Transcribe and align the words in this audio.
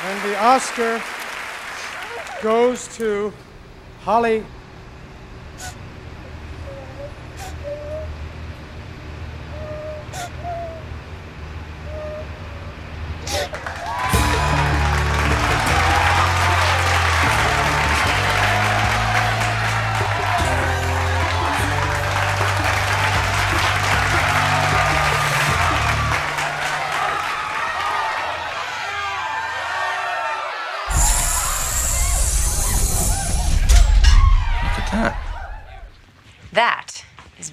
And 0.00 0.30
the 0.30 0.38
Oscar 0.38 1.02
goes 2.40 2.86
to 2.96 3.32
Holly 4.02 4.44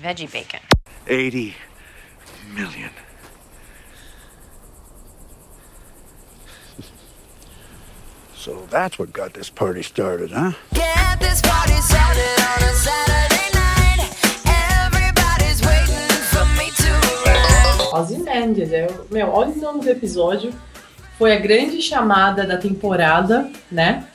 veggie 0.06 0.32
bacon. 0.32 0.60
80 1.08 1.56
million. 2.54 2.92
So 8.36 8.68
that's 8.70 9.00
what 9.00 9.12
got 9.12 9.34
this 9.34 9.50
party 9.50 9.82
started, 9.82 10.30
huh? 10.30 10.52
Get 10.76 11.20
this 11.20 11.42
party 11.42 11.74
started 11.82 12.38
on 12.52 12.60
a 12.62 12.74
Saturday 12.76 13.50
night. 13.58 14.02
Everybody's 14.46 15.62
waiting 15.66 16.14
for 16.30 16.46
me 16.54 16.70
to 16.70 16.92
arrive. 17.26 17.94
Ozymandias, 18.00 18.72
é, 18.72 18.88
meu, 19.10 19.30
olha 19.32 19.50
o 19.50 19.58
nome 19.58 19.82
do 19.82 19.90
episódio. 19.90 20.54
Foi 21.18 21.34
a 21.34 21.40
grande 21.40 21.82
chamada 21.82 22.46
da 22.46 22.58
temporada, 22.58 23.50
né? 23.72 24.06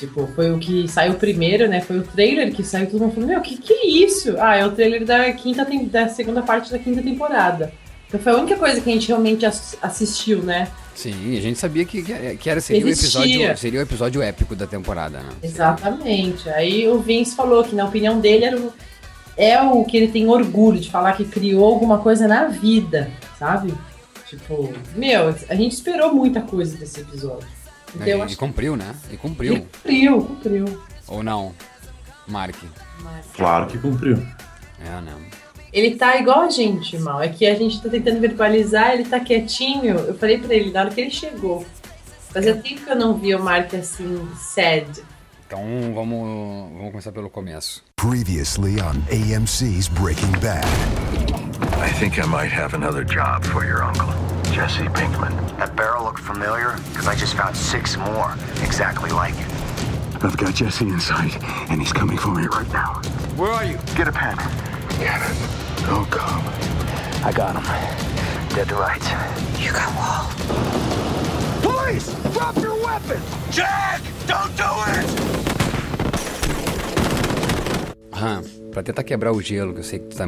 Tipo, 0.00 0.26
foi 0.34 0.50
o 0.50 0.58
que 0.58 0.88
saiu 0.88 1.14
primeiro, 1.14 1.68
né? 1.68 1.80
Foi 1.82 1.98
o 1.98 2.02
trailer 2.02 2.52
que 2.52 2.64
saiu, 2.64 2.86
todo 2.90 3.02
mundo 3.02 3.12
falou, 3.14 3.28
meu, 3.28 3.40
que 3.42 3.56
que 3.58 3.72
é 3.72 3.86
isso? 3.86 4.34
Ah, 4.38 4.56
é 4.56 4.64
o 4.66 4.72
trailer 4.72 5.04
da 5.04 5.30
quinta 5.32 5.64
da 5.90 6.08
segunda 6.08 6.40
parte 6.42 6.70
da 6.72 6.78
quinta 6.78 7.02
temporada. 7.02 7.70
Então 8.08 8.18
foi 8.18 8.32
a 8.32 8.36
única 8.36 8.56
coisa 8.56 8.80
que 8.80 8.88
a 8.88 8.92
gente 8.94 9.06
realmente 9.08 9.44
ass- 9.44 9.76
assistiu, 9.82 10.42
né? 10.42 10.68
Sim, 10.94 11.36
a 11.36 11.40
gente 11.40 11.58
sabia 11.58 11.84
que, 11.84 12.02
que 12.02 12.50
era, 12.50 12.60
seria, 12.60 12.84
o 12.84 12.88
episódio, 12.88 13.56
seria 13.58 13.78
o 13.78 13.82
episódio 13.82 14.22
épico 14.22 14.56
da 14.56 14.66
temporada, 14.66 15.18
né? 15.20 15.28
Exatamente. 15.42 16.48
Aí 16.48 16.88
o 16.88 16.98
Vince 16.98 17.36
falou 17.36 17.62
que, 17.62 17.74
na 17.76 17.84
opinião 17.84 18.18
dele, 18.20 18.44
era 18.46 18.56
o, 18.58 18.72
é 19.36 19.60
o 19.62 19.84
que 19.84 19.96
ele 19.98 20.08
tem 20.08 20.26
orgulho 20.28 20.80
de 20.80 20.90
falar 20.90 21.12
que 21.12 21.24
criou 21.26 21.64
alguma 21.64 21.98
coisa 21.98 22.26
na 22.26 22.46
vida, 22.46 23.10
sabe? 23.38 23.72
Tipo, 24.28 24.72
meu, 24.96 25.34
a 25.48 25.54
gente 25.54 25.72
esperou 25.72 26.14
muita 26.14 26.40
coisa 26.40 26.76
desse 26.76 27.00
episódio. 27.00 27.46
Então 27.94 28.06
eu 28.06 28.18
e, 28.18 28.22
acho 28.22 28.34
e 28.34 28.36
cumpriu, 28.36 28.76
né? 28.76 28.94
E 29.10 29.16
cumpriu. 29.16 29.54
que 29.54 29.60
cumpriu, 29.60 30.22
cumpriu. 30.22 30.82
Ou 31.08 31.22
não? 31.22 31.54
Mark. 32.26 32.56
Claro 33.34 33.66
que 33.66 33.78
cumpriu. 33.78 34.16
É, 34.84 35.00
não. 35.00 35.18
Ele 35.72 35.94
tá 35.96 36.16
igual 36.16 36.42
a 36.42 36.50
gente, 36.50 36.98
mal. 36.98 37.22
É 37.22 37.28
que 37.28 37.46
a 37.46 37.54
gente 37.54 37.80
tá 37.80 37.88
tentando 37.88 38.20
verbalizar, 38.20 38.92
ele 38.92 39.04
tá 39.04 39.20
quietinho. 39.20 39.94
Eu 39.94 40.14
falei 40.14 40.38
pra 40.38 40.54
ele 40.54 40.70
na 40.70 40.80
hora 40.80 40.90
que 40.90 41.00
ele 41.00 41.10
chegou. 41.10 41.64
Fazia 42.30 42.54
tempo 42.54 42.82
que 42.82 42.90
eu 42.90 42.96
não 42.96 43.16
via 43.16 43.36
o 43.36 43.42
Mark 43.42 43.74
assim, 43.74 44.28
sad. 44.36 45.02
Então 45.46 45.92
vamos, 45.94 46.72
vamos 46.74 46.90
começar 46.90 47.10
pelo 47.10 47.28
começo. 47.28 47.82
Previously 47.96 48.80
on 48.80 49.02
AMC's 49.10 49.88
Breaking 49.88 50.30
Bad. 50.40 50.64
I 51.82 51.92
think 51.98 52.18
I 52.18 52.26
might 52.26 52.52
have 52.52 52.74
another 52.74 53.04
job 53.04 53.44
for 53.46 53.64
your 53.64 53.82
uncle, 53.82 54.14
Jesse 54.52 54.84
Pinkman. 54.94 55.32
That 55.58 55.76
barrel 55.76 56.04
looked 56.04 56.20
familiar? 56.20 56.76
Because 56.90 57.06
I 57.06 57.14
just 57.14 57.34
found 57.34 57.56
six 57.56 57.96
more 57.96 58.34
exactly 58.62 59.10
like 59.10 59.34
it. 59.34 59.46
I've 60.22 60.36
got 60.36 60.54
Jesse 60.54 60.86
inside, 60.88 61.32
and 61.70 61.80
he's 61.80 61.92
coming 61.92 62.18
for 62.18 62.28
me 62.34 62.46
right 62.46 62.70
now. 62.72 63.00
Where 63.36 63.50
are 63.52 63.64
you? 63.64 63.78
Get 63.96 64.08
a 64.08 64.12
pen. 64.12 64.36
Get 64.98 65.20
it. 65.22 65.36
Oh, 65.88 66.06
come. 66.10 66.42
I 67.24 67.32
got 67.32 67.54
him. 67.56 67.64
Dead 68.54 68.68
to 68.68 68.74
rights. 68.74 69.06
You 69.58 69.72
got 69.72 69.88
Wall. 69.96 70.26
Police! 71.62 72.12
Drop 72.32 72.56
your 72.56 72.74
weapon! 72.84 73.20
Jack! 73.50 74.02
Don't 74.26 74.54
do 74.56 74.70
it! 74.94 75.06
Aham, 78.12 78.42
pra 78.72 78.82
tentar 78.82 79.04
quebrar 79.04 79.32
o 79.32 79.40
gelo, 79.40 79.72
que 79.72 79.80
eu 79.80 79.84
sei 79.84 79.98
que 80.00 80.08
tu 80.08 80.16
tá- 80.16 80.26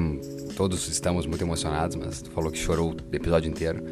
todos 0.62 0.86
estamos 0.86 1.26
muito 1.26 1.42
emocionados, 1.42 1.96
mas 1.96 2.22
tu 2.22 2.30
falou 2.30 2.48
que 2.48 2.56
chorou 2.56 2.92
o 2.92 3.16
episódio 3.16 3.50
inteiro. 3.50 3.82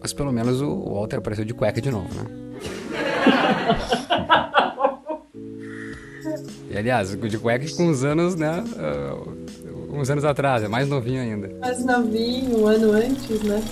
Mas 0.00 0.12
pelo 0.12 0.32
menos 0.32 0.60
o 0.60 0.94
Walter 0.94 1.18
apareceu 1.18 1.44
de 1.44 1.54
cueca 1.54 1.80
de 1.80 1.88
novo, 1.88 2.08
né? 2.12 2.24
e 6.68 6.76
aliás, 6.76 7.16
de 7.16 7.38
cueca 7.38 7.64
com 7.76 7.84
uns 7.84 8.02
anos, 8.02 8.34
né? 8.34 8.64
ah, 8.76 9.22
uns 9.92 10.10
anos 10.10 10.24
atrás, 10.24 10.64
é 10.64 10.68
mais 10.68 10.88
novinho 10.88 11.22
ainda. 11.22 11.48
Mais 11.60 11.84
novinho, 11.84 12.62
um 12.62 12.66
ano 12.66 12.90
antes, 12.90 13.40
né? 13.42 13.62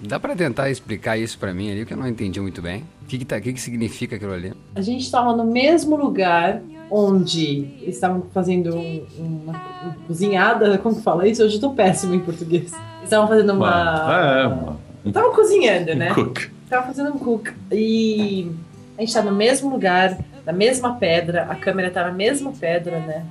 Dá 0.00 0.18
pra 0.18 0.34
tentar 0.34 0.68
explicar 0.68 1.16
isso 1.16 1.38
pra 1.38 1.54
mim 1.54 1.70
ali, 1.70 1.86
que 1.86 1.92
eu 1.92 1.96
não 1.96 2.08
entendi 2.08 2.40
muito 2.40 2.60
bem. 2.60 2.82
O 3.02 3.06
que 3.06 3.18
que, 3.18 3.24
tá, 3.24 3.40
que 3.40 3.52
que 3.52 3.60
significa 3.60 4.16
aquilo 4.16 4.32
ali? 4.32 4.52
A 4.74 4.80
gente 4.80 5.04
estava 5.04 5.36
no 5.36 5.44
mesmo 5.44 5.94
lugar 5.94 6.60
onde 6.90 7.68
estavam 7.86 8.22
fazendo 8.32 8.76
um- 8.76 9.04
uma, 9.18 9.52
uma 9.82 9.96
cozinhada, 10.06 10.78
como 10.78 10.96
que 10.96 11.02
fala 11.02 11.26
isso? 11.28 11.42
Hoje 11.44 11.56
eu 11.56 11.60
tô 11.60 11.70
péssimo 11.70 12.14
em 12.14 12.20
português. 12.20 12.72
Estavam 13.04 13.28
fazendo 13.28 13.52
uma. 13.54 14.40
É, 14.42 14.46
uma... 14.46 14.76
Estavam 15.04 15.32
cozinhando, 15.34 15.94
né? 15.94 16.12
Cook. 16.14 16.50
Tava 16.68 16.86
fazendo 16.88 17.10
um 17.14 17.18
cook. 17.18 17.50
E 17.72 18.50
a 18.96 19.00
gente 19.00 19.12
tá 19.14 19.22
no 19.22 19.32
mesmo 19.32 19.70
lugar, 19.70 20.18
na 20.44 20.52
mesma 20.52 20.94
pedra, 20.96 21.44
a 21.44 21.54
câmera 21.54 21.90
tá 21.90 22.04
na 22.04 22.12
mesma 22.12 22.52
pedra, 22.52 22.98
né? 23.00 23.24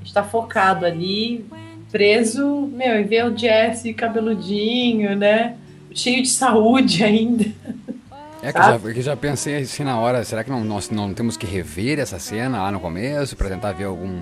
A 0.00 0.04
gente 0.04 0.12
tá 0.12 0.22
focado 0.22 0.84
ali, 0.84 1.46
preso, 1.90 2.68
meu, 2.72 3.00
e 3.00 3.04
ver 3.04 3.24
o 3.26 3.36
Jesse 3.36 3.94
cabeludinho, 3.94 5.16
né? 5.16 5.56
Cheio 5.94 6.22
de 6.22 6.28
saúde 6.28 7.02
ainda. 7.04 7.46
É 8.42 8.52
que 8.52 8.58
eu 8.58 8.62
já, 8.62 8.78
que 8.78 9.02
já 9.02 9.16
pensei 9.16 9.56
assim 9.62 9.82
na 9.84 9.98
hora, 9.98 10.22
será 10.24 10.44
que 10.44 10.50
não, 10.50 10.62
nós 10.62 10.90
não 10.90 11.12
temos 11.14 11.36
que 11.36 11.46
rever 11.46 11.98
essa 11.98 12.18
cena 12.18 12.62
lá 12.62 12.70
no 12.70 12.78
começo 12.80 13.36
pra 13.36 13.48
tentar 13.48 13.72
ver 13.72 13.84
algum, 13.84 14.20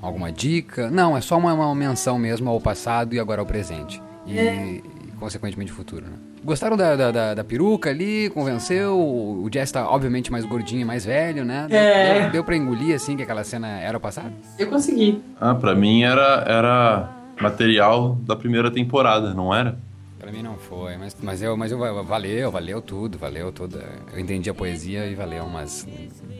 alguma 0.00 0.30
dica? 0.30 0.90
Não, 0.90 1.16
é 1.16 1.20
só 1.20 1.36
uma, 1.38 1.52
uma 1.54 1.74
menção 1.74 2.18
mesmo 2.18 2.48
ao 2.50 2.60
passado 2.60 3.14
e 3.14 3.18
agora 3.20 3.40
ao 3.40 3.46
presente. 3.46 4.00
E, 4.26 4.38
e, 4.38 4.82
consequentemente 5.18 5.72
futuro, 5.72 6.04
né? 6.06 6.12
Gostaram 6.44 6.76
da, 6.76 6.94
da, 6.94 7.10
da- 7.10 7.34
da 7.34 7.42
peruca 7.44 7.88
ali? 7.88 8.28
Convenceu? 8.28 8.98
O 8.98 9.48
Jess 9.52 9.72
tá 9.72 9.88
obviamente 9.88 10.30
mais 10.30 10.44
gordinho 10.44 10.82
e 10.82 10.84
mais 10.84 11.04
velho, 11.04 11.42
né? 11.42 11.66
Deu, 11.70 11.78
É. 11.78 12.20
deu, 12.24 12.30
deu 12.32 12.44
pra 12.44 12.54
engolir 12.54 12.94
assim 12.94 13.16
que 13.16 13.22
aquela 13.22 13.42
cena 13.44 13.80
era 13.80 13.96
o 13.96 14.00
passado? 14.00 14.30
Eu 14.58 14.66
consegui. 14.68 15.22
Ah, 15.40 15.54
pra 15.54 15.74
mim 15.74 16.02
era, 16.02 16.44
era 16.46 17.08
material 17.40 18.18
da 18.26 18.36
primeira 18.36 18.70
temporada, 18.70 19.32
não 19.32 19.54
era? 19.54 19.78
Pra 20.24 20.32
mim 20.32 20.42
não 20.42 20.56
foi, 20.56 20.96
mas, 20.96 21.14
mas, 21.20 21.42
eu, 21.42 21.54
mas 21.54 21.70
eu, 21.70 22.02
valeu, 22.02 22.50
valeu 22.50 22.80
tudo, 22.80 23.18
valeu 23.18 23.52
tudo. 23.52 23.78
Eu 24.10 24.18
entendi 24.18 24.48
a 24.48 24.54
poesia 24.54 25.06
e 25.06 25.14
valeu, 25.14 25.46
mas 25.50 25.86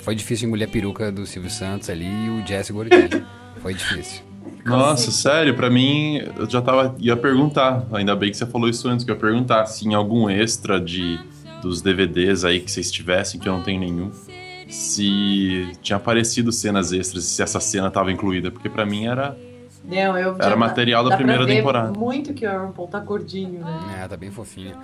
foi 0.01 0.15
difícil 0.15 0.49
engolir 0.49 0.67
a 0.67 0.71
peruca 0.71 1.13
do 1.13 1.27
Silvio 1.27 1.51
Santos 1.51 1.91
ali 1.91 2.07
e 2.07 2.31
o 2.31 2.47
Jesse 2.47 2.73
gordinho. 2.73 3.27
foi 3.61 3.75
difícil. 3.75 4.23
Nossa, 4.65 5.11
sério, 5.11 5.55
pra 5.55 5.69
mim, 5.69 6.17
eu 6.35 6.49
já 6.49 6.63
tava. 6.63 6.97
ia 6.99 7.15
perguntar. 7.15 7.87
Ainda 7.93 8.17
bem 8.17 8.31
que 8.31 8.39
você 8.39 8.47
falou 8.47 8.71
isso 8.71 8.89
antes, 8.89 9.05
que 9.05 9.11
eu 9.11 9.17
ia 9.17 9.21
perguntar 9.21 9.67
se 9.67 9.87
em 9.87 9.93
algum 9.93 10.31
extra 10.31 10.81
de 10.81 11.21
dos 11.61 11.83
DVDs 11.83 12.43
aí 12.43 12.61
que 12.61 12.71
vocês 12.71 12.91
tivessem, 12.91 13.39
que 13.39 13.47
eu 13.47 13.53
não 13.53 13.63
tenho 13.63 13.81
nenhum, 13.81 14.11
se 14.67 15.71
tinha 15.83 15.99
aparecido 15.99 16.51
cenas 16.51 16.91
extras 16.91 17.25
e 17.25 17.29
se 17.29 17.43
essa 17.43 17.61
cena 17.61 17.91
tava 17.91 18.11
incluída, 18.11 18.51
porque 18.51 18.71
pra 18.71 18.87
mim 18.87 19.05
era. 19.05 19.37
Não, 19.85 20.19
eu 20.19 20.37
Era 20.41 20.57
material 20.57 21.05
da 21.05 21.11
dá 21.11 21.17
pra 21.17 21.25
primeira 21.25 21.47
ver 21.47 21.57
temporada. 21.57 21.99
Muito 21.99 22.33
que 22.33 22.47
o 22.47 22.51
Aaron 22.51 22.73
Paul 22.73 22.89
tá 22.89 22.99
gordinho, 23.01 23.61
né? 23.61 24.03
É, 24.03 24.09
tá 24.09 24.17
bem 24.17 24.31
fofinho. 24.31 24.75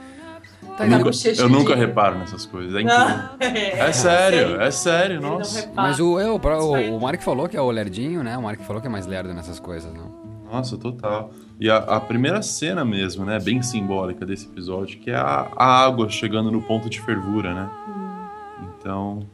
Tá 0.76 0.84
Eu 0.84 0.90
nunca, 0.90 1.04
bochecha 1.04 1.42
eu 1.42 1.48
nunca 1.48 1.74
reparo 1.74 2.18
nessas 2.18 2.44
coisas. 2.44 2.74
É 2.74 2.82
incrível. 2.82 3.04
Ah, 3.06 3.34
É 3.40 3.92
sério, 3.92 4.60
é 4.60 4.70
sério, 4.70 5.16
Ele 5.16 5.26
nossa. 5.26 5.70
Mas 5.74 5.98
o, 5.98 6.20
eu, 6.20 6.38
pra- 6.38 6.62
o, 6.62 6.96
o 6.96 7.00
Mark 7.00 7.20
falou 7.22 7.48
que 7.48 7.56
é 7.56 7.60
o 7.60 7.70
lerdinho, 7.70 8.22
né? 8.22 8.36
O 8.36 8.42
Mark 8.42 8.60
falou 8.60 8.80
que 8.80 8.86
é 8.86 8.90
mais 8.90 9.06
lerdo 9.06 9.32
nessas 9.32 9.58
coisas, 9.58 9.92
não? 9.92 10.20
Nossa, 10.50 10.76
total. 10.76 11.30
E 11.58 11.70
a, 11.70 11.76
a 11.78 12.00
primeira 12.00 12.42
cena 12.42 12.84
mesmo, 12.84 13.24
né, 13.24 13.38
bem 13.38 13.62
simbólica 13.62 14.26
desse 14.26 14.46
episódio, 14.46 14.98
que 14.98 15.10
é 15.10 15.14
a, 15.16 15.48
a 15.56 15.84
água 15.84 16.08
chegando 16.08 16.50
no 16.50 16.60
ponto 16.62 16.90
de 16.90 17.00
fervura, 17.00 17.54
né? 17.54 17.70
Então, 18.78 19.26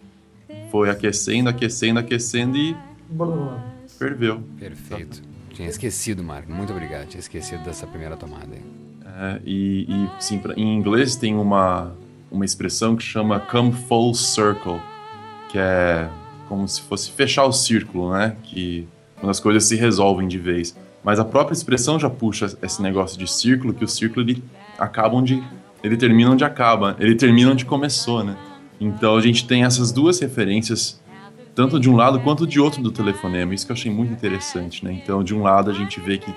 foi 0.71 0.91
aquecendo, 0.91 1.49
aquecendo, 1.49 1.99
aquecendo 2.01 2.57
e 2.57 2.77
Boa. 3.09 3.59
ferveu. 3.99 4.43
Perfeito. 4.59 5.23
Tinha 5.57 5.69
esquecido, 5.69 6.23
Mark. 6.23 6.49
Muito 6.49 6.73
obrigado. 6.73 7.07
Tinha 7.09 7.21
esquecido 7.21 7.65
dessa 7.65 7.87
primeira 7.87 8.17
tomada. 8.17 8.57
É, 9.19 9.41
e, 9.45 9.87
e 9.89 10.09
sim, 10.23 10.39
pra- 10.39 10.55
em 10.55 10.77
inglês 10.77 11.17
tem 11.17 11.35
uma, 11.35 11.95
uma 12.31 12.45
expressão 12.45 12.95
que 12.95 13.03
chama 13.03 13.41
come 13.41 13.73
full 13.73 14.15
circle, 14.15 14.79
que 15.51 15.59
é 15.59 16.09
como 16.49 16.69
se 16.69 16.83
fosse 16.83 17.11
fechar 17.11 17.45
o 17.47 17.53
círculo, 17.53 18.13
né? 18.13 18.37
Que 18.43 18.87
quando 19.19 19.31
as 19.31 19.41
coisas 19.41 19.65
se 19.65 19.75
resolvem 19.77 20.29
de 20.29 20.39
vez. 20.39 20.77
Mas 21.03 21.19
a 21.19 21.25
própria 21.25 21.55
expressão 21.55 21.99
já 21.99 22.11
puxa 22.11 22.57
esse 22.63 22.83
negócio 22.83 23.19
de 23.19 23.27
círculo, 23.31 23.73
que 23.73 23.85
o 23.85 23.89
círculo 23.89 24.27
ele 24.29 24.45
acaba 24.79 25.15
onde 25.17 25.43
ele 25.83 25.97
termina 25.97 26.31
onde 26.33 26.45
acaba, 26.45 26.97
ele 26.99 27.15
termina 27.15 27.53
onde 27.53 27.65
começou, 27.65 28.23
né? 28.25 28.37
Então 28.81 29.17
a 29.17 29.21
gente 29.23 29.47
tem 29.47 29.65
essas 29.65 29.91
duas 29.93 30.19
referências 30.21 31.01
tanto 31.57 31.81
de 31.81 31.89
um 31.89 31.97
lado 31.97 32.21
quanto 32.21 32.47
de 32.47 32.61
outro 32.61 32.83
do 32.83 32.93
telefonema. 32.93 33.55
Isso 33.55 33.65
que 33.65 33.73
eu 33.73 33.75
achei 33.75 33.91
muito 33.91 34.13
interessante, 34.13 34.85
né? 34.85 34.93
Então, 34.93 35.25
de 35.25 35.35
um 35.35 35.43
lado 35.43 35.71
a 35.71 35.75
gente 35.75 35.99
vê 35.99 36.19
que 36.19 36.33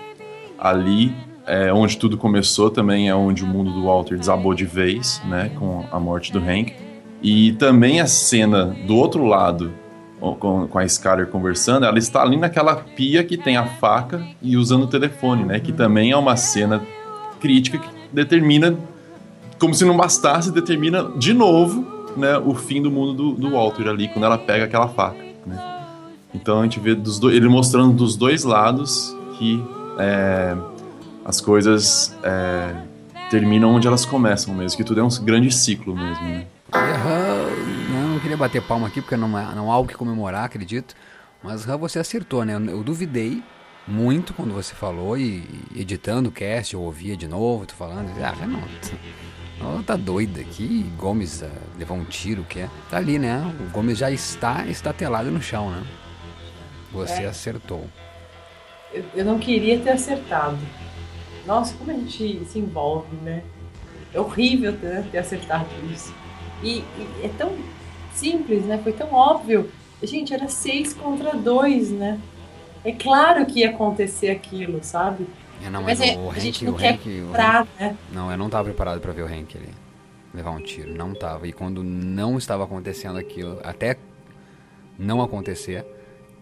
ali 0.57 1.13
é 1.45 1.73
onde 1.73 1.97
tudo 1.97 2.17
começou, 2.17 2.69
também 2.69 3.09
é 3.09 3.13
onde 3.15 3.43
o 3.43 3.47
mundo 3.47 3.69
do 3.69 3.83
Walter 3.83 4.17
desabou 4.17 4.53
de 4.53 4.63
vez, 4.63 5.21
né, 5.25 5.51
com 5.59 5.83
a 5.91 5.99
morte 5.99 6.31
do 6.31 6.39
Hank. 6.39 6.73
E 7.21 7.51
também 7.53 7.99
a 7.99 8.07
cena 8.07 8.67
do 8.87 8.95
outro 8.95 9.25
lado, 9.25 9.73
com, 10.19 10.67
com 10.67 10.79
a 10.79 10.85
Skyler 10.85 11.27
conversando, 11.27 11.85
ela 11.85 11.97
está 11.97 12.21
ali 12.21 12.37
naquela 12.37 12.75
pia 12.75 13.21
que 13.21 13.35
tem 13.35 13.57
a 13.57 13.65
faca 13.65 14.25
e 14.41 14.55
usando 14.55 14.83
o 14.83 14.87
telefone, 14.87 15.43
né, 15.43 15.59
que 15.59 15.73
também 15.73 16.11
é 16.11 16.15
uma 16.15 16.37
cena 16.37 16.81
crítica 17.41 17.77
que 17.77 17.89
determina, 18.13 18.77
como 19.59 19.73
se 19.73 19.83
não 19.83 19.97
bastasse, 19.97 20.49
determina 20.49 21.11
de 21.17 21.33
novo 21.33 21.98
né, 22.15 22.37
o 22.37 22.53
fim 22.53 22.81
do 22.81 22.91
mundo 22.91 23.13
do, 23.13 23.31
do 23.33 23.51
Walter 23.51 23.87
ali, 23.87 24.07
quando 24.07 24.25
ela 24.25 24.37
pega 24.37 24.65
aquela 24.65 24.87
faca. 24.87 25.23
Né? 25.45 25.79
Então 26.33 26.59
a 26.59 26.63
gente 26.63 26.79
vê 26.79 26.95
dos 26.95 27.19
do, 27.19 27.31
ele 27.31 27.47
mostrando 27.47 27.93
dos 27.93 28.15
dois 28.15 28.43
lados 28.43 29.15
que 29.37 29.63
é, 29.97 30.55
as 31.25 31.39
coisas 31.41 32.15
é, 32.23 32.75
terminam 33.29 33.73
onde 33.73 33.87
elas 33.87 34.05
começam 34.05 34.53
mesmo, 34.53 34.77
que 34.77 34.83
tudo 34.83 34.99
é 34.99 35.03
um 35.03 35.09
grande 35.23 35.51
ciclo 35.51 35.95
mesmo. 35.95 36.23
Né? 36.23 36.47
Não 37.91 38.19
queria 38.19 38.37
bater 38.37 38.61
palma 38.61 38.87
aqui 38.87 39.01
porque 39.01 39.15
não, 39.15 39.37
é, 39.37 39.55
não 39.55 39.71
há 39.71 39.75
algo 39.75 39.87
que 39.87 39.95
comemorar, 39.95 40.45
acredito. 40.45 40.93
Mas 41.41 41.65
você 41.65 41.99
acertou, 41.99 42.43
né? 42.43 42.55
Eu 42.55 42.83
duvidei 42.83 43.41
muito 43.87 44.33
quando 44.33 44.53
você 44.53 44.73
falou 44.75 45.17
e 45.17 45.43
editando 45.75 46.29
o 46.29 46.31
cast, 46.31 46.73
eu 46.73 46.81
ouvia 46.81 47.17
de 47.17 47.27
novo, 47.27 47.65
tu 47.65 47.73
falando, 47.73 48.09
ah, 48.21 48.45
não, 48.45 48.61
ela 49.61 49.83
tá 49.83 49.95
doida 49.95 50.41
aqui, 50.41 50.83
Gomes 50.97 51.41
uh, 51.41 51.49
levou 51.77 51.97
um 51.97 52.05
tiro, 52.05 52.43
que 52.43 52.61
é? 52.61 52.69
Tá 52.89 52.97
ali, 52.97 53.19
né? 53.19 53.41
O 53.59 53.71
Gomes 53.71 53.97
já 53.97 54.09
está 54.09 54.65
estatelado 54.65 55.29
no 55.31 55.41
chão, 55.41 55.69
né? 55.69 55.83
Você 56.91 57.23
É. 57.23 57.27
acertou. 57.27 57.85
Eu, 58.93 59.03
eu 59.15 59.25
não 59.25 59.37
queria 59.37 59.79
ter 59.79 59.91
acertado. 59.91 60.57
Nossa, 61.45 61.73
como 61.75 61.91
a 61.91 61.93
gente 61.93 62.43
se 62.45 62.59
envolve, 62.59 63.15
né? 63.23 63.43
É 64.13 64.19
horrível 64.19 64.75
ter, 64.75 65.03
ter 65.05 65.17
acertado 65.19 65.67
isso. 65.93 66.13
E, 66.63 66.79
e 66.97 67.07
é 67.23 67.29
tão 67.37 67.55
simples, 68.13 68.65
né? 68.65 68.79
Foi 68.83 68.93
tão 68.93 69.13
óbvio. 69.13 69.69
Gente, 70.01 70.33
era 70.33 70.47
seis 70.47 70.93
contra 70.93 71.35
dois, 71.35 71.91
né? 71.91 72.19
É 72.83 72.91
claro 72.91 73.45
que 73.45 73.59
ia 73.59 73.69
acontecer 73.69 74.29
aquilo, 74.29 74.79
sabe? 74.81 75.27
É, 75.65 75.69
não, 75.69 75.81
mas, 75.83 75.99
Mas 75.99 76.09
é, 76.09 76.17
o 76.17 76.29
Hank, 76.29 76.39
gente 76.39 76.65
o 76.65 76.75
Hank, 76.75 77.07
o 77.21 77.31
Hank- 77.33 77.67
né? 77.79 77.97
Não, 78.13 78.31
eu 78.31 78.37
não 78.37 78.49
tava 78.49 78.65
preparado 78.65 78.99
pra 79.01 79.11
ver 79.11 79.23
o 79.23 79.25
Hank 79.25 79.57
ali 79.57 79.69
levar 80.33 80.51
um 80.51 80.61
tiro, 80.61 80.93
não 80.93 81.13
tava. 81.13 81.47
E 81.47 81.53
quando 81.53 81.83
não 81.83 82.37
estava 82.37 82.63
acontecendo 82.63 83.17
aquilo, 83.17 83.59
até 83.63 83.97
não 84.97 85.21
acontecer, 85.21 85.85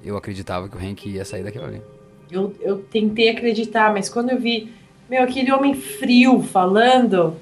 eu 0.04 0.18
acreditava 0.18 0.68
que 0.68 0.75
o 0.75 0.80
Hank 0.80 1.10
ia 1.10 1.25
sair 1.25 1.44
daquilo 1.44 1.66
ali. 1.66 1.81
Eu, 2.30 2.54
eu 2.60 2.80
tentei 2.80 3.30
acreditar, 3.30 3.94
mas 3.94 4.10
quando 4.10 4.31
eu 4.31 4.40
vi, 4.40 4.72
meu, 5.10 5.24
aquele 5.24 5.52
homem 5.52 5.74
frio 5.74 6.42
falando, 6.42 7.36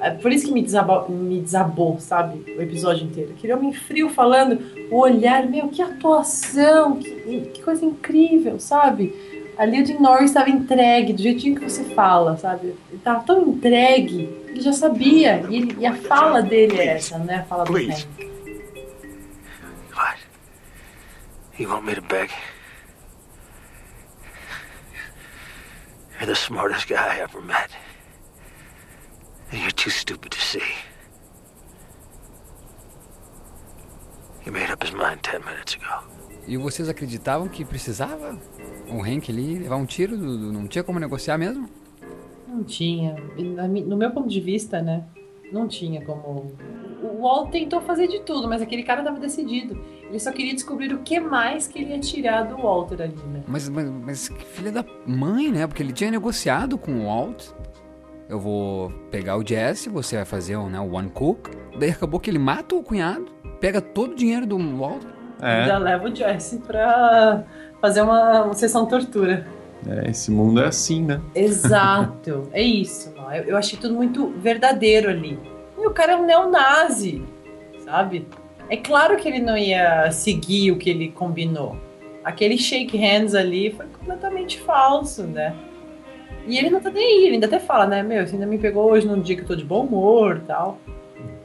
é 0.00 0.10
por 0.10 0.30
isso 0.32 0.46
que 0.46 0.52
me 0.52 0.62
desabou, 0.62 1.08
me 1.10 1.40
desabou, 1.40 1.98
sabe? 1.98 2.54
O 2.56 2.62
episódio 2.62 3.04
inteiro. 3.04 3.32
Aquele 3.36 3.52
homem 3.52 3.72
frio 3.72 4.08
falando, 4.08 4.60
o 4.90 4.96
olhar, 5.00 5.48
meu, 5.48 5.68
que 5.68 5.82
atuação, 5.82 6.96
que, 6.96 7.50
que 7.52 7.62
coisa 7.62 7.84
incrível, 7.84 8.60
sabe? 8.60 9.12
Ali 9.60 9.82
o 9.82 9.84
Dean 9.84 10.00
Norris 10.00 10.30
estava 10.30 10.48
entregue, 10.48 11.12
do 11.12 11.22
jeitinho 11.22 11.54
que 11.60 11.68
você 11.68 11.84
fala, 11.94 12.34
sabe? 12.38 12.68
Ele 12.88 12.98
tava 13.04 13.22
tão 13.24 13.42
entregue, 13.50 14.22
ele 14.48 14.60
já 14.62 14.72
sabia. 14.72 15.44
E, 15.50 15.56
ele- 15.56 15.76
e 15.78 15.84
a 15.86 15.94
fala 15.94 16.40
dele 16.42 16.78
é 16.80 16.86
essa, 16.96 17.18
né? 17.18 17.40
A 17.40 17.44
fala 17.44 17.64
do 17.64 17.72
Please. 17.72 18.06
Hank. 18.18 18.30
What? 19.94 20.18
You 21.58 21.68
want 21.68 21.84
me 21.84 21.94
to 21.94 22.00
beg? 22.00 22.30
You're 26.18 26.26
the 26.26 26.34
smartest 26.34 26.88
guy 26.88 26.96
I 27.18 27.20
ever 27.20 27.42
met. 27.42 27.70
And 29.52 29.60
you're 29.60 29.72
too 29.72 29.90
stupid 29.90 30.30
to 30.32 30.40
see. 30.40 30.62
He 34.42 34.50
made 34.50 34.70
up 34.70 34.82
his 34.82 34.92
mind 34.94 35.22
ten 35.22 35.44
minutes 35.44 35.74
ago. 35.74 36.02
E 36.50 36.56
vocês 36.56 36.88
acreditavam 36.88 37.46
que 37.48 37.64
precisava 37.64 38.36
o 38.92 39.02
Hank 39.04 39.30
ali 39.30 39.58
levar 39.60 39.76
um 39.76 39.86
tiro? 39.86 40.16
Do- 40.16 40.52
Não 40.52 40.66
tinha 40.66 40.82
como 40.82 40.98
negociar 40.98 41.38
mesmo? 41.38 41.68
Não 42.48 42.64
tinha. 42.64 43.14
No 43.86 43.96
meu 43.96 44.10
ponto 44.10 44.28
de 44.28 44.40
vista, 44.40 44.82
né? 44.82 45.04
Não 45.52 45.68
tinha 45.68 46.04
como. 46.04 46.52
O 47.02 47.22
Walt 47.22 47.50
tentou 47.52 47.80
fazer 47.80 48.08
de 48.08 48.20
tudo, 48.22 48.48
mas 48.48 48.60
aquele 48.60 48.82
cara 48.82 49.02
tava 49.02 49.20
decidido. 49.20 49.78
Ele 50.08 50.18
só 50.18 50.32
queria 50.32 50.52
descobrir 50.52 50.92
o 50.92 50.98
que 50.98 51.20
mais 51.20 51.68
que 51.68 51.78
ele 51.78 51.92
ia 51.92 52.00
tirar 52.00 52.42
do 52.42 52.56
Walter 52.56 53.00
ali, 53.02 53.16
né? 53.32 53.42
Mas, 53.46 53.68
mas, 53.68 53.88
mas 53.88 54.28
que 54.28 54.44
filha 54.44 54.72
da 54.72 54.84
mãe, 55.06 55.52
né? 55.52 55.66
Porque 55.68 55.82
ele 55.84 55.92
tinha 55.92 56.10
negociado 56.10 56.76
com 56.76 56.92
o 57.00 57.04
Walt. 57.06 57.44
Eu 58.28 58.40
vou 58.40 58.90
pegar 59.10 59.36
o 59.36 59.46
Jesse, 59.46 59.88
você 59.88 60.16
vai 60.16 60.24
fazer 60.24 60.56
o, 60.56 60.68
né, 60.68 60.80
o 60.80 60.92
One 60.94 61.10
Cook. 61.10 61.48
Daí 61.78 61.90
acabou 61.90 62.18
que 62.20 62.28
ele 62.30 62.38
mata 62.38 62.74
o 62.74 62.82
cunhado, 62.82 63.26
pega 63.60 63.80
todo 63.80 64.12
o 64.12 64.14
dinheiro 64.16 64.46
do 64.46 64.58
Walt. 65.40 65.66
Já 65.66 65.78
leva 65.78 66.04
o 66.08 66.14
Jesse 66.14 66.58
pra 66.58 67.42
fazer 67.80 68.02
uma, 68.02 68.44
uma 68.44 68.54
sessão 68.54 68.86
tortura. 68.86 69.46
É, 69.88 70.10
esse 70.10 70.30
mundo 70.30 70.60
é 70.60 70.66
assim, 70.66 71.04
né? 71.04 71.20
Exato. 71.34 72.48
é 72.52 72.62
isso. 72.62 73.12
Eu, 73.32 73.44
eu 73.44 73.56
achei 73.56 73.78
tudo 73.78 73.94
muito 73.94 74.28
verdadeiro 74.38 75.08
ali. 75.08 75.38
E 75.78 75.86
o 75.86 75.90
cara 75.90 76.12
é 76.12 76.16
um 76.16 76.26
neonazi, 76.26 77.22
sabe? 77.84 78.26
É 78.68 78.76
claro 78.76 79.16
que 79.16 79.26
ele 79.26 79.40
não 79.40 79.56
ia 79.56 80.10
seguir 80.10 80.70
o 80.70 80.76
que 80.76 80.90
ele 80.90 81.10
combinou. 81.10 81.76
Aquele 82.22 82.58
shake 82.58 82.96
hands 82.98 83.34
ali 83.34 83.72
foi 83.72 83.86
completamente 83.86 84.60
falso, 84.60 85.22
né? 85.22 85.54
E 86.46 86.58
ele 86.58 86.70
não 86.70 86.80
tá 86.80 86.90
nem 86.90 87.02
aí, 87.02 87.24
ele 87.24 87.34
ainda 87.34 87.46
até 87.46 87.58
fala, 87.58 87.86
né? 87.86 88.02
Meu, 88.02 88.26
você 88.26 88.34
ainda 88.34 88.46
me 88.46 88.58
pegou 88.58 88.90
hoje 88.90 89.06
num 89.06 89.20
dia 89.20 89.36
que 89.36 89.42
eu 89.42 89.46
tô 89.46 89.56
de 89.56 89.64
bom 89.64 89.84
humor 89.84 90.42
tal. 90.46 90.78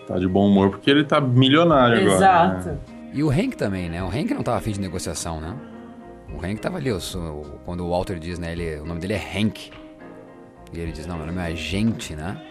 Tá 0.08 0.20
de 0.20 0.28
bom 0.28 0.48
humor 0.48 0.70
porque 0.70 0.90
ele 0.90 1.04
tá 1.04 1.20
milionário 1.20 1.98
agora. 2.00 2.16
Exato. 2.16 2.70
né? 2.70 2.78
E 3.16 3.24
o 3.24 3.30
Hank 3.30 3.56
também, 3.56 3.90
né? 3.90 4.04
O 4.04 4.08
Hank 4.08 4.34
não 4.34 4.44
tava 4.44 4.58
afim 4.58 4.74
de 4.74 4.82
negociação, 4.82 5.40
né? 5.40 5.56
O 6.34 6.46
Hank 6.46 6.60
tava 6.60 6.76
ali, 6.76 6.90
quando 7.64 7.86
o 7.86 7.90
Walter 7.90 8.20
diz, 8.20 8.38
né? 8.38 8.52
Ele, 8.52 8.76
o 8.76 8.86
nome 8.86 9.00
dele 9.00 9.14
é 9.14 9.18
Hank. 9.18 9.72
E 10.74 10.80
ele 10.80 10.92
diz, 10.92 11.08
não, 11.08 11.16
meu 11.16 11.26
nome 11.26 11.40
é 11.40 11.46
Agente, 11.46 12.14
né? 12.14 12.46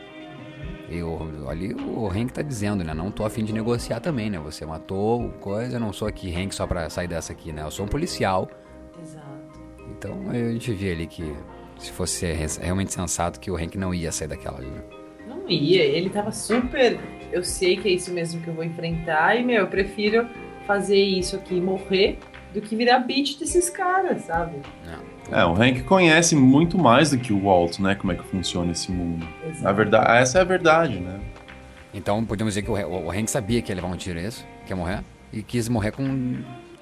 E 0.89 1.03
o, 1.03 1.51
ali 1.51 1.75
o 1.75 2.09
Hank 2.09 2.33
tá 2.33 2.41
dizendo, 2.41 2.83
né? 2.83 2.95
Não 2.95 3.11
tô 3.11 3.27
afim 3.27 3.45
de 3.45 3.53
negociar 3.53 4.01
também, 4.01 4.31
né? 4.31 4.39
Você 4.39 4.65
matou 4.65 5.29
coisa, 5.33 5.77
eu 5.77 5.81
não 5.81 5.93
sou 5.93 6.09
aqui 6.09 6.35
Hank 6.35 6.55
só 6.55 6.67
pra 6.67 6.89
sair 6.89 7.09
dessa 7.09 7.35
aqui, 7.35 7.53
né? 7.53 7.63
Eu 7.63 7.71
sou 7.71 7.85
um 7.85 7.89
policial. 7.89 8.49
Exato. 9.03 9.61
Então 9.91 10.31
a 10.31 10.35
gente 10.51 10.73
vê 10.73 10.93
ali 10.93 11.07
que 11.07 11.31
se 11.79 11.93
fosse 11.93 12.25
realmente 12.63 12.91
sensato 12.91 13.39
que 13.39 13.51
o 13.51 13.57
Hank 13.57 13.77
não 13.77 13.93
ia 13.93 14.11
sair 14.11 14.29
daquela 14.29 14.57
ali, 14.57 14.71
né? 14.71 14.83
Não 15.29 15.47
ia, 15.47 15.83
ele 15.83 16.09
tava 16.09 16.33
super. 16.33 16.99
Eu 17.31 17.45
sei 17.45 17.77
que 17.77 17.87
é 17.87 17.93
isso 17.93 18.11
mesmo 18.11 18.41
que 18.41 18.49
eu 18.49 18.55
vou 18.55 18.65
enfrentar, 18.65 19.37
e 19.37 19.45
meu, 19.45 19.61
eu 19.61 19.67
prefiro 19.67 20.27
fazer 20.67 21.03
isso 21.03 21.37
aqui 21.37 21.57
e 21.57 21.61
morrer 21.61 22.19
do 22.53 22.61
que 22.61 22.77
virar 22.77 23.01
beat 23.01 23.39
desses 23.39 23.69
caras, 23.69 24.23
sabe? 24.23 24.57
É, 25.31 25.45
o 25.45 25.55
Hank 25.55 25.83
conhece 25.83 26.37
muito 26.37 26.79
mais 26.79 27.11
do 27.11 27.19
que 27.19 27.33
o 27.33 27.43
Walt, 27.43 27.79
né? 27.79 27.95
Como 27.95 28.13
é 28.13 28.15
que 28.15 28.25
funciona 28.25 28.73
esse 28.73 28.93
mundo. 28.93 29.27
Exato. 29.45 29.65
Na 29.65 29.73
verdade, 29.73 30.19
essa 30.19 30.39
é 30.39 30.41
a 30.43 30.45
verdade, 30.45 31.01
né? 31.01 31.21
Então 31.93 32.25
podemos 32.25 32.55
dizer 32.55 32.63
que 32.63 32.71
o, 32.71 32.75
o 32.75 33.11
Hank 33.11 33.31
sabia 33.31 33.63
que 33.63 33.73
ia 33.73 33.77
levar 33.77 33.89
um 33.89 33.97
tiro, 33.97 34.19
é 34.19 34.27
isso? 34.27 34.45
Que 34.67 34.73
ia 34.73 34.77
morrer? 34.77 35.03
E 35.33 35.43
quis 35.43 35.69
morrer 35.69 35.93
com 35.93 36.05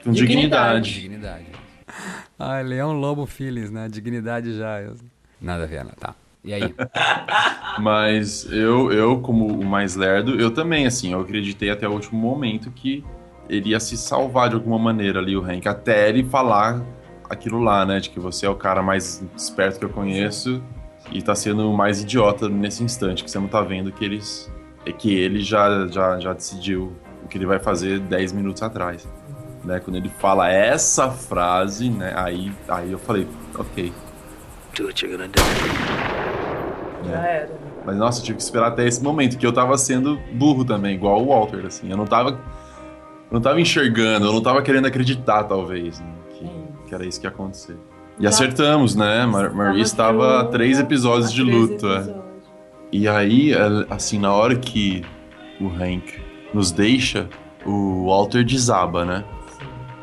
Com 0.03 0.13
dignidade. 0.13 0.93
Dignidade. 0.95 1.47
Ai, 2.39 2.63
Leão 2.63 2.93
Lobo 2.93 3.27
Phillies, 3.27 3.71
né? 3.71 3.89
Dignidade 3.89 4.57
já. 4.57 4.79
Nada 5.41 5.65
a 5.65 5.67
ver, 5.67 5.85
né? 5.85 5.93
Tá. 5.99 6.15
E 6.45 6.53
aí? 6.53 6.75
Mas 7.79 8.45
eu, 8.51 8.93
eu, 8.93 9.21
como 9.21 9.47
o 9.47 9.65
mais 9.65 9.95
lerdo, 9.95 10.39
eu 10.41 10.51
também, 10.51 10.87
assim, 10.87 11.13
eu 11.13 11.21
acreditei 11.21 11.71
até 11.71 11.89
o 11.89 11.93
último 11.93 12.21
momento 12.21 12.71
que 12.71 13.05
ele 13.49 13.71
ia 13.71 13.81
se 13.81 13.97
salvar 13.97 14.49
de 14.49 14.55
alguma 14.55 14.79
maneira 14.79 15.19
ali, 15.19 15.37
o 15.37 15.45
Hank, 15.45 15.67
até 15.69 16.09
ele 16.09 16.25
falar 16.25 16.83
aquilo 17.29 17.61
lá, 17.61 17.85
né? 17.85 18.01
De 18.01 18.11
que 18.11 18.21
você 18.21 18.47
é 18.47 18.49
o 18.49 18.55
cara 18.55 18.83
mais 18.83 19.25
esperto 19.37 19.79
que 19.79 19.85
eu 19.85 19.91
conheço 19.91 20.63
e 21.11 21.21
tá 21.21 21.35
sendo 21.35 21.71
o 21.71 21.77
mais 21.77 22.03
idiota 22.03 22.49
nesse 22.49 22.83
instante, 22.83 23.25
que 23.25 23.31
você 23.31 23.39
não 23.39 23.49
tá 23.49 23.61
vendo 23.63 23.91
que 23.93 24.05
eles. 24.05 24.51
É 24.85 24.93
que 24.93 25.15
ele 25.15 25.41
já, 25.41 25.87
já, 25.87 26.19
já 26.19 26.33
decidiu 26.33 26.93
o 27.25 27.29
que 27.29 27.39
ele 27.39 27.47
vai 27.47 27.61
fazer 27.61 28.01
10 28.01 28.33
minutos 28.33 28.63
atrás. 28.63 29.07
Né? 29.65 29.79
Quando 29.79 29.97
ele 29.97 30.09
fala 30.09 30.51
essa 30.51 31.09
frase, 31.09 31.89
né? 31.89 32.13
Aí, 32.17 32.53
aí 32.69 32.91
eu 32.91 32.99
falei, 32.99 33.29
ok. 33.57 33.93
Do 34.75 34.87
what 34.87 35.05
you're 35.05 35.17
gonna 35.17 35.29
do. 35.29 35.41
Já 37.09 37.19
era. 37.19 37.51
Mas 37.85 37.97
nossa, 37.97 38.21
eu 38.21 38.25
tive 38.25 38.39
que 38.39 38.43
esperar 38.43 38.69
até 38.69 38.87
esse 38.87 39.03
momento, 39.03 39.37
que 39.37 39.47
eu 39.47 39.53
tava 39.53 39.77
sendo 39.77 40.19
burro 40.33 40.65
também, 40.65 40.95
igual 40.95 41.23
o 41.23 41.29
Walter, 41.29 41.67
assim. 41.67 41.91
Eu 41.91 41.97
não 41.97 42.07
tava. 42.07 42.41
Eu 43.33 43.37
não 43.37 43.41
tava 43.41 43.59
enxergando, 43.59 44.27
eu 44.27 44.33
não 44.35 44.43
tava 44.43 44.61
querendo 44.61 44.85
acreditar, 44.85 45.45
talvez, 45.45 45.99
né, 46.01 46.07
que, 46.35 46.51
que 46.87 46.95
era 46.95 47.07
isso 47.07 47.19
que 47.19 47.27
ia 47.27 47.31
acontecer. 47.31 47.79
E 48.21 48.27
acertamos, 48.27 48.95
né? 48.95 49.25
Mar 49.25 49.55
Marie 49.55 49.81
estava 49.81 50.43
a 50.43 50.45
três 50.45 50.79
episódios 50.79 51.33
de 51.33 51.43
três 51.43 51.57
luto. 51.57 51.87
é. 51.89 51.97
episódios. 51.97 52.23
E 52.93 53.09
aí, 53.09 53.55
é, 53.55 53.59
assim, 53.89 54.19
na 54.19 54.35
hora 54.35 54.55
que 54.55 55.03
o 55.59 55.67
Hank 55.67 56.21
nos 56.53 56.71
deixa, 56.71 57.27
o 57.65 58.05
Walter 58.05 58.45
desaba, 58.45 59.03
né? 59.03 59.25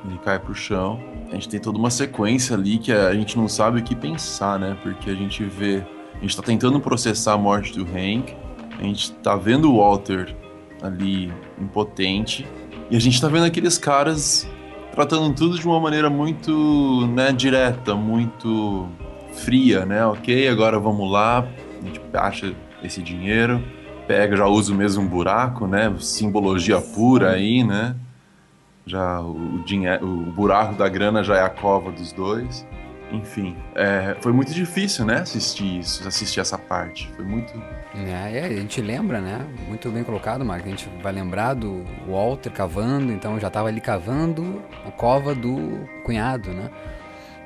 Ele 0.07 0.17
cai 0.25 0.39
pro 0.39 0.55
chão. 0.55 0.99
A 1.31 1.35
gente 1.35 1.49
tem 1.49 1.59
toda 1.59 1.77
uma 1.77 1.91
sequência 1.91 2.55
ali 2.55 2.79
que 2.79 2.91
a 2.91 3.13
gente 3.13 3.37
não 3.37 3.47
sabe 3.47 3.79
o 3.79 3.83
que 3.83 3.95
pensar, 3.95 4.57
né? 4.57 4.75
Porque 4.81 5.07
a 5.07 5.13
gente 5.15 5.43
vê. 5.43 5.83
A 6.15 6.21
gente 6.21 6.35
tá 6.35 6.41
tentando 6.41 6.79
processar 6.79 7.33
a 7.33 7.37
morte 7.37 7.77
do 7.77 7.83
Hank. 7.83 8.35
A 8.79 8.81
gente 8.81 9.11
tá 9.11 9.35
vendo 9.35 9.71
o 9.71 9.77
Walter 9.77 10.35
ali 10.81 11.31
impotente. 11.61 12.47
E 12.89 12.95
a 12.95 12.99
gente 12.99 13.21
tá 13.21 13.27
vendo 13.27 13.45
aqueles 13.45 13.77
caras 13.77 14.49
tratando 14.91 15.33
tudo 15.35 15.59
de 15.59 15.65
uma 15.65 15.79
maneira 15.79 16.09
muito, 16.09 17.07
né, 17.07 17.31
direta, 17.31 17.95
muito 17.95 18.87
fria, 19.33 19.85
né? 19.85 20.05
Ok, 20.05 20.47
agora 20.47 20.79
vamos 20.79 21.09
lá, 21.11 21.47
a 21.81 21.85
gente 21.85 22.01
acha 22.13 22.53
esse 22.83 23.01
dinheiro, 23.01 23.63
pega, 24.07 24.35
já 24.35 24.47
usa 24.47 24.73
o 24.73 24.75
mesmo 24.75 25.07
buraco, 25.07 25.67
né? 25.67 25.93
Simbologia 25.99 26.81
pura 26.81 27.31
aí, 27.31 27.63
né? 27.63 27.95
Já 28.85 29.21
o, 29.21 29.61
dinheiro, 29.65 30.05
o 30.05 30.31
buraco 30.31 30.73
da 30.73 30.89
grana 30.89 31.23
já 31.23 31.37
é 31.37 31.43
a 31.43 31.49
cova 31.49 31.91
dos 31.91 32.11
dois. 32.11 32.65
Enfim, 33.11 33.57
é, 33.75 34.15
foi 34.21 34.31
muito 34.31 34.53
difícil, 34.53 35.05
né? 35.05 35.19
Assistir 35.19 35.79
isso, 35.79 36.07
assistir 36.07 36.39
essa 36.39 36.57
parte. 36.57 37.09
Foi 37.15 37.25
muito. 37.25 37.51
É, 37.95 38.45
a 38.45 38.49
gente 38.49 38.81
lembra, 38.81 39.19
né? 39.19 39.45
Muito 39.67 39.89
bem 39.89 40.03
colocado, 40.03 40.45
Marco. 40.45 40.67
A 40.67 40.69
gente 40.69 40.87
vai 41.01 41.11
lembrar 41.11 41.55
do 41.55 41.83
Walter 42.07 42.51
cavando, 42.51 43.11
então 43.11 43.39
já 43.39 43.49
tava 43.49 43.67
ali 43.67 43.81
cavando 43.81 44.61
a 44.85 44.91
cova 44.91 45.33
do 45.33 45.87
cunhado, 46.03 46.51
né? 46.51 46.69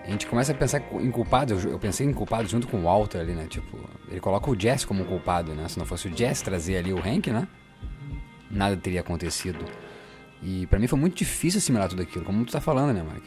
A 0.06 0.12
gente 0.12 0.28
começa 0.28 0.52
a 0.52 0.56
pensar 0.56 0.84
em 1.00 1.10
culpados. 1.10 1.64
Eu, 1.64 1.72
eu 1.72 1.80
pensei 1.80 2.06
em 2.06 2.14
culpados 2.14 2.52
junto 2.52 2.68
com 2.68 2.78
o 2.78 2.84
Walter 2.84 3.20
ali, 3.20 3.34
né? 3.34 3.46
Tipo, 3.50 3.78
ele 4.10 4.20
coloca 4.20 4.52
o 4.52 4.60
Jess 4.60 4.84
como 4.84 5.06
culpado, 5.06 5.54
né? 5.54 5.68
Se 5.70 5.80
não 5.80 5.86
fosse 5.86 6.10
o 6.10 6.18
Jess 6.18 6.42
trazer 6.42 6.78
ali 6.78 6.92
o 6.92 7.00
Hank, 7.00 7.32
né? 7.32 7.48
Nada 8.52 8.76
teria 8.76 9.00
acontecido. 9.00 9.64
E 10.46 10.68
pra 10.68 10.78
mim 10.78 10.88
foi 10.88 11.00
muito 11.00 11.16
difícil 11.16 11.60
assimilar 11.60 11.88
tudo 11.88 12.02
aquilo, 12.02 12.26
como 12.26 12.44
tu 12.44 12.52
tá 12.52 12.60
falando, 12.60 12.94
né, 12.94 13.02
Mark? 13.02 13.24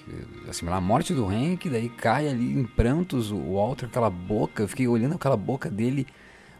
Assimilar 0.49 0.78
a 0.78 0.82
morte 0.82 1.14
do 1.14 1.26
Hank, 1.26 1.68
daí 1.70 1.88
cai 1.88 2.28
ali 2.28 2.52
em 2.52 2.64
prantos 2.64 3.30
o 3.30 3.54
Walter, 3.54 3.87
aquela 3.87 4.11
boca. 4.11 4.62
Eu 4.62 4.68
fiquei 4.68 4.87
olhando 4.87 5.14
aquela 5.14 5.37
boca 5.37 5.70
dele, 5.70 6.06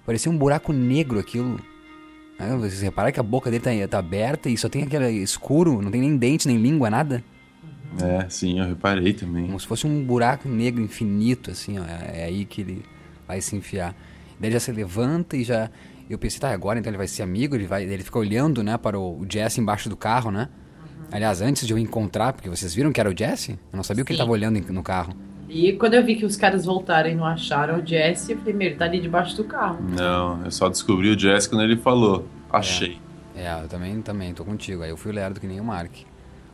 parecia 0.07 0.33
um 0.33 0.37
buraco 0.37 0.73
negro 0.73 1.19
aquilo. 1.19 1.61
Né? 2.39 2.57
Vocês 2.57 2.81
repararam 2.81 3.13
que 3.13 3.21
a 3.21 3.23
boca 3.23 3.51
dele 3.51 3.63
tá, 3.63 3.71
tá 3.89 3.99
aberta 3.99 4.49
e 4.49 4.57
só 4.57 4.69
tem 4.69 4.83
aquele 4.85 5.11
escuro, 5.11 5.83
não 5.83 5.91
tem 5.91 6.01
nem 6.01 6.17
dente, 6.17 6.49
nem 6.49 6.57
língua, 6.57 6.89
nada? 6.89 7.23
É, 8.03 8.27
sim, 8.29 8.59
eu 8.59 8.67
reparei 8.67 9.13
também. 9.13 9.47
Como 9.47 9.61
se 9.61 9.67
fosse 9.67 9.87
um 9.87 10.05
buraco 10.05 10.49
negro 10.49 10.83
infinito, 10.83 11.51
assim, 11.51 11.79
ó. 11.79 11.85
É, 11.85 12.23
é 12.23 12.25
aí 12.25 12.45
que 12.45 12.63
ele 12.63 12.83
vai 13.27 13.41
se 13.41 13.57
enfiar. 13.57 13.95
Daí 14.39 14.49
ele 14.49 14.53
já 14.53 14.61
se 14.61 14.73
levanta 14.73 15.37
e 15.37 15.45
já. 15.45 15.71
Eu 16.09 16.19
pensei, 16.19 16.39
tá, 16.39 16.51
agora 16.53 16.79
então 16.79 16.91
ele 16.91 16.99
vai 16.99 17.09
ser 17.09 17.23
amigo, 17.23 17.55
ele 17.55 17.67
vai. 17.67 17.83
Ele 17.83 18.03
fica 18.03 18.19
olhando, 18.19 18.63
né, 18.63 18.77
para 18.77 18.99
o 18.99 19.25
Jesse 19.29 19.61
embaixo 19.61 19.89
do 19.89 19.97
carro, 19.97 20.31
né? 20.31 20.49
Aliás, 21.11 21.41
antes 21.41 21.67
de 21.67 21.73
eu 21.73 21.79
encontrar, 21.79 22.33
porque 22.33 22.49
vocês 22.49 22.75
viram 22.75 22.93
que 22.93 23.01
era 23.01 23.09
o 23.09 23.17
Jesse? 23.17 23.53
Eu 23.73 23.77
não 23.77 23.83
sabia 23.83 24.03
o 24.03 24.07
que 24.07 24.13
ele 24.13 24.19
Sim. 24.19 24.25
tava 24.25 24.33
olhando 24.33 24.61
no 24.73 24.83
carro. 24.83 25.15
E 25.49 25.73
quando 25.75 25.95
eu 25.95 26.05
vi 26.05 26.17
que 26.17 26.25
os 26.25 26.37
caras 26.37 26.65
voltaram 26.65 27.09
e 27.09 27.15
não 27.15 27.25
acharam 27.25 27.79
o 27.79 27.87
Jesse, 27.87 28.33
eu 28.33 28.39
falei, 28.39 28.53
meu, 28.53 28.67
ele 28.69 28.77
tá 28.77 28.85
ali 28.85 29.01
debaixo 29.01 29.37
do 29.37 29.45
carro. 29.45 29.79
Não, 29.81 30.45
eu 30.45 30.51
só 30.51 30.69
descobri 30.69 31.09
o 31.09 31.19
Jess 31.19 31.47
quando 31.47 31.63
ele 31.63 31.77
falou. 31.77 32.27
Achei. 32.51 32.99
É, 33.37 33.63
eu 33.63 33.69
também, 33.69 34.01
também, 34.03 34.35
tô 34.35 34.45
contigo. 34.45 34.83
Aí 34.83 34.91
eu 34.91 34.97
fui 34.97 35.13
lerdo 35.13 35.39
que 35.39 35.47
nem 35.47 35.61
o 35.61 35.65
Mark. 35.65 35.93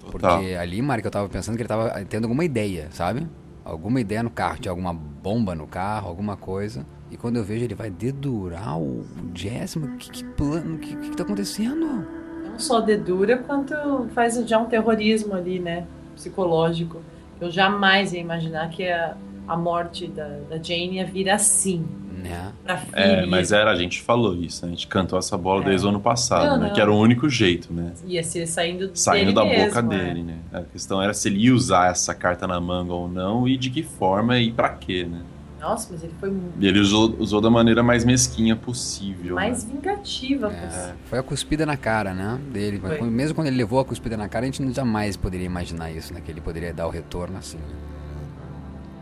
Porque 0.01 0.19
Total. 0.19 0.41
ali, 0.61 0.83
Mark, 0.83 1.05
eu 1.05 1.11
tava 1.11 1.29
pensando 1.29 1.57
que 1.57 1.63
ele 1.63 1.69
tava 1.69 2.05
tendo 2.05 2.25
alguma 2.25 2.45
ideia, 2.45 2.89
sabe? 2.91 3.27
Alguma 3.65 4.01
ideia 4.01 4.23
no 4.23 4.31
carro, 4.31 4.59
tinha 4.59 4.73
alguma 4.73 4.93
bomba 4.93 5.55
no 5.55 5.67
carro, 5.67 6.09
alguma 6.09 6.37
coisa. 6.37 6.85
E 7.13 7.17
quando 7.19 7.37
eu 7.37 7.45
vejo 7.45 7.63
ele 7.63 7.75
vai 7.75 7.91
dedurar 7.91 8.79
o 8.81 9.05
mas 9.35 9.99
que, 9.99 10.11
que 10.11 10.25
plano, 10.25 10.79
que, 10.79 10.97
que 10.97 11.11
que 11.11 11.17
tá 11.17 11.23
acontecendo? 11.23 12.07
Não 12.43 12.59
só 12.59 12.81
dedura, 12.81 13.37
quanto 13.37 13.75
faz 14.15 14.35
já 14.49 14.59
um 14.59 14.65
terrorismo 14.65 15.35
ali, 15.35 15.59
né? 15.59 15.85
Psicológico. 16.17 17.03
Eu 17.39 17.51
jamais 17.51 18.15
ia 18.15 18.21
imaginar 18.21 18.71
que 18.71 18.89
a, 18.89 19.15
a 19.47 19.55
morte 19.55 20.07
da, 20.07 20.27
da 20.49 20.57
Jane 20.57 20.97
ia 20.97 21.05
vir 21.05 21.29
assim. 21.29 21.85
Né? 22.17 22.53
Pra 22.65 22.79
filha. 22.79 22.97
É, 22.97 23.27
mas 23.27 23.53
era, 23.53 23.71
a 23.71 23.77
gente 23.77 24.01
falou 24.01 24.35
isso, 24.35 24.65
né? 24.65 24.73
a 24.73 24.75
gente 24.75 24.87
cantou 24.87 25.19
essa 25.19 25.37
bola 25.37 25.63
desde 25.65 25.87
o 25.87 25.91
ano 25.91 26.01
passado, 26.01 26.47
Não, 26.47 26.59
né? 26.61 26.69
não. 26.69 26.75
Que 26.75 26.81
era 26.81 26.91
o 26.91 26.97
único 26.97 27.29
jeito, 27.29 27.75
né? 27.75 27.93
Ia 28.07 28.23
ser 28.23 28.47
saindo, 28.47 28.91
Saindo 28.95 29.33
dele 29.33 29.35
da 29.35 29.45
mesmo, 29.45 29.67
boca 29.67 29.79
é. 29.81 29.83
dele, 29.83 30.23
né? 30.23 30.39
A 30.51 30.61
questão 30.63 31.03
era 31.03 31.13
se 31.13 31.29
ele 31.29 31.41
ia 31.45 31.55
usar 31.55 31.91
essa 31.91 32.15
carta 32.15 32.47
na 32.47 32.59
manga 32.59 32.95
ou 32.95 33.07
não 33.07 33.47
e 33.47 33.59
de 33.59 33.69
que 33.69 33.83
forma 33.83 34.39
e 34.39 34.51
pra 34.51 34.71
quê, 34.71 35.05
né? 35.05 35.21
Nossa, 35.63 35.89
mas 35.93 36.03
ele 36.03 36.13
foi 36.19 36.35
E 36.59 36.67
ele 36.67 36.81
usou, 36.81 37.15
usou 37.21 37.41
da 37.41 37.49
maneira 37.49 37.85
mais 37.85 38.05
mesquinha 38.05 38.57
possível. 38.57 39.37
mais 39.37 39.65
né? 39.65 39.75
vingativa. 39.75 40.53
É, 40.53 40.67
possível. 40.67 40.95
foi 41.05 41.19
a 41.21 41.23
cuspida 41.23 41.65
na 41.65 41.77
cara, 41.77 42.13
né? 42.13 42.39
Dele. 42.51 42.81
Foi. 42.81 43.01
Mesmo 43.03 43.37
quando 43.37 43.47
ele 43.47 43.57
levou 43.57 43.79
a 43.79 43.85
cuspida 43.85 44.17
na 44.17 44.29
cara, 44.29 44.45
a 44.45 44.51
gente 44.51 44.73
jamais 44.75 45.17
poderia 45.17 45.47
imaginar 45.47 45.93
isso, 45.93 46.13
né? 46.13 46.21
Que 46.21 46.33
ele 46.33 46.41
poderia 46.41 46.75
dar 46.75 46.89
o 46.89 46.91
retorno 46.91 47.39
assim. 47.39 47.59
né? 47.59 47.65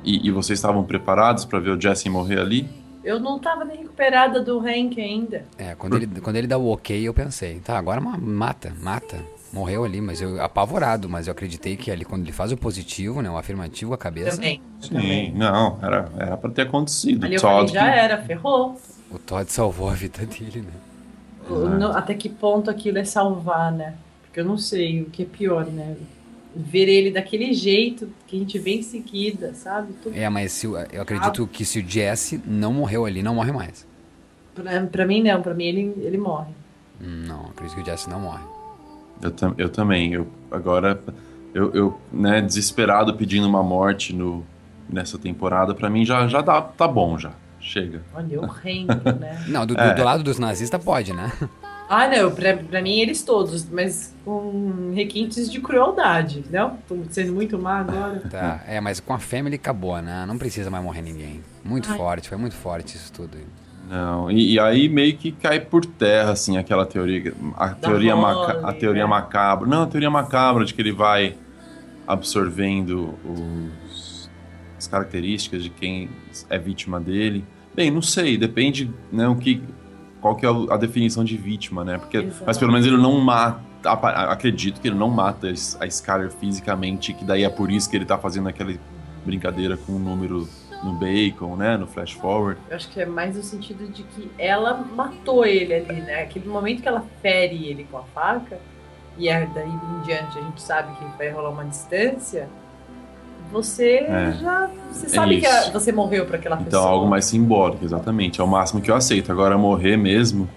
E, 0.04 0.28
e 0.28 0.30
vocês 0.30 0.58
estavam 0.58 0.84
preparados 0.84 1.46
pra 1.46 1.58
ver 1.58 1.70
o 1.70 1.80
Jesse 1.80 2.08
morrer 2.10 2.38
ali? 2.40 2.68
Eu 3.02 3.18
não 3.18 3.38
tava 3.38 3.64
nem 3.64 3.78
recuperada 3.78 4.42
do 4.42 4.58
Hank 4.58 5.00
ainda. 5.00 5.46
É, 5.56 5.74
quando 5.74 5.96
ele, 5.96 6.06
quando 6.20 6.36
ele 6.36 6.46
dá 6.46 6.58
o 6.58 6.70
ok, 6.70 7.00
eu 7.08 7.14
pensei, 7.14 7.58
tá, 7.60 7.78
agora 7.78 8.00
ma- 8.00 8.18
mata, 8.18 8.74
mata. 8.82 9.16
Morreu 9.52 9.84
ali, 9.84 10.00
mas 10.00 10.20
eu 10.20 10.40
apavorado, 10.40 11.08
mas 11.08 11.26
eu 11.26 11.32
acreditei 11.32 11.76
que 11.76 11.90
ali 11.90 12.04
quando 12.04 12.22
ele 12.22 12.30
faz 12.32 12.52
o 12.52 12.56
positivo, 12.56 13.20
né, 13.20 13.28
o 13.28 13.36
afirmativo, 13.36 13.92
a 13.92 13.98
cabeça, 13.98 14.36
Também. 14.36 14.60
Sim, 14.80 15.32
não, 15.32 15.76
era, 15.82 16.08
era 16.18 16.36
pra 16.36 16.50
ter 16.50 16.62
acontecido. 16.62 17.24
Ali 17.24 17.34
eu 17.34 17.40
falei, 17.40 17.58
Todd 17.66 17.72
já 17.72 17.90
que- 17.92 17.98
era, 17.98 18.22
ferrou. 18.22 18.80
o 19.10 19.18
Todd 19.18 19.50
salvou 19.50 19.88
a 19.90 19.94
vida 19.94 20.24
dele, 20.24 20.62
né? 20.62 21.86
Até 21.94 22.14
que 22.14 22.28
ponto 22.28 22.70
aquilo 22.70 22.98
é 22.98 23.04
salvar, 23.04 23.72
né? 23.72 23.94
Porque 24.22 24.38
eu 24.38 24.44
não 24.44 24.56
sei 24.56 25.02
o 25.02 25.06
que 25.06 25.24
é 25.24 25.26
pior, 25.26 25.66
né? 25.66 25.96
Ver 26.54 26.88
ele 26.88 27.10
daquele 27.10 27.52
jeito 27.52 28.08
que 28.28 28.36
a 28.36 28.38
gente 28.38 28.56
vê 28.58 28.74
em 28.76 28.82
seguida, 28.82 29.52
sabe? 29.54 29.92
Tudo- 30.02 30.16
É, 30.16 30.28
mas 30.28 30.52
se 30.52 30.66
eu 30.66 30.76
acredito 31.00 31.46
que 31.48 31.64
se 31.64 31.80
o 31.80 31.88
Jesse 31.88 32.40
não 32.46 32.72
morreu 32.72 33.04
ali, 33.04 33.20
não 33.22 33.34
morre 33.34 33.50
mais. 33.52 33.84
Pra, 34.54 34.80
pra 34.86 35.06
mim, 35.06 35.22
não. 35.22 35.42
Pra 35.42 35.54
mim, 35.54 35.64
ele, 35.64 35.94
ele 35.98 36.18
morre. 36.18 36.52
Hum, 37.00 37.24
Não, 37.26 37.46
acredito 37.46 37.74
que 37.76 37.82
o 37.82 37.84
Jesse 37.84 38.08
não 38.08 38.20
morre. 38.20 38.42
Eu, 39.22 39.30
tam- 39.30 39.54
eu 39.58 39.68
também. 39.68 40.12
Eu, 40.12 40.26
agora, 40.50 41.00
eu, 41.54 41.72
eu 41.74 42.00
né, 42.12 42.40
desesperado 42.40 43.14
pedindo 43.14 43.46
uma 43.46 43.62
morte 43.62 44.14
no, 44.14 44.44
nessa 44.88 45.18
temporada, 45.18 45.74
pra 45.74 45.90
mim 45.90 46.04
já, 46.04 46.26
já 46.26 46.40
dá, 46.40 46.60
tá 46.62 46.86
bom 46.88 47.18
já. 47.18 47.32
Chega. 47.60 48.02
Olha, 48.14 48.40
horrendo, 48.40 48.94
né? 49.20 49.44
Não, 49.48 49.66
do, 49.66 49.74
do- 49.74 49.80
É. 49.80 49.94
do 49.94 50.02
lado 50.02 50.22
dos 50.22 50.38
nazistas 50.38 50.82
pode, 50.82 51.12
né? 51.12 51.30
Ah, 51.92 52.06
não. 52.06 52.30
Pra, 52.30 52.56
pra 52.56 52.80
mim, 52.80 53.00
eles 53.00 53.24
todos. 53.24 53.68
Mas 53.68 54.14
com 54.24 54.92
requintes 54.94 55.50
de 55.50 55.60
crueldade, 55.60 56.44
não? 56.48 56.76
Tô 56.88 56.96
sendo 57.10 57.32
muito 57.32 57.58
má 57.58 57.80
agora. 57.80 58.22
Tá, 58.30 58.62
é, 58.68 58.80
mas 58.80 59.00
com 59.00 59.12
a 59.12 59.18
Family 59.18 59.56
acabou, 59.56 60.00
né? 60.00 60.24
Não 60.24 60.38
precisa 60.38 60.70
mais 60.70 60.84
morrer 60.84 61.02
ninguém. 61.02 61.40
Muito 61.64 61.90
Ai. 61.90 61.96
forte, 61.96 62.28
foi 62.28 62.38
muito 62.38 62.54
forte 62.54 62.94
isso 62.94 63.12
tudo. 63.12 63.36
Não, 63.90 64.30
e, 64.30 64.52
e 64.52 64.60
aí 64.60 64.88
meio 64.88 65.16
que 65.16 65.32
cai 65.32 65.58
por 65.58 65.84
terra, 65.84 66.30
assim, 66.30 66.56
aquela 66.56 66.86
teoria. 66.86 67.34
A 67.56 67.70
teoria, 67.70 68.14
maca- 68.14 68.58
a 68.60 68.66
Holly, 68.66 68.78
teoria 68.78 69.02
né? 69.02 69.08
macabra. 69.10 69.68
Não, 69.68 69.82
a 69.82 69.86
teoria 69.86 70.08
macabra 70.08 70.64
de 70.64 70.72
que 70.72 70.80
ele 70.80 70.92
vai 70.92 71.34
absorvendo 72.06 73.14
os, 73.24 74.30
as 74.78 74.86
características 74.86 75.62
de 75.64 75.70
quem 75.70 76.08
é 76.48 76.58
vítima 76.58 77.00
dele. 77.00 77.44
Bem, 77.74 77.90
não 77.90 78.02
sei, 78.02 78.36
depende, 78.36 78.90
né, 79.12 79.26
o 79.28 79.36
que, 79.36 79.62
qual 80.20 80.36
que 80.36 80.44
é 80.46 80.48
a 80.48 80.76
definição 80.76 81.24
de 81.24 81.36
vítima, 81.36 81.84
né? 81.84 81.98
Porque, 81.98 82.28
mas 82.46 82.58
pelo 82.58 82.70
menos 82.72 82.86
ele 82.86 82.96
não 82.96 83.18
mata. 83.20 83.68
Acredito 83.82 84.80
que 84.80 84.88
ele 84.88 84.96
não 84.96 85.08
mata 85.08 85.48
a 85.80 85.86
Skyler 85.86 86.30
fisicamente, 86.30 87.12
que 87.14 87.24
daí 87.24 87.44
é 87.44 87.48
por 87.48 87.70
isso 87.70 87.88
que 87.88 87.96
ele 87.96 88.04
tá 88.04 88.18
fazendo 88.18 88.48
aquela 88.48 88.74
brincadeira 89.24 89.76
com 89.76 89.92
o 89.92 89.98
número 89.98 90.46
no 90.82 90.92
bacon, 90.92 91.56
né? 91.56 91.76
No 91.76 91.86
flash 91.86 92.12
forward. 92.12 92.58
Eu 92.70 92.76
acho 92.76 92.88
que 92.88 93.00
é 93.00 93.06
mais 93.06 93.36
no 93.36 93.42
sentido 93.42 93.86
de 93.92 94.02
que 94.02 94.30
ela 94.38 94.74
matou 94.94 95.44
ele 95.44 95.74
ali, 95.74 96.00
né? 96.00 96.22
Aquele 96.22 96.48
momento 96.48 96.82
que 96.82 96.88
ela 96.88 97.04
fere 97.20 97.66
ele 97.66 97.86
com 97.90 97.98
a 97.98 98.02
faca, 98.14 98.58
e 99.18 99.28
é 99.28 99.46
daí 99.54 99.68
em 99.68 100.00
diante 100.04 100.38
a 100.38 100.42
gente 100.42 100.62
sabe 100.62 100.96
que 100.96 101.04
vai 101.18 101.28
rolar 101.30 101.50
uma 101.50 101.64
distância, 101.64 102.48
você 103.52 103.96
É. 104.08 104.32
já. 104.40 104.70
Você 104.92 105.08
sabe 105.08 105.40
que 105.40 105.46
isso. 105.46 105.68
a- 105.68 105.72
você 105.72 105.92
morreu 105.92 106.24
pra 106.26 106.36
aquela 106.36 106.54
Então, 106.56 106.64
pessoa. 106.66 106.88
algo 106.88 107.06
mais 107.08 107.24
simbólico, 107.24 107.84
exatamente. 107.84 108.40
É 108.40 108.44
o 108.44 108.46
máximo 108.46 108.80
que 108.80 108.90
eu 108.90 108.94
aceito. 108.94 109.30
Agora, 109.32 109.58
morrer 109.58 109.96
mesmo, 109.96 110.48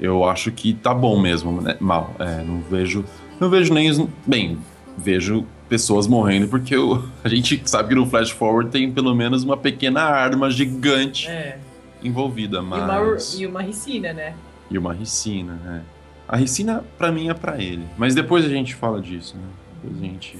eu 0.00 0.24
acho 0.24 0.50
que 0.52 0.72
tá 0.72 0.94
bom 0.94 1.18
mesmo, 1.18 1.60
né? 1.60 1.76
Mal. 1.80 2.12
É, 2.18 2.42
não 2.42 2.60
vejo. 2.60 3.04
Não 3.40 3.50
vejo 3.50 3.74
nem. 3.74 4.08
Bem, 4.26 4.58
vejo 4.96 5.44
pessoas 5.68 6.06
morrendo 6.06 6.48
porque 6.48 6.74
eu- 6.74 7.04
a 7.24 7.28
gente 7.28 7.60
sabe 7.66 7.90
que 7.90 7.94
no 7.94 8.06
Flash 8.06 8.30
Forward 8.30 8.70
tem 8.70 8.90
pelo 8.92 9.14
menos 9.14 9.42
uma 9.44 9.56
pequena 9.56 10.02
arma 10.02 10.50
gigante 10.50 11.28
É. 11.28 11.58
envolvida, 12.02 12.58
E, 12.58 12.60
uma, 12.60 12.86
mas. 12.86 13.38
e 13.40 13.46
uma 13.46 13.62
ricina, 13.62 14.12
né? 14.12 14.34
E 14.70 14.78
uma 14.78 14.92
ricina, 14.92 15.54
né? 15.64 15.82
A 16.28 16.36
ricina, 16.36 16.84
pra 16.98 17.12
mim, 17.12 17.28
é 17.28 17.34
pra 17.34 17.56
ele. 17.62 17.84
Mas 17.96 18.14
depois 18.14 18.44
a 18.44 18.48
gente 18.48 18.74
fala 18.74 19.00
disso, 19.00 19.36
né? 19.36 19.42
Depois 19.82 20.02
a 20.02 20.04
gente. 20.04 20.36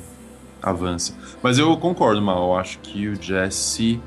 avança. 0.62 1.14
Mas 1.42 1.58
eu 1.58 1.76
concordo, 1.76 2.20
Mal. 2.20 2.42
Eu 2.50 2.56
acho 2.56 2.78
que 2.80 3.06
o 3.08 3.14
Jesse 3.22 4.00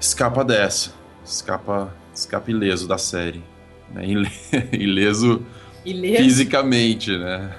escapa 0.00 0.44
dessa. 0.44 0.90
Escapa, 1.24 1.94
escapa 2.12 2.50
ileso 2.50 2.88
da 2.88 2.98
série. 2.98 3.40
Né? 3.94 4.04
Ile- 4.08 4.32
Ileso 4.72 5.42
Fisicamente, 5.84 7.16
né? 7.16 7.52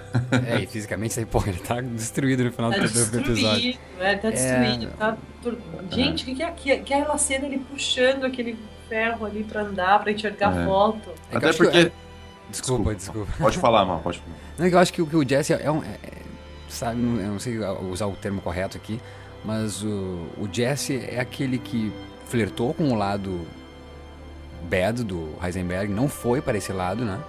É, 0.47 0.59
e 0.61 0.67
fisicamente, 0.67 1.19
aí, 1.19 1.25
pô, 1.25 1.43
ele 1.45 1.59
tá 1.59 1.81
destruído 1.81 2.43
no 2.43 2.51
final 2.51 2.71
Tá 2.71 2.77
do, 2.77 2.83
do 2.83 2.87
episódio. 3.19 3.33
destruído, 3.33 3.79
é, 3.99 4.15
tá 4.15 4.27
É. 4.29 4.31
destruído. 4.31 4.97
Tá 4.97 5.17
tur- 5.41 5.57
Gente, 5.91 6.23
o 6.23 6.25
que, 6.27 6.35
que 6.51 6.71
é? 6.71 6.75
Aquela 6.75 7.17
cena 7.17 7.45
ele 7.45 7.59
puxando 7.59 8.23
aquele 8.25 8.57
ferro 8.87 9.25
ali 9.25 9.43
pra 9.43 9.61
andar, 9.63 9.99
pra 9.99 10.11
enxergar 10.11 10.57
É. 10.61 10.65
foto. 10.65 11.09
É 11.31 11.37
Até 11.37 11.53
porque. 11.53 11.77
é- 11.77 11.91
Desculpa, 12.49 12.93
desculpa. 12.95 13.31
Pode 13.39 13.57
falar, 13.57 13.85
Mal, 13.85 13.99
pode 13.99 14.19
falar. 14.19 14.35
Não, 14.57 14.65
é 14.65 14.69
eu 14.69 14.77
acho 14.79 14.93
que, 14.93 15.01
o- 15.01 15.07
que 15.07 15.15
o 15.15 15.27
Jesse 15.27 15.53
é 15.53 15.71
um. 15.71 15.83
é- 15.83 15.87
é- 16.03 16.21
sabe, 16.69 17.01
não- 17.01 17.19
eu 17.19 17.31
não 17.33 17.39
sei 17.39 17.57
usar 17.91 18.05
o 18.07 18.13
termo 18.15 18.41
correto 18.41 18.77
aqui, 18.77 18.99
mas 19.43 19.83
o, 19.83 20.27
o 20.37 20.47
Jesse 20.51 20.97
é 21.09 21.19
aquele 21.19 21.57
que 21.57 21.91
flertou 22.27 22.73
com 22.73 22.89
o 22.89 22.95
lado 22.95 23.45
bad 24.69 25.03
do 25.03 25.29
Heisenberg, 25.43 25.91
não 25.91 26.07
foi 26.07 26.41
para 26.41 26.57
esse 26.57 26.71
lado, 26.71 27.03
né? 27.03 27.19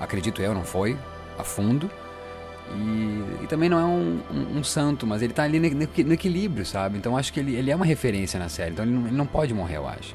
Acredito 0.00 0.40
eu, 0.42 0.54
não 0.54 0.64
foi, 0.64 0.96
a 1.38 1.44
fundo. 1.44 1.90
E, 2.74 3.44
e 3.44 3.46
também 3.48 3.68
não 3.68 3.78
é 3.78 3.84
um, 3.84 4.20
um- 4.30 4.58
um 4.58 4.64
santo, 4.64 5.06
mas 5.06 5.22
ele 5.22 5.32
tá 5.32 5.42
ali 5.44 5.58
no, 5.58 5.70
no- 5.70 6.12
equilíbrio, 6.12 6.66
sabe? 6.66 6.98
Então 6.98 7.16
acho 7.16 7.32
que 7.32 7.40
ele, 7.40 7.56
ele 7.56 7.70
é 7.70 7.76
uma 7.76 7.86
referência 7.86 8.38
na 8.38 8.48
série, 8.48 8.72
então 8.72 8.84
ele 8.84 8.92
não, 8.94 9.06
ele 9.06 9.16
não 9.16 9.26
pode 9.26 9.54
morrer, 9.54 9.76
eu 9.78 9.88
acho. 9.88 10.14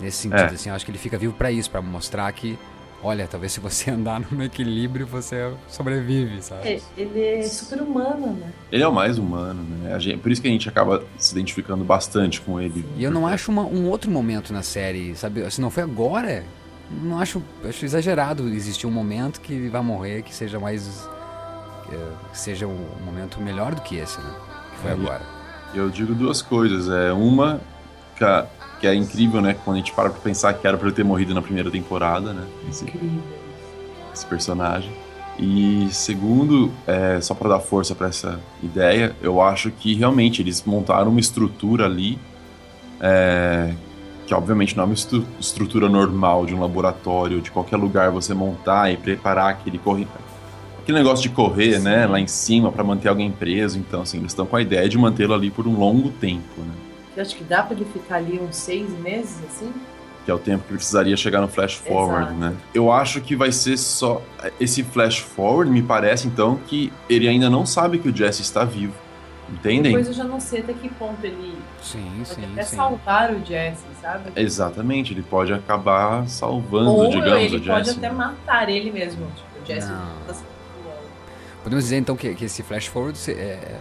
Nesse 0.00 0.16
sentido, 0.18 0.40
É. 0.50 0.54
assim, 0.54 0.70
eu 0.70 0.74
acho 0.74 0.84
que 0.84 0.90
ele 0.90 0.98
fica 0.98 1.16
vivo 1.16 1.34
para 1.34 1.52
isso, 1.52 1.70
para 1.70 1.80
mostrar 1.80 2.32
que, 2.32 2.58
olha, 3.00 3.28
talvez 3.28 3.52
se 3.52 3.60
você 3.60 3.90
andar 3.92 4.20
no 4.28 4.42
equilíbrio, 4.42 5.06
você 5.06 5.52
sobrevive, 5.68 6.42
sabe? 6.42 6.66
É, 6.68 6.80
ele 6.96 7.20
é 7.24 7.42
super 7.44 7.80
humano, 7.80 8.32
né? 8.32 8.50
Ele 8.72 8.82
é 8.82 8.88
o 8.88 8.92
mais 8.92 9.16
humano, 9.16 9.62
né? 9.62 9.94
A 9.94 10.00
gente- 10.00 10.18
por 10.18 10.32
isso 10.32 10.42
que 10.42 10.48
a 10.48 10.50
gente 10.50 10.68
acaba 10.68 11.04
se 11.16 11.30
identificando 11.32 11.84
bastante 11.84 12.40
com 12.40 12.60
ele. 12.60 12.84
E 12.96 13.04
eu 13.04 13.10
não 13.12 13.24
acho 13.24 13.52
uma- 13.52 13.62
um 13.64 13.88
outro 13.88 14.10
momento 14.10 14.52
na 14.52 14.62
série, 14.62 15.14
sabe? 15.14 15.48
Se 15.48 15.60
não 15.60 15.70
foi 15.70 15.84
agora, 15.84 16.42
não 17.02 17.18
acho, 17.18 17.42
acho 17.68 17.84
exagerado 17.84 18.48
existir 18.48 18.86
um 18.86 18.90
momento 18.90 19.40
que 19.40 19.68
vai 19.68 19.82
morrer 19.82 20.22
que 20.22 20.34
seja 20.34 20.58
mais. 20.58 21.08
que, 21.88 21.96
seja 22.36 22.66
um 22.66 22.86
momento 23.04 23.40
melhor 23.40 23.74
do 23.74 23.80
que 23.82 23.96
esse, 23.96 24.18
né? 24.20 24.30
Que 24.72 24.78
foi 24.82 24.90
É, 24.90 24.94
agora. 24.94 25.22
Eu 25.74 25.88
digo 25.90 26.14
duas 26.14 26.42
coisas. 26.42 26.88
É 26.88 27.12
uma 27.12 27.60
que, 28.16 28.24
a- 28.24 28.46
que 28.80 28.86
é 28.86 28.94
incrível, 28.94 29.40
né? 29.40 29.54
Quando 29.64 29.76
a 29.76 29.78
gente 29.78 29.92
para 29.92 30.10
pra 30.10 30.20
pensar 30.20 30.52
que 30.54 30.66
era 30.66 30.76
pra 30.76 30.86
ele 30.88 30.96
ter 30.96 31.04
morrido 31.04 31.32
na 31.34 31.40
primeira 31.42 31.70
temporada, 31.70 32.32
né? 32.32 32.46
Esse, 32.68 32.84
Incrível. 32.84 33.22
esse 34.12 34.26
personagem. 34.26 34.92
E 35.38 35.88
segundo, 35.90 36.70
é, 36.86 37.18
só 37.22 37.32
pra 37.34 37.48
dar 37.48 37.60
força 37.60 37.94
pra 37.94 38.08
essa 38.08 38.38
ideia, 38.62 39.16
eu 39.22 39.40
acho 39.40 39.70
que 39.70 39.94
realmente 39.94 40.42
eles 40.42 40.62
montaram 40.64 41.10
uma 41.10 41.20
estrutura 41.20 41.86
ali 41.86 42.18
é, 43.00 43.72
que 44.32 44.34
obviamente 44.34 44.74
não 44.74 44.84
é 44.84 44.86
uma 44.86 44.94
estru- 44.94 45.26
estrutura 45.38 45.90
normal 45.90 46.46
de 46.46 46.54
um 46.54 46.60
laboratório, 46.60 47.42
de 47.42 47.50
qualquer 47.50 47.76
lugar 47.76 48.10
você 48.10 48.32
montar 48.32 48.90
e 48.90 48.96
preparar 48.96 49.50
aquele 49.50 49.76
corre 49.76 50.06
aquele 50.80 50.98
negócio 50.98 51.22
de 51.22 51.28
correr, 51.28 51.78
né, 51.78 52.06
lá 52.06 52.18
em 52.18 52.26
cima 52.26 52.72
pra 52.72 52.82
manter 52.82 53.08
alguém 53.08 53.30
preso. 53.30 53.78
Então, 53.78 54.00
assim, 54.02 54.16
eles 54.18 54.32
estão 54.32 54.46
com 54.46 54.56
a 54.56 54.62
ideia 54.62 54.88
de 54.88 54.96
mantê-lo 54.96 55.34
ali 55.34 55.50
por 55.50 55.66
um 55.68 55.78
longo 55.78 56.08
tempo, 56.12 56.60
né? 56.60 56.72
Você 57.14 57.20
acha 57.20 57.36
que 57.36 57.44
dá 57.44 57.62
pra 57.62 57.76
ele 57.76 57.84
ficar 57.84 58.16
ali 58.16 58.40
uns 58.40 58.56
seis 58.56 58.88
meses, 59.00 59.36
assim? 59.48 59.70
que 60.24 60.30
é 60.30 60.34
o 60.34 60.38
tempo 60.38 60.62
que 60.68 60.74
precisaria 60.74 61.16
chegar 61.16 61.40
no 61.40 61.48
flash 61.48 61.74
forward, 61.74 62.26
Exato. 62.28 62.38
né? 62.38 62.54
Eu 62.72 62.92
acho 62.92 63.20
que 63.20 63.34
vai 63.34 63.50
ser 63.50 63.76
só 63.76 64.22
esse 64.60 64.84
flash 64.84 65.18
forward, 65.18 65.68
me 65.70 65.82
parece 65.82 66.28
então 66.28 66.58
que 66.68 66.92
ele 67.10 67.26
ainda 67.28 67.50
não 67.50 67.66
sabe 67.66 67.98
que 67.98 68.08
o 68.08 68.16
Jesse 68.16 68.40
está 68.40 68.64
vivo. 68.64 68.94
Entendem? 69.50 69.82
Depois 69.92 70.06
eu 70.06 70.12
já 70.14 70.24
não 70.24 70.40
sei 70.40 70.60
até 70.60 70.72
que 70.72 70.88
ponto 70.88 71.22
ele 71.24 71.58
Sim, 71.82 72.10
pode 72.18 72.28
sim, 72.40 72.52
até 72.52 72.62
sim. 72.62 72.76
salvar 72.76 73.32
o 73.34 73.44
Jesse, 73.44 73.82
sabe? 74.00 74.30
Exatamente, 74.36 75.12
ele 75.12 75.22
pode 75.22 75.52
acabar 75.52 76.26
salvando, 76.28 76.90
Ou 76.90 77.10
digamos, 77.10 77.42
ele 77.52 77.56
o 77.56 77.64
pode 77.64 77.86
Jesse. 77.86 77.98
até 77.98 78.10
matar 78.10 78.68
ele 78.70 78.90
mesmo. 78.90 79.26
Tipo, 79.26 79.62
o 79.62 79.66
Jesse 79.66 79.88
Não. 79.88 79.98
tá 80.26 80.34
Podemos 81.62 81.84
dizer 81.84 81.96
então 81.98 82.16
que, 82.16 82.34
que 82.34 82.44
esse 82.46 82.62
flash 82.62 82.86
forward 82.86 83.16
se- 83.16 83.32
é, 83.32 83.78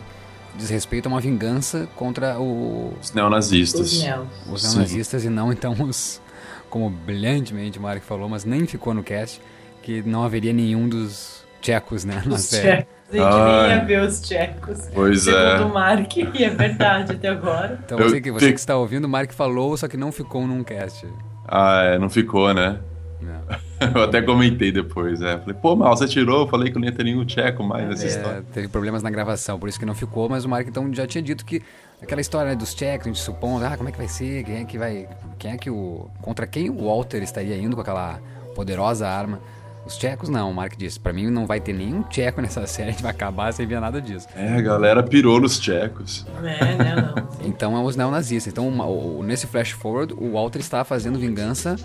diz 0.55 0.69
respeito 0.69 1.07
a 1.07 1.09
uma 1.09 1.19
vingança 1.21 1.87
contra 1.95 2.39
o, 2.39 2.93
Os 3.01 3.11
neonazistas. 3.13 3.91
Os 3.93 4.03
Nels. 4.03 4.27
os 4.51 4.61
Sim. 4.61 4.67
neonazistas 4.69 5.23
e 5.25 5.29
não 5.29 5.51
então 5.51 5.73
os. 5.79 6.21
Como 6.69 6.89
brilhantemente 6.89 7.79
o 7.79 7.81
Mark 7.81 8.01
falou, 8.03 8.29
mas 8.29 8.45
nem 8.45 8.65
ficou 8.65 8.93
no 8.93 9.03
cast, 9.03 9.41
que 9.81 10.01
não 10.03 10.23
haveria 10.23 10.53
nenhum 10.53 10.87
dos 10.87 11.43
tchecos, 11.59 12.05
né, 12.05 12.21
na 12.25 12.35
Os 12.35 12.41
série. 12.43 12.77
tchecos. 12.83 12.93
A 13.11 13.17
gente 13.17 13.23
Ai. 13.25 13.67
nem 13.67 13.77
ia 13.77 13.85
ver 13.85 14.07
os 14.07 14.21
tchecos. 14.21 14.89
Pois 14.93 15.23
Segundo 15.23 15.39
é. 15.39 15.61
o 15.65 15.73
Mark, 15.73 16.15
e 16.17 16.43
é 16.43 16.49
verdade 16.49 17.11
até 17.13 17.27
agora. 17.29 17.79
Então 17.85 17.99
Eu 17.99 18.09
você, 18.09 18.21
que, 18.21 18.31
você 18.31 18.51
que 18.53 18.59
está 18.59 18.77
ouvindo, 18.77 19.05
o 19.05 19.09
Mark 19.09 19.31
falou, 19.33 19.75
só 19.77 19.87
que 19.87 19.97
não 19.97 20.11
ficou 20.11 20.47
num 20.47 20.63
cast. 20.63 21.07
Ah, 21.47 21.81
é, 21.83 21.99
não 21.99 22.09
ficou, 22.09 22.53
né? 22.53 22.79
Não. 23.21 23.41
Eu 23.95 24.03
até 24.03 24.21
comentei 24.21 24.71
depois, 24.71 25.21
é. 25.21 25.37
Falei, 25.39 25.55
pô, 25.59 25.75
mal, 25.75 25.95
você 25.97 26.07
tirou, 26.07 26.41
eu 26.41 26.47
falei 26.47 26.71
que 26.71 26.77
não 26.77 26.85
ia 26.85 26.91
ter 26.91 27.03
nenhum 27.03 27.25
tcheco 27.25 27.63
mais 27.63 27.87
nessa 27.89 28.03
É, 28.05 28.07
história. 28.07 28.43
teve 28.53 28.67
problemas 28.67 29.01
na 29.01 29.09
gravação, 29.09 29.57
por 29.59 29.67
isso 29.67 29.79
que 29.79 29.85
não 29.87 29.95
ficou, 29.95 30.29
mas 30.29 30.45
o 30.45 30.49
Mark 30.49 30.67
então 30.67 30.93
já 30.93 31.07
tinha 31.07 31.21
dito 31.21 31.43
que 31.43 31.63
aquela 31.99 32.21
história 32.21 32.51
né, 32.51 32.55
dos 32.55 32.75
tchecos, 32.75 33.07
a 33.07 33.09
gente 33.09 33.19
supondo, 33.19 33.65
ah, 33.65 33.75
como 33.75 33.89
é 33.89 33.91
que 33.91 33.97
vai 33.97 34.07
ser, 34.07 34.43
quem 34.43 34.61
é 34.61 34.65
que 34.65 34.77
vai, 34.77 35.07
quem 35.39 35.51
é 35.53 35.57
que 35.57 35.69
o, 35.69 36.07
contra 36.21 36.45
quem 36.45 36.69
o 36.69 36.85
Walter 36.85 37.23
estaria 37.23 37.57
indo 37.57 37.75
com 37.75 37.81
aquela 37.81 38.19
poderosa 38.55 39.07
arma. 39.07 39.39
Os 39.91 39.97
tchecos 39.97 40.29
não, 40.29 40.49
o 40.49 40.53
Mark 40.53 40.77
disse, 40.77 40.97
pra 40.97 41.11
mim 41.11 41.29
não 41.29 41.45
vai 41.45 41.59
ter 41.59 41.73
nenhum 41.73 42.01
tcheco 42.03 42.39
nessa 42.41 42.65
série, 42.67 42.87
a 42.89 42.91
gente 42.93 43.03
vai 43.03 43.11
acabar 43.11 43.51
sem 43.51 43.67
ver 43.67 43.81
nada 43.81 44.01
disso. 44.01 44.25
É, 44.37 44.53
a 44.57 44.61
galera 44.61 45.03
pirou 45.03 45.41
nos 45.41 45.59
tchecos. 45.59 46.25
É, 46.41 46.75
né, 46.75 46.95
não. 46.95 47.27
Então 47.45 47.75
é 47.77 47.81
os 47.83 47.97
neonazistas. 47.97 48.53
Então 48.53 48.65
uma- 48.69 48.85
o- 48.85 49.21
nesse 49.21 49.47
flash 49.47 49.71
forward, 49.71 50.13
o 50.17 50.31
Walter 50.31 50.59
está 50.59 50.85
fazendo 50.85 51.19
vingança 51.19 51.75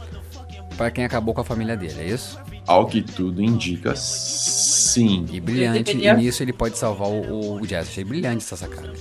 para 0.76 0.88
quem 0.88 1.04
acabou 1.04 1.34
com 1.34 1.40
a 1.40 1.44
família 1.44 1.76
dele, 1.76 1.96
é 2.00 2.04
isso? 2.06 2.38
Ao 2.66 2.86
que 2.86 3.00
tudo 3.00 3.40
indica, 3.42 3.94
sim. 3.96 5.24
E 5.30 5.40
brilhante, 5.40 5.84
deveria- 5.84 6.12
e 6.14 6.16
nisso 6.16 6.42
ele 6.42 6.52
pode 6.52 6.76
salvar 6.76 7.08
o, 7.08 7.60
o 7.60 7.66
Jazz. 7.66 7.88
Achei 7.88 8.02
brilhante 8.04 8.44
essa 8.44 8.56
sacada. 8.56 8.92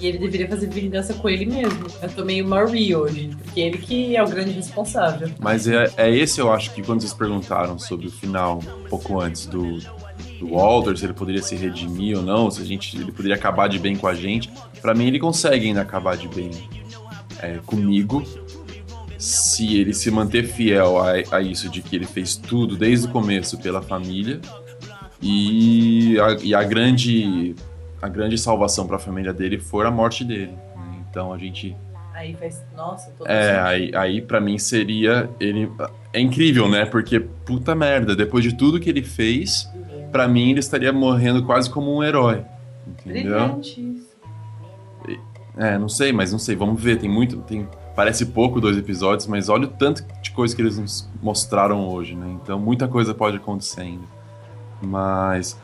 E 0.00 0.06
ele 0.06 0.18
deveria 0.18 0.48
fazer 0.48 0.68
vingança 0.68 1.12
com 1.14 1.28
ele 1.28 1.44
mesmo. 1.46 1.86
Eu 2.00 2.08
tô 2.10 2.24
meio 2.24 2.46
Marie 2.46 2.94
hoje, 2.94 3.30
porque 3.42 3.60
ele 3.60 3.78
que 3.78 4.14
é 4.14 4.22
o 4.22 4.28
grande 4.28 4.52
responsável. 4.52 5.28
Mas 5.40 5.66
é, 5.66 5.90
é 5.96 6.08
esse, 6.14 6.40
eu 6.40 6.52
acho 6.52 6.72
que 6.72 6.82
quando 6.82 7.00
vocês 7.00 7.12
perguntaram 7.12 7.76
sobre 7.78 8.06
o 8.06 8.10
final, 8.10 8.60
um 8.84 8.88
pouco 8.88 9.20
antes 9.20 9.46
do, 9.46 9.78
do 10.38 10.50
Walter, 10.50 10.96
se 10.96 11.04
ele 11.04 11.14
poderia 11.14 11.42
se 11.42 11.56
redimir 11.56 12.16
ou 12.16 12.22
não, 12.22 12.48
se 12.48 12.62
a 12.62 12.64
gente, 12.64 12.96
ele 12.96 13.10
poderia 13.10 13.34
acabar 13.34 13.68
de 13.68 13.80
bem 13.80 13.96
com 13.96 14.06
a 14.06 14.14
gente, 14.14 14.48
pra 14.80 14.94
mim 14.94 15.08
ele 15.08 15.18
consegue 15.18 15.66
ainda 15.66 15.80
acabar 15.80 16.16
de 16.16 16.28
bem 16.28 16.50
é, 17.42 17.58
comigo, 17.66 18.22
se 19.18 19.80
ele 19.80 19.92
se 19.92 20.10
manter 20.10 20.44
fiel 20.44 20.98
a, 20.98 21.36
a 21.36 21.42
isso 21.42 21.68
de 21.68 21.82
que 21.82 21.96
ele 21.96 22.06
fez 22.06 22.36
tudo 22.36 22.76
desde 22.76 23.08
o 23.08 23.10
começo 23.10 23.58
pela 23.58 23.82
família 23.82 24.40
e 25.20 26.16
a, 26.20 26.36
e 26.42 26.54
a 26.54 26.62
grande 26.62 27.54
a 28.00 28.08
grande 28.08 28.38
salvação 28.38 28.86
pra 28.86 28.98
família 28.98 29.32
dele 29.32 29.58
for 29.58 29.84
a 29.84 29.90
morte 29.90 30.24
dele. 30.24 30.52
né? 30.52 31.04
Então 31.10 31.32
a 31.32 31.38
gente 31.38 31.76
Aí 32.14 32.34
faz. 32.34 32.64
Nossa, 32.76 33.12
todo 33.16 33.28
é, 33.28 33.60
aí, 33.60 33.94
aí 33.94 34.20
para 34.20 34.40
mim 34.40 34.58
seria 34.58 35.30
ele 35.38 35.70
é 36.12 36.20
incrível, 36.20 36.68
né? 36.68 36.84
Porque 36.84 37.20
puta 37.20 37.76
merda, 37.76 38.16
depois 38.16 38.42
de 38.42 38.54
tudo 38.54 38.80
que 38.80 38.90
ele 38.90 39.02
fez, 39.02 39.70
pra 40.10 40.26
mim 40.26 40.50
ele 40.50 40.58
estaria 40.58 40.92
morrendo 40.92 41.44
quase 41.44 41.70
como 41.70 41.96
um 41.96 42.02
herói. 42.02 42.44
Entendeu? 43.04 43.22
Brilhante 43.22 43.80
isso. 43.80 44.08
É, 45.56 45.76
não 45.78 45.88
sei, 45.88 46.12
mas 46.12 46.30
não 46.32 46.38
sei, 46.38 46.54
vamos 46.54 46.80
ver, 46.80 46.98
tem 46.98 47.08
muito, 47.08 47.36
tem 47.38 47.68
parece 47.98 48.26
pouco 48.26 48.60
dois 48.60 48.78
episódios, 48.78 49.26
mas 49.26 49.48
olha 49.48 49.64
o 49.64 49.70
tanto 49.70 50.04
de 50.22 50.30
coisa 50.30 50.54
que 50.54 50.62
eles 50.62 50.78
nos 50.78 51.10
mostraram 51.20 51.88
hoje, 51.88 52.14
né? 52.14 52.38
Então 52.40 52.56
muita 52.56 52.86
coisa 52.86 53.12
pode 53.12 53.38
acontecer 53.38 53.80
ainda. 53.80 54.04
Mas 54.80 55.58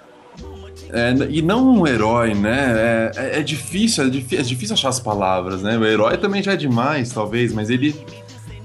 é, 0.91 1.13
e 1.31 1.41
não 1.41 1.65
um 1.65 1.87
herói, 1.87 2.35
né? 2.35 3.13
É, 3.15 3.39
é 3.39 3.41
difícil, 3.41 4.07
é 4.07 4.11
difícil, 4.11 4.41
é 4.41 4.43
difícil 4.43 4.75
achar 4.75 4.89
as 4.89 4.99
palavras, 4.99 5.63
né? 5.63 5.79
O 5.79 5.85
herói 5.85 6.19
também 6.19 6.43
já 6.43 6.55
é 6.55 6.57
demais, 6.57 7.13
talvez, 7.13 7.53
mas 7.53 7.71
ele 7.71 7.95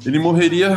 ele 0.04 0.18
morreria 0.18 0.76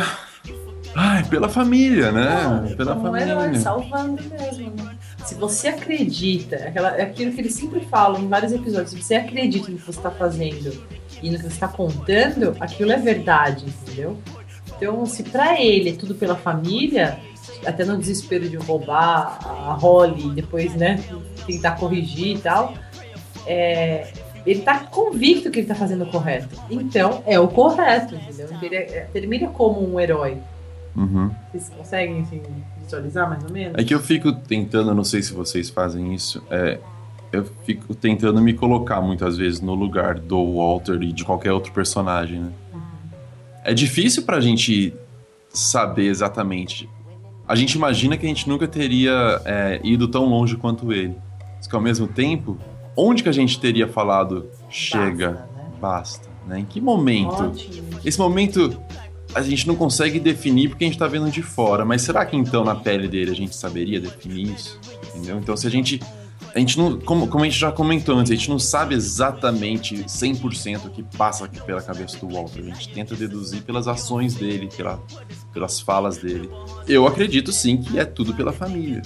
ai, 0.95 1.23
pela 1.23 1.49
família, 1.49 2.11
né? 2.11 2.75
Pela 2.77 2.93
Como 2.93 3.09
um 3.09 3.17
herói, 3.17 3.35
família. 3.45 3.59
salvando 3.59 4.21
mesmo. 4.21 4.91
Se 5.25 5.33
você 5.33 5.69
acredita, 5.69 6.57
aquela, 6.57 6.95
é 6.95 7.01
aquilo 7.01 7.31
que 7.31 7.41
eles 7.41 7.55
sempre 7.55 7.79
falam 7.89 8.21
em 8.21 8.27
vários 8.27 8.51
episódios, 8.51 8.91
se 8.91 9.01
você 9.01 9.15
acredita 9.15 9.71
no 9.71 9.77
que 9.79 9.83
você 9.83 9.97
está 9.97 10.11
fazendo 10.11 10.71
e 11.23 11.29
que 11.29 11.37
você 11.37 11.47
está 11.47 11.67
contando, 11.67 12.55
aquilo 12.59 12.91
é 12.91 12.97
verdade, 12.97 13.65
entendeu? 13.65 14.17
Então, 14.75 15.05
se 15.05 15.23
pra 15.23 15.59
ele 15.61 15.91
é 15.91 15.93
tudo 15.93 16.13
pela 16.15 16.35
família, 16.35 17.17
até 17.65 17.85
no 17.85 17.97
desespero 17.97 18.49
de 18.49 18.57
roubar 18.57 19.39
a 19.45 19.73
Holly 19.73 20.27
e 20.27 20.31
depois, 20.31 20.75
né, 20.75 21.01
tentar 21.45 21.71
corrigir 21.71 22.37
e 22.37 22.39
tal, 22.39 22.73
é, 23.45 24.11
ele 24.45 24.61
tá 24.61 24.79
convicto 24.79 25.49
que 25.49 25.59
ele 25.59 25.67
tá 25.67 25.75
fazendo 25.75 26.03
o 26.03 26.07
correto. 26.07 26.59
Então, 26.69 27.23
é 27.25 27.39
o 27.39 27.47
correto, 27.47 28.15
entendeu? 28.15 28.47
Ele 28.61 28.75
é- 28.75 29.07
termina 29.13 29.47
como 29.47 29.81
um 29.81 29.99
herói. 29.99 30.37
Uhum. 30.95 31.31
Vocês 31.51 31.69
conseguem 31.69 32.21
assim, 32.21 32.41
visualizar 32.83 33.29
mais 33.29 33.43
ou 33.43 33.49
menos? 33.49 33.77
É 33.77 33.83
que 33.83 33.93
eu 33.93 33.99
fico 33.99 34.31
tentando, 34.31 34.93
não 34.93 35.03
sei 35.03 35.21
se 35.21 35.33
vocês 35.33 35.69
fazem 35.69 36.13
isso, 36.13 36.43
é, 36.51 36.79
eu 37.33 37.43
fico 37.65 37.95
tentando 37.95 38.39
me 38.39 38.53
colocar 38.53 39.01
muitas 39.01 39.37
vezes 39.37 39.59
no 39.59 39.73
lugar 39.73 40.19
do 40.19 40.55
Walter 40.55 41.01
e 41.01 41.11
de 41.11 41.25
qualquer 41.25 41.51
outro 41.51 41.73
personagem, 41.73 42.39
né? 42.39 42.51
É 43.63 43.73
difícil 43.73 44.21
pra 44.23 44.39
gente 44.39 44.93
saber 45.49 46.05
exatamente. 46.05 46.87
A 47.47 47.55
gente 47.55 47.73
imagina 47.73 48.15
que 48.17 48.25
a 48.25 48.29
gente 48.29 48.47
nunca 48.47 48.67
teria 48.67 49.41
é, 49.45 49.81
ido 49.83 50.07
tão 50.07 50.25
longe 50.25 50.55
quanto 50.55 50.93
ele. 50.93 51.15
Mas 51.57 51.65
que 51.65 51.75
ao 51.75 51.81
mesmo 51.81 52.07
tempo, 52.07 52.57
onde 52.95 53.23
que 53.23 53.29
a 53.29 53.33
gente 53.33 53.59
teria 53.59 53.87
falado 53.87 54.47
chega, 54.69 55.49
basta, 55.81 56.29
né? 56.45 56.59
Em 56.59 56.65
que 56.65 56.79
momento? 56.79 57.45
Ótimo. 57.45 57.99
Esse 58.05 58.19
momento 58.19 58.79
a 59.33 59.41
gente 59.41 59.65
não 59.67 59.75
consegue 59.75 60.19
definir 60.19 60.69
porque 60.69 60.83
a 60.83 60.87
gente 60.87 60.99
tá 60.99 61.07
vendo 61.07 61.31
de 61.31 61.41
fora, 61.41 61.83
mas 61.83 62.03
será 62.03 62.23
que 62.25 62.37
então 62.37 62.63
na 62.63 62.75
pele 62.75 63.07
dele 63.07 63.31
a 63.31 63.35
gente 63.35 63.55
saberia 63.55 63.99
definir 63.99 64.53
isso? 64.53 64.79
Entendeu? 65.07 65.39
Então 65.39 65.57
se 65.57 65.65
a 65.65 65.71
gente 65.71 65.99
a 66.55 66.59
gente 66.59 66.77
não, 66.77 66.99
como, 66.99 67.27
como 67.27 67.43
a 67.43 67.47
gente 67.47 67.59
já 67.59 67.71
comentou 67.71 68.15
antes, 68.17 68.31
a 68.31 68.35
gente 68.35 68.49
não 68.49 68.59
sabe 68.59 68.93
exatamente 68.93 69.95
100% 70.03 70.85
o 70.85 70.89
que 70.89 71.01
passa 71.01 71.45
aqui 71.45 71.59
pela 71.61 71.81
cabeça 71.81 72.17
do 72.19 72.29
Walter. 72.29 72.59
A 72.59 72.75
gente 72.75 72.89
tenta 72.89 73.15
deduzir 73.15 73.63
pelas 73.63 73.87
ações 73.87 74.35
dele, 74.35 74.69
pela, 74.75 75.01
pelas 75.51 75.79
falas 75.79 76.17
dele. 76.17 76.49
Eu 76.87 77.07
acredito 77.07 77.51
sim 77.51 77.77
que 77.77 77.97
é 77.97 78.05
tudo 78.05 78.33
pela 78.35 78.53
família. 78.53 79.01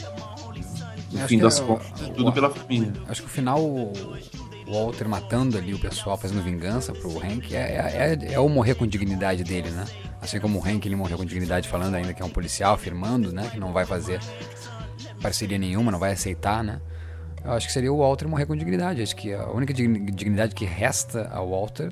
No 1.12 1.19
Acho 1.19 1.27
fim 1.29 1.38
das 1.39 1.60
é 1.60 1.63
contas, 1.63 1.88
é 2.01 2.05
tudo 2.12 2.27
o- 2.29 2.33
pela 2.33 2.49
família. 2.49 2.91
Acho 3.07 3.21
que 3.21 3.27
o 3.27 3.31
final, 3.31 3.62
o 3.63 3.93
Walter 4.67 5.07
matando 5.07 5.57
ali 5.57 5.73
o 5.73 5.79
pessoal, 5.79 6.17
fazendo 6.17 6.43
vingança 6.43 6.91
pro 6.91 7.17
Hank, 7.23 7.55
é, 7.55 7.60
é, 7.60 8.27
é- 8.29 8.33
é 8.33 8.39
o 8.41 8.49
morrer 8.49 8.75
com 8.75 8.86
dignidade 8.86 9.45
dele, 9.45 9.69
né? 9.69 9.86
Assim 10.21 10.38
como 10.41 10.60
o 10.60 10.62
Hank, 10.67 10.86
ele 10.86 10.97
morreu 10.97 11.17
com 11.17 11.23
dignidade, 11.23 11.69
falando 11.69 11.95
ainda 11.95 12.13
que 12.13 12.21
é 12.21 12.25
um 12.25 12.29
policial, 12.29 12.73
afirmando, 12.73 13.31
né? 13.31 13.49
Que 13.53 13.57
não 13.57 13.71
vai 13.71 13.86
fazer 13.86 14.19
parceria 15.21 15.57
nenhuma, 15.57 15.91
não 15.91 15.99
vai 15.99 16.12
aceitar, 16.12 16.62
né? 16.62 16.81
Eu 17.47 17.53
acho 17.53 17.67
que 17.67 17.71
seria 17.73 17.91
o 17.93 17.97
Walter 17.99 18.27
morrer 18.27 18.45
com 18.45 18.55
dignidade. 18.55 19.01
Acho 19.01 19.15
que 19.15 19.33
a 19.33 19.49
única 19.49 19.73
digni- 19.73 20.12
dignidade 20.12 20.53
que 20.53 20.65
resta 20.65 21.29
ao 21.33 21.49
Walter 21.49 21.91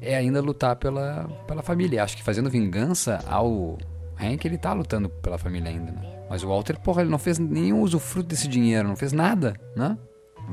é 0.00 0.14
ainda 0.14 0.42
lutar 0.42 0.76
pela, 0.76 1.26
pela 1.46 1.62
família. 1.62 2.04
Acho 2.04 2.16
que 2.16 2.22
fazendo 2.22 2.50
vingança 2.50 3.18
ao 3.26 3.78
Hank, 4.20 4.44
ele 4.44 4.58
tá 4.58 4.74
lutando 4.74 5.08
pela 5.08 5.38
família 5.38 5.70
ainda, 5.70 5.90
né? 5.90 6.02
Mas 6.28 6.44
o 6.44 6.48
Walter, 6.48 6.78
porra, 6.78 7.00
ele 7.00 7.10
não 7.10 7.18
fez 7.18 7.38
nenhum 7.38 7.80
usufruto 7.80 8.28
desse 8.28 8.46
dinheiro, 8.46 8.86
não 8.86 8.94
fez 8.94 9.10
nada, 9.12 9.54
né? 9.74 9.96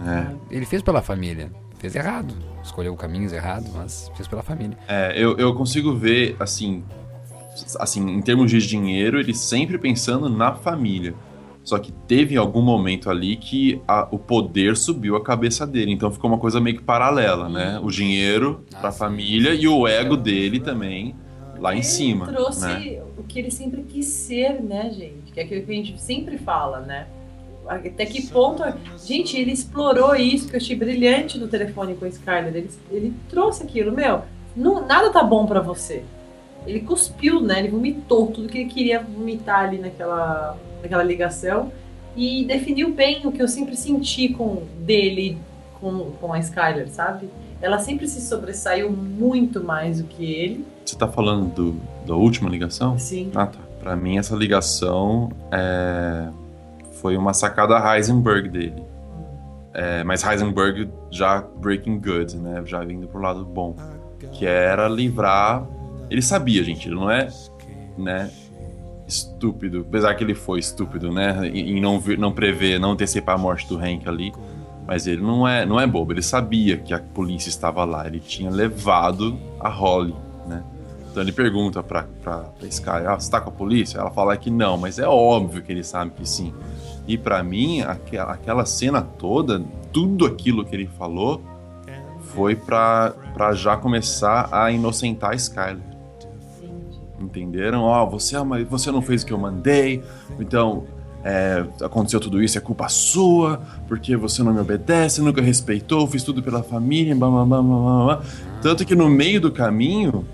É. 0.02 0.56
Ele 0.56 0.66
fez 0.66 0.82
pela 0.82 1.02
família. 1.02 1.52
Fez 1.78 1.94
errado. 1.96 2.34
Escolheu 2.64 2.96
caminhos 2.96 3.34
errados, 3.34 3.70
mas 3.74 4.10
fez 4.16 4.28
pela 4.30 4.42
família. 4.42 4.78
É, 4.88 5.14
eu, 5.16 5.38
eu 5.38 5.54
consigo 5.54 5.94
ver, 5.96 6.36
assim, 6.40 6.84
assim, 7.80 8.10
em 8.10 8.22
termos 8.22 8.50
de 8.50 8.66
dinheiro, 8.66 9.20
ele 9.20 9.34
sempre 9.34 9.78
pensando 9.78 10.30
na 10.30 10.56
família. 10.56 11.14
Só 11.68 11.78
que 11.78 11.92
teve 11.92 12.38
algum 12.38 12.62
momento 12.62 13.10
ali 13.10 13.36
que 13.36 13.82
a- 13.86 14.08
o 14.10 14.18
poder 14.18 14.78
subiu 14.78 15.18
a 15.18 15.22
cabeça 15.22 15.68
dele. 15.68 15.92
Então 15.92 16.10
ficou 16.10 16.30
uma 16.32 16.40
coisa 16.40 16.62
meio 16.62 16.78
que 16.78 16.82
paralela, 16.82 17.50
né? 17.50 17.78
O 17.84 17.92
dinheiro 17.92 18.64
pra 18.80 18.90
família 18.90 19.54
e 19.54 19.68
o 19.68 19.86
ego 19.86 20.16
dele 20.16 20.62
também 20.62 21.14
lá 21.60 21.76
em 21.76 21.82
cima. 21.84 22.26
trouxe 22.28 22.66
né? 22.66 23.04
o 23.18 23.24
que 23.24 23.40
ele 23.40 23.52
sempre 23.52 23.84
quis 23.84 24.06
ser, 24.06 24.64
né, 24.64 24.90
gente? 24.92 25.34
Que 25.34 25.42
é 25.42 25.44
aquilo 25.44 25.66
que 25.66 25.72
a 25.74 25.76
gente 25.76 26.02
sempre 26.02 26.38
fala, 26.38 26.80
né? 26.80 27.06
Até 27.68 28.06
que 28.06 28.28
ponto. 28.28 28.64
Gente, 29.06 29.36
ele 29.36 29.52
explorou 29.52 30.16
isso 30.16 30.48
que 30.48 30.56
eu 30.56 30.62
achei 30.62 30.74
brilhante 30.74 31.38
no 31.38 31.50
telefone 31.50 31.96
com 31.96 32.06
o 32.06 32.08
Skyler. 32.08 32.56
Ele, 32.56 32.70
ele 32.90 33.14
trouxe 33.28 33.64
aquilo, 33.64 33.92
meu. 33.92 34.22
Não, 34.56 34.88
nada 34.88 35.10
tá 35.10 35.22
bom 35.22 35.46
pra 35.46 35.60
você. 35.60 36.06
Ele 36.68 36.82
cuspiu, 36.82 37.42
né? 37.42 37.60
Ele 37.60 37.70
vomitou 37.70 38.28
tudo 38.28 38.50
que 38.50 38.60
ele 38.60 38.70
queria 38.70 39.02
vomitar 39.02 39.66
ali 39.66 39.78
naquela, 39.78 40.58
naquela 40.82 41.04
ligação. 41.04 41.72
E 42.16 42.44
definiu 42.46 42.94
bem 42.94 43.26
o 43.26 43.32
que 43.32 43.42
eu 43.42 43.48
sempre 43.48 43.76
senti 43.76 44.30
com 44.30 44.64
dele 44.80 45.38
com, 45.80 46.12
com 46.20 46.34
a 46.34 46.40
Skyler, 46.40 46.90
sabe? 46.90 47.30
Ela 47.62 47.80
sempre 47.80 48.08
se 48.08 48.22
sobressaiu 48.22 48.92
muito 48.92 49.64
mais 49.64 50.02
do 50.02 50.08
que 50.08 50.26
ele. 50.26 50.66
Você 50.86 50.96
tá 50.96 51.08
falando 51.08 51.54
do, 51.54 51.76
da 52.06 52.16
última 52.16 52.50
ligação? 52.50 52.98
Sim. 52.98 53.32
Ah, 53.34 53.48
tá. 53.48 53.60
Pra 53.80 53.96
mim, 53.96 54.18
essa 54.18 54.36
ligação 54.36 55.32
é, 55.52 56.30
foi 56.94 57.16
uma 57.16 57.34
sacada 57.34 57.78
Heisenberg 57.96 58.50
dele. 58.50 58.84
É, 59.74 60.04
mas 60.04 60.24
Heisenberg 60.24 60.90
já 61.12 61.42
breaking 61.58 62.00
good, 62.00 62.36
né? 62.38 62.64
Já 62.66 62.84
vindo 62.84 63.08
pro 63.08 63.22
lado 63.22 63.46
bom. 63.46 63.76
Que 64.34 64.46
era 64.46 64.88
livrar. 64.88 65.66
Ele 66.10 66.22
sabia, 66.22 66.64
gente, 66.64 66.88
ele 66.88 66.96
não 66.96 67.10
é, 67.10 67.28
né? 67.98 68.30
Estúpido, 69.08 69.86
apesar 69.88 70.16
que 70.16 70.24
ele 70.24 70.36
foi 70.36 70.60
estúpido, 70.60 71.12
né? 71.12 71.48
Em 71.48 71.80
não, 71.80 72.02
não 72.18 72.32
prever, 72.32 72.80
não 72.80 72.92
antecipar 72.92 73.36
a 73.36 73.38
morte 73.38 73.68
do 73.68 73.78
Hank 73.78 74.08
ali. 74.08 74.34
Mas 74.86 75.06
ele 75.08 75.22
não 75.22 75.46
é, 75.48 75.66
não 75.66 75.80
é 75.80 75.86
bobo, 75.86 76.14
ele 76.14 76.22
sabia 76.22 76.78
que 76.78 76.94
a 76.94 77.00
polícia 77.00 77.50
estava 77.50 77.84
lá, 77.84 78.08
ele 78.08 78.20
tinha 78.22 78.50
levado 78.50 79.38
a 79.60 79.68
Holly, 79.70 80.16
né? 80.48 80.64
Então 81.12 81.22
ele 81.22 81.32
pergunta 81.34 81.84
pra, 81.84 82.06
pra, 82.24 82.38
pra 82.58 82.68
Sky, 82.68 82.90
ah, 83.06 83.16
você 83.20 83.30
tá 83.30 83.42
com 83.42 83.50
a 83.50 83.52
polícia? 83.54 83.98
Ela 84.00 84.12
fala 84.12 84.38
que 84.38 84.50
não, 84.50 84.78
mas 84.78 84.98
é 84.98 85.06
óbvio 85.08 85.62
que 85.62 85.72
ele 85.74 85.84
sabe 85.84 86.12
que 86.12 86.28
sim. 86.28 86.54
E 87.06 87.18
pra 87.18 87.44
mim, 87.44 87.82
aque- 87.82 88.18
aquela 88.18 88.66
cena 88.66 89.02
toda, 89.02 89.62
tudo 89.92 90.26
aquilo 90.26 90.64
que 90.64 90.74
ele 90.76 90.88
falou, 90.98 91.42
foi 92.34 92.56
pra, 92.56 93.14
pra 93.34 93.54
já 93.54 93.76
começar 93.76 94.48
a 94.52 94.72
inocentar 94.72 95.32
a 95.32 95.36
Skyler. 95.36 95.80
Entenderam? 97.20 97.82
Ó, 97.82 98.06
você, 98.06 98.36
é 98.36 98.40
uma- 98.40 98.64
você 98.66 98.92
não 98.92 99.02
fez 99.02 99.24
o 99.24 99.26
que 99.26 99.34
eu 99.34 99.38
mandei, 99.38 100.04
então 100.40 100.84
é, 101.24 101.66
aconteceu 101.84 102.20
tudo 102.20 102.42
isso, 102.42 102.58
é 102.58 102.62
culpa 102.62 102.88
sua, 102.88 103.60
porque 103.88 104.16
você 104.16 104.42
não 104.44 104.54
me 104.54 104.60
obedece, 104.62 105.20
nunca 105.22 105.42
respeitou, 105.42 106.08
fiz 106.08 106.24
tudo 106.24 106.42
pela 106.42 106.64
família, 106.64 107.14
blá, 107.16 107.30
blá, 107.30 107.46
blá, 107.46 107.62
blá, 107.62 108.06
blá. 108.06 108.22
Tanto 108.62 108.86
que 108.86 108.96
no 108.96 109.10
meio 109.10 109.42
do 109.42 109.52
caminho, 109.52 110.26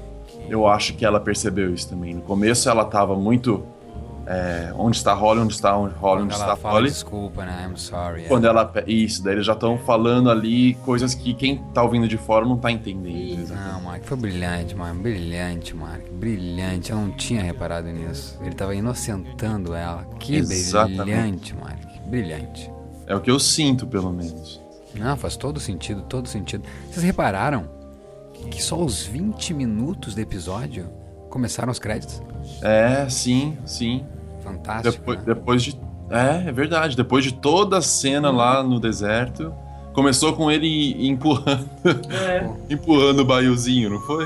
eu 0.49 0.67
acho 0.67 0.93
que 0.93 1.03
ela 1.05 1.19
percebeu 1.19 1.73
isso 1.73 1.89
também. 1.89 2.13
No 2.13 2.21
começo 2.21 2.69
ela 2.69 2.85
tava 2.85 3.15
muito. 3.15 3.63
É, 4.25 4.73
onde 4.77 4.95
está 4.97 5.13
Holly, 5.13 5.41
onde 5.41 5.53
está 5.53 5.73
Holly, 5.73 6.23
onde 6.23 6.33
está 6.33 6.55
fala 6.55 6.75
Holly. 6.75 6.89
desculpa, 6.89 7.45
né? 7.45 7.67
I'm 7.69 7.77
sorry. 7.77 8.23
é. 8.23 8.27
Quando 8.27 8.45
ela. 8.45 8.71
Isso, 8.87 9.23
daí 9.23 9.33
eles 9.35 9.45
já 9.45 9.53
estão 9.53 9.77
falando 9.77 10.29
ali 10.29 10.75
coisas 10.75 11.13
que 11.13 11.33
quem 11.33 11.57
tá 11.73 11.83
ouvindo 11.83 12.07
de 12.07 12.17
fora 12.17 12.45
não 12.45 12.57
tá 12.57 12.71
entendendo. 12.71 13.49
Não, 13.53 13.81
Mark, 13.81 14.03
foi 14.03 14.17
brilhante, 14.17 14.75
Mark. 14.75 14.95
Brilhante, 14.95 15.75
Mark. 15.75 16.09
Brilhante. 16.11 16.91
Eu 16.91 16.97
não 16.97 17.11
tinha 17.11 17.41
reparado 17.43 17.87
nisso. 17.89 18.37
Ele 18.41 18.55
tava 18.55 18.73
inocentando 18.75 19.73
ela. 19.73 20.05
Que 20.19 20.35
Exatamente. 20.37 21.01
brilhante, 21.03 21.55
Mark. 21.55 21.79
Brilhante. 22.07 22.71
É 23.05 23.15
o 23.15 23.19
que 23.19 23.29
eu 23.29 23.39
sinto, 23.39 23.85
pelo 23.85 24.11
menos. 24.11 24.61
Não, 24.95 25.17
faz 25.17 25.35
todo 25.35 25.59
sentido, 25.59 26.01
todo 26.03 26.27
sentido. 26.29 26.63
Vocês 26.89 27.03
repararam 27.03 27.67
que 28.49 28.61
só 28.63 28.79
os 28.79 29.03
20 29.05 29.53
minutos 29.53 30.13
do 30.15 30.21
episódio 30.21 30.87
começaram 31.29 31.71
os 31.71 31.79
créditos? 31.79 32.21
É, 32.61 33.07
sim, 33.09 33.57
sim. 33.65 34.05
Fantástico. 34.43 34.97
Depois, 34.97 35.19
né? 35.19 35.23
depois 35.25 35.63
de. 35.63 35.79
É, 36.09 36.49
é 36.49 36.51
verdade. 36.51 36.95
Depois 36.95 37.23
de 37.23 37.33
toda 37.33 37.77
a 37.77 37.81
cena 37.81 38.29
lá 38.31 38.61
no 38.63 38.79
deserto, 38.79 39.53
começou 39.93 40.33
com 40.33 40.51
ele 40.51 40.95
empurrando. 41.07 41.69
É. 42.27 42.49
empurrando 42.73 43.19
o 43.19 43.25
baiozinho, 43.25 43.89
não 43.89 43.99
foi? 44.01 44.25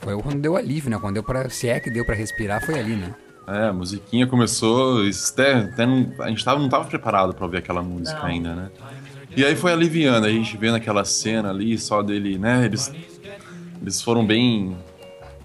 Foi 0.00 0.20
quando 0.20 0.40
deu 0.40 0.56
alívio, 0.56 0.90
né? 0.90 0.98
Quando 1.00 1.14
deu 1.14 1.22
pra. 1.22 1.48
Se 1.48 1.68
é 1.68 1.78
que 1.78 1.90
deu 1.90 2.04
pra 2.04 2.14
respirar, 2.14 2.64
foi 2.64 2.78
ali, 2.78 2.96
né? 2.96 3.14
É, 3.46 3.68
a 3.68 3.72
musiquinha 3.72 4.26
começou. 4.26 5.00
Até, 5.32 5.54
até 5.54 5.86
não, 5.86 6.12
a 6.20 6.28
gente 6.28 6.44
tava, 6.44 6.60
não 6.60 6.68
tava 6.68 6.84
preparado 6.84 7.34
pra 7.34 7.44
ouvir 7.44 7.58
aquela 7.58 7.82
música 7.82 8.18
Não. 8.18 8.26
ainda, 8.26 8.54
né? 8.54 8.70
E 9.36 9.44
aí 9.44 9.56
foi 9.56 9.72
aliviando, 9.72 10.26
a 10.26 10.30
gente 10.30 10.56
vendo 10.56 10.74
aquela 10.74 11.04
cena 11.04 11.50
ali, 11.50 11.78
só 11.78 12.02
dele, 12.02 12.38
né? 12.38 12.64
Eles, 12.64 12.92
eles 13.80 14.02
foram 14.02 14.26
bem. 14.26 14.76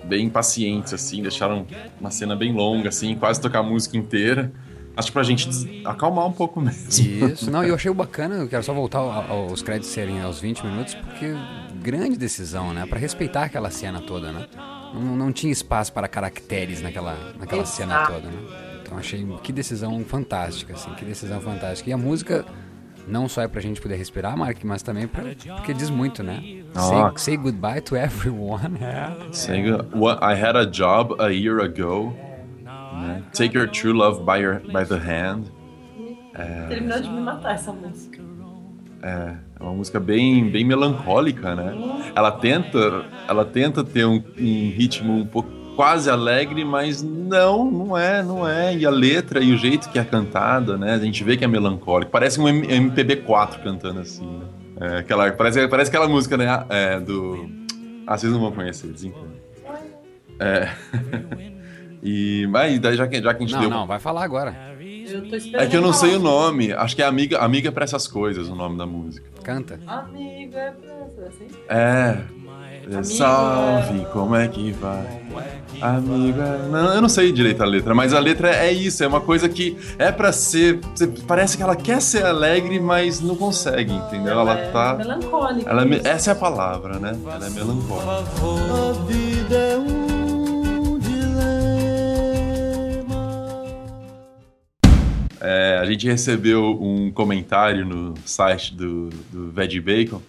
bem 0.03 0.29
pacientes, 0.29 0.93
assim, 0.93 1.21
deixaram 1.21 1.65
uma 1.99 2.11
cena 2.11 2.35
bem 2.35 2.53
longa, 2.53 2.89
assim, 2.89 3.15
quase 3.15 3.39
tocar 3.41 3.59
a 3.59 3.63
música 3.63 3.97
inteira. 3.97 4.51
Acho 4.95 5.07
que 5.07 5.13
pra 5.13 5.23
gente 5.23 5.47
acalmar 5.85 6.25
um 6.25 6.31
pouco 6.33 6.59
mesmo. 6.61 6.89
Isso, 6.89 7.51
não, 7.51 7.63
e 7.63 7.69
eu 7.69 7.75
achei 7.75 7.91
bacana, 7.93 8.35
eu 8.35 8.47
quero 8.47 8.63
só 8.63 8.73
voltar 8.73 8.97
ao- 8.99 9.31
aos 9.49 9.61
créditos 9.61 9.89
serem 9.89 10.21
aos 10.21 10.39
20 10.39 10.65
minutos, 10.65 10.93
porque 10.95 11.33
grande 11.81 12.17
decisão, 12.17 12.73
né? 12.73 12.85
Pra 12.85 12.99
respeitar 12.99 13.43
aquela 13.43 13.69
cena 13.69 14.01
toda, 14.01 14.31
né? 14.31 14.47
Não, 14.93 15.15
não 15.15 15.31
tinha 15.31 15.51
espaço 15.51 15.93
para 15.93 16.07
caracteres 16.07 16.81
naquela, 16.81 17.15
naquela 17.39 17.65
cena 17.65 18.05
toda, 18.07 18.27
né? 18.27 18.39
Então 18.81 18.97
achei 18.97 19.25
que 19.43 19.51
decisão 19.53 20.03
fantástica, 20.05 20.73
assim, 20.73 20.89
que 20.95 21.05
decisão 21.05 21.39
fantástica. 21.41 21.89
E 21.89 21.93
a 21.93 21.97
música 21.97 22.45
não 23.07 23.27
só 23.27 23.41
é 23.41 23.47
pra 23.47 23.61
gente 23.61 23.79
poder 23.81 23.95
respirar, 23.95 24.37
Mark, 24.37 24.57
mas 24.63 24.81
também 24.83 25.07
pra, 25.07 25.23
porque 25.55 25.73
diz 25.73 25.89
muito, 25.89 26.21
né? 26.23 26.41
Say, 26.73 26.97
Ah. 26.97 27.11
say 27.15 27.37
goodbye 27.37 27.81
to 27.81 27.95
everyone. 27.95 28.77
É. 28.81 29.97
What, 29.97 30.19
I 30.23 30.33
had 30.39 30.55
a 30.57 30.65
job 30.65 31.15
a 31.21 31.27
year 31.29 31.59
ago. 31.61 32.13
né? 32.63 33.23
Take 33.33 33.55
your 33.57 33.67
true 33.69 33.93
love 33.93 34.23
by, 34.23 34.41
your, 34.41 34.59
by 34.61 34.85
the 34.85 34.97
hand. 34.97 35.45
Terminou 36.69 36.99
de 37.01 37.09
me 37.09 37.21
matar 37.21 37.55
essa 37.55 37.71
música. 37.71 38.19
É, 39.01 39.35
é 39.59 39.63
uma 39.63 39.73
música 39.73 39.99
bem, 39.99 40.49
bem 40.49 40.65
melancólica, 40.65 41.55
né? 41.55 41.73
Ela 42.15 42.31
tenta, 42.31 43.05
ela 43.27 43.45
tenta 43.45 43.83
ter 43.83 44.05
um, 44.05 44.15
um 44.39 44.69
ritmo 44.71 45.13
um, 45.19 45.25
po- 45.25 45.45
quase 45.77 46.09
alegre, 46.09 46.65
mas 46.65 47.01
não, 47.01 47.69
não 47.71 47.97
é, 47.97 48.21
não 48.23 48.45
é. 48.45 48.75
E 48.75 48.85
a 48.85 48.89
letra 48.89 49.39
e 49.41 49.53
o 49.53 49.57
jeito 49.57 49.89
que 49.89 49.97
é 49.99 50.03
cantada, 50.03 50.75
né? 50.77 50.93
A 50.95 50.97
gente 50.97 51.23
vê 51.23 51.37
que 51.37 51.45
é 51.45 51.47
melancólico. 51.47 52.11
Parece 52.11 52.41
um 52.41 52.49
M- 52.49 52.67
MPB4 52.67 53.61
cantando 53.63 53.99
assim, 54.01 54.25
né? 54.25 54.45
É, 54.79 54.97
aquela, 54.97 55.31
parece, 55.31 55.67
parece 55.67 55.89
aquela 55.89 56.07
música, 56.09 56.35
né? 56.35 56.65
É, 56.69 56.99
do. 56.99 57.49
Ah, 58.05 58.17
vocês 58.17 58.31
não 58.33 58.39
vão 58.39 58.51
conhecer, 58.51 58.87
desencanto. 58.87 59.37
É. 60.39 60.69
e. 62.03 62.47
Mas 62.49 62.79
daí 62.79 62.95
já 62.97 63.07
que, 63.07 63.21
já 63.21 63.33
que 63.33 63.43
a 63.43 63.45
gente 63.45 63.53
Não, 63.53 63.61
deu. 63.61 63.69
não, 63.69 63.87
vai 63.87 63.99
falar 63.99 64.23
agora. 64.23 64.75
Eu 65.09 65.29
tô 65.29 65.35
esperando 65.37 65.63
É 65.63 65.67
que 65.69 65.77
eu 65.77 65.81
não 65.81 65.93
sei 65.93 66.15
o 66.15 66.19
nome. 66.19 66.73
Acho 66.73 66.93
que 66.95 67.01
é 67.01 67.05
Amiga, 67.05 67.37
Amiga 67.39 67.71
para 67.71 67.85
essas 67.85 68.07
coisas 68.07 68.49
o 68.49 68.55
nome 68.55 68.77
da 68.77 68.85
música. 68.85 69.25
Canta. 69.41 69.79
Amigo, 69.87 70.53
é 70.57 70.71
pra- 70.71 71.27
assim? 71.27 71.47
É. 71.69 72.17
Salve, 73.03 74.05
como 74.13 74.35
é 74.35 74.47
que 74.47 74.71
vai? 74.71 75.21
Amiga. 75.81 76.57
Não, 76.69 76.95
eu 76.95 77.01
não 77.01 77.09
sei 77.09 77.31
direito 77.31 77.61
a 77.61 77.65
letra, 77.65 77.93
mas 77.93 78.13
a 78.13 78.19
letra 78.19 78.49
é 78.49 78.71
isso, 78.71 79.03
é 79.03 79.07
uma 79.07 79.21
coisa 79.21 79.47
que 79.47 79.77
é 79.99 80.11
pra 80.11 80.31
ser. 80.31 80.79
Parece 81.27 81.55
que 81.55 81.63
ela 81.63 81.75
quer 81.75 82.01
ser 82.01 82.25
alegre, 82.25 82.79
mas 82.79 83.19
não 83.21 83.35
consegue, 83.35 83.93
entendeu? 83.93 84.39
Ela 84.39 84.57
é 84.57 84.71
tá. 84.71 84.95
melancólica. 84.95 85.69
Ela 85.69 85.83
é 85.83 86.01
essa 86.03 86.31
é 86.31 86.33
a 86.33 86.35
palavra, 86.35 86.97
né? 86.99 87.15
Ela 87.23 87.45
é 87.45 87.49
melancólica. 87.49 88.11
A 88.11 88.91
vida 89.05 89.55
é 89.55 89.77
um 89.77 90.97
dilema. 90.97 91.67
É, 95.39 95.77
a 95.79 95.85
gente 95.85 96.07
recebeu 96.07 96.77
um 96.81 97.11
comentário 97.11 97.85
no 97.85 98.15
site 98.25 98.73
do, 98.73 99.09
do 99.31 99.51
Veg 99.51 99.79
Bacon, 99.79 100.21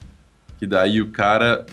que 0.59 0.67
daí 0.67 1.01
o 1.01 1.11
cara, 1.11 1.65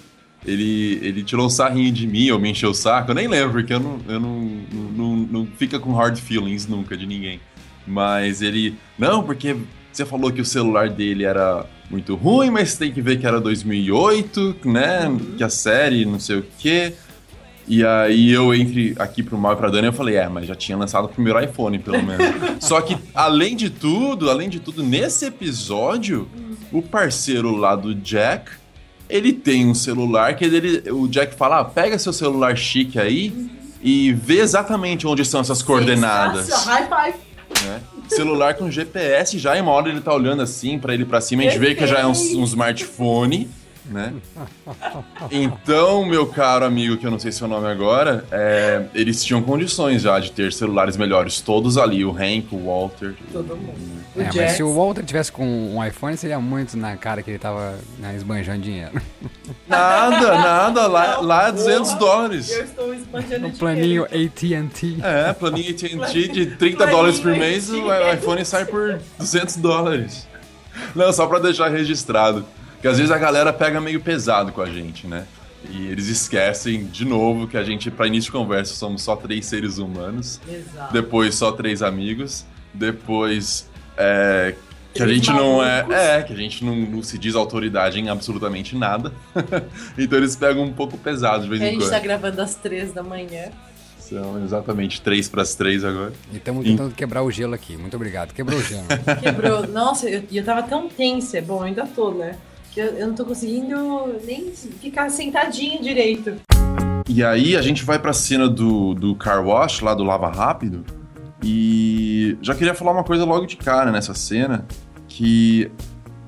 ele, 0.46 1.00
ele 1.02 1.24
tirou 1.24 1.46
um 1.46 1.50
sarrinho 1.50 1.92
de 1.92 2.08
mim, 2.08 2.30
ou 2.32 2.40
me 2.40 2.52
encheu 2.52 2.70
o 2.70 2.74
saco, 2.74 3.12
eu 3.12 3.16
nem 3.16 3.28
lembro, 3.28 3.54
porque 3.54 3.74
eu 3.74 3.80
não, 3.80 4.00
eu 4.08 4.20
não, 4.20 4.40
não, 4.72 4.84
não, 4.92 5.16
não 5.16 5.48
fica 5.58 5.80
com 5.80 5.94
hard 5.94 6.18
feelings 6.18 6.68
nunca 6.68 6.96
de 6.96 7.06
ninguém. 7.06 7.40
Mas 7.86 8.42
ele, 8.42 8.76
não, 8.98 9.24
porque 9.24 9.56
você 9.92 10.06
falou 10.06 10.32
que 10.32 10.42
o 10.42 10.46
celular 10.46 10.90
dele 10.90 11.24
era 11.24 11.66
muito 11.90 12.16
ruim, 12.16 12.50
mas 12.50 12.78
tem 12.78 12.92
que 12.92 13.02
ver 13.02 13.20
que 13.20 13.28
era 13.28 13.40
2008, 13.40 14.58
né, 14.66 15.18
que 15.38 15.44
a 15.44 15.50
série, 15.50 16.06
não 16.06 16.20
sei 16.20 16.38
o 16.38 16.46
quê. 16.60 16.94
E 17.68 17.84
aí 17.84 18.32
eu 18.32 18.54
entre 18.54 18.96
aqui 19.00 19.24
pro 19.24 19.38
Mal 19.38 19.54
e 19.54 19.56
pra 19.56 19.70
Dani, 19.70 19.88
eu 19.88 19.94
falei, 19.94 20.18
é, 20.18 20.30
mas 20.30 20.46
já 20.46 20.54
tinha 20.54 20.78
lançado 20.78 21.06
o 21.06 21.10
primeiro 21.10 21.44
iPhone, 21.44 21.80
pelo 21.80 22.02
menos. 22.04 22.26
Só 22.64 22.80
que, 22.80 22.96
além 23.14 23.56
de 23.56 23.72
tudo, 23.72 24.30
além 24.30 24.50
de 24.50 24.60
tudo, 24.60 24.84
nesse 24.84 25.26
episódio, 25.26 26.28
o 26.72 26.82
parceiro 26.82 27.56
lá 27.56 27.76
do 27.76 27.96
Jack, 27.96 28.52
ele 29.10 29.34
tem 29.34 29.68
um 29.68 29.76
celular 29.76 30.36
que 30.36 30.46
ele, 30.46 30.90
o 30.92 31.08
Jack 31.08 31.36
fala, 31.36 31.60
ah, 31.60 31.66
pega 31.66 31.98
seu 32.00 32.14
celular 32.14 32.56
chique 32.58 33.00
aí 33.00 33.50
e 33.82 34.12
vê 34.14 34.40
exatamente 34.40 35.06
onde 35.06 35.24
são 35.24 35.42
essas 35.42 35.62
coordenadas. 35.62 36.46
Sensacional. 36.46 36.90
High 36.90 37.12
five. 37.14 37.68
né? 37.68 37.82
Celular 38.08 38.54
com 38.56 38.70
GPS 38.70 39.38
já, 39.40 39.58
e 39.58 39.62
uma 39.62 39.72
hora 39.72 39.90
ele 39.90 40.02
tá 40.02 40.14
olhando 40.14 40.42
assim 40.42 40.78
pra 40.80 40.94
ele 40.94 41.06
pra 41.06 41.22
cima, 41.22 41.42
a 41.42 41.46
gente 41.46 41.60
vê 41.60 41.74
que 41.76 41.86
já 41.88 42.00
é 42.00 42.06
um, 42.06 42.12
um 42.12 42.44
smartphone, 42.44 43.50
né? 43.90 44.14
Então, 45.32 46.06
meu 46.06 46.28
caro 46.28 46.66
amigo, 46.66 46.98
que 46.98 47.06
eu 47.06 47.12
não 47.12 47.20
sei 47.20 47.32
seu 47.32 47.48
nome 47.48 47.68
agora, 47.68 48.26
é, 48.32 48.86
eles 48.94 49.24
tinham 49.24 49.42
condições 49.42 50.02
já 50.02 50.20
de 50.20 50.32
ter 50.32 50.52
celulares 50.54 50.98
melhores, 50.98 51.42
todos 51.42 51.78
ali, 51.78 52.04
o 52.06 52.12
Hank, 52.12 52.48
o 52.52 52.66
Walter. 52.66 53.16
Todo 53.32 53.56
mundo. 53.56 53.74
O 54.16 54.22
É, 54.22 54.30
mas 54.36 54.52
se 54.54 54.64
o 54.64 54.74
Walter 54.74 55.04
tivesse 55.04 55.32
com 55.32 55.46
um 55.46 55.84
iPhone, 55.84 56.16
seria 56.18 56.40
muito 56.40 56.78
na 56.78 56.96
cara 56.96 57.22
que 57.22 57.30
ele 57.32 57.40
tava 57.40 57.76
né, 58.00 58.16
esbanjando 58.16 58.62
dinheiro. 58.62 59.02
Nada, 59.68 60.34
nada, 60.38 60.88
lá, 60.88 61.20
lá 61.22 61.48
é 61.48 61.52
200 61.52 61.90
Porra, 61.90 62.00
dólares. 62.00 62.50
Eu 62.50 62.64
estou 62.64 62.94
esbanjando 62.94 63.48
No 63.48 63.52
dinheiro. 63.52 63.58
planinho 63.58 64.04
AT&T. 64.06 64.98
É, 65.04 65.34
planinho 65.34 65.70
AT&T 65.72 66.28
de 66.30 66.46
30 66.48 66.78
Planinho 66.78 66.98
dólares 66.98 67.20
por 67.20 67.32
mês, 67.36 67.70
o 67.70 67.88
iPhone 68.14 68.46
sai 68.46 68.66
por 68.66 69.00
200 69.20 69.58
dólares. 69.58 70.28
Não, 70.96 71.12
só 71.14 71.26
pra 71.28 71.40
deixar 71.40 71.70
registrado. 71.70 72.46
Porque 72.86 72.92
às 72.94 72.98
vezes 73.00 73.12
a 73.12 73.18
galera 73.18 73.52
pega 73.52 73.82
meio 73.82 74.00
pesado 74.00 74.52
com 74.52 74.62
a 74.62 74.68
gente, 74.68 75.08
né? 75.08 75.26
E 75.72 75.88
eles 75.88 76.08
esquecem, 76.08 76.86
de 76.86 77.04
novo, 77.04 77.48
que 77.48 77.58
a 77.58 77.64
gente, 77.64 77.90
pra 77.90 78.06
início 78.06 78.32
de 78.32 78.38
conversa, 78.38 78.76
somos 78.76 79.02
só 79.02 79.16
três 79.16 79.48
seres 79.48 79.80
humanos. 79.80 80.40
Exato. 80.48 80.94
Depois 80.94 81.34
só 81.34 81.52
três 81.52 81.82
amigos. 81.82 82.46
Depois 82.72 83.68
é, 83.98 84.54
que 84.94 85.02
a 85.02 85.08
gente 85.08 85.32
não 85.32 85.64
é. 85.64 85.84
É, 85.90 86.22
que 86.22 86.32
a 86.32 86.36
gente 86.36 86.64
não, 86.64 86.76
não 86.76 87.02
se 87.02 87.18
diz 87.18 87.34
autoridade 87.34 88.00
em 88.00 88.08
absolutamente 88.08 88.76
nada. 88.76 89.12
então 89.98 90.20
eles 90.20 90.36
pegam 90.36 90.62
um 90.62 90.72
pouco 90.72 90.96
pesado 90.96 91.42
de 91.42 91.50
vez 91.50 91.64
A 91.64 91.66
em 91.66 91.72
gente 91.72 91.80
quando. 91.80 91.90
tá 91.90 92.00
gravando 92.00 92.40
às 92.40 92.54
três 92.54 92.94
da 92.94 93.02
manhã. 93.02 93.50
São 93.98 94.44
exatamente 94.44 95.02
três 95.02 95.28
pras 95.28 95.56
três 95.56 95.84
agora. 95.84 96.14
E 96.32 96.38
estamos 96.38 96.64
tentando 96.64 96.94
quebrar 96.94 97.24
o 97.24 97.32
gelo 97.32 97.56
aqui. 97.56 97.78
Muito 97.78 97.96
obrigado. 97.96 98.32
Quebrou 98.32 98.60
o 98.60 98.64
gelo. 98.64 98.86
Quebrou. 99.24 99.66
Nossa, 99.66 100.08
eu, 100.08 100.24
eu 100.32 100.46
tava 100.46 100.62
tão 100.62 100.88
tensa. 100.88 101.42
Bom, 101.42 101.64
ainda 101.64 101.88
tô, 101.88 102.12
né? 102.12 102.38
Eu, 102.76 102.88
eu 102.88 103.08
não 103.08 103.16
tô 103.16 103.24
conseguindo 103.24 103.76
nem 104.26 104.52
ficar 104.52 105.10
sentadinha 105.10 105.82
direito. 105.82 106.34
E 107.08 107.24
aí 107.24 107.56
a 107.56 107.62
gente 107.62 107.86
vai 107.86 107.98
pra 107.98 108.12
cena 108.12 108.50
do, 108.50 108.94
do 108.94 109.16
car 109.16 109.46
wash, 109.46 109.80
lá 109.80 109.94
do 109.94 110.04
Lava 110.04 110.30
Rápido. 110.30 110.84
E 111.42 112.38
já 112.42 112.54
queria 112.54 112.74
falar 112.74 112.92
uma 112.92 113.04
coisa 113.04 113.24
logo 113.24 113.46
de 113.46 113.56
cara 113.56 113.92
nessa 113.92 114.14
cena, 114.14 114.66
que 115.08 115.72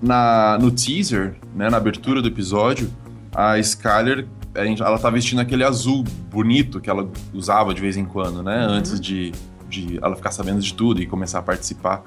na, 0.01 0.57
no 0.61 0.71
teaser, 0.71 1.35
né, 1.53 1.69
na 1.69 1.77
abertura 1.77 2.21
do 2.21 2.27
episódio, 2.29 2.93
a 3.35 3.59
Skyler, 3.59 4.27
ela 4.55 4.97
tá 4.97 5.09
vestindo 5.09 5.39
aquele 5.39 5.63
azul 5.63 6.03
bonito 6.31 6.79
que 6.79 6.89
ela 6.89 7.09
usava 7.33 7.73
de 7.73 7.81
vez 7.81 7.97
em 7.97 8.05
quando, 8.05 8.41
né, 8.41 8.65
antes 8.69 9.01
de, 9.01 9.33
de 9.67 9.99
ela 10.01 10.15
ficar 10.15 10.31
sabendo 10.31 10.61
de 10.61 10.73
tudo 10.73 11.01
e 11.01 11.05
começar 11.05 11.39
a 11.39 11.43
participar. 11.43 12.03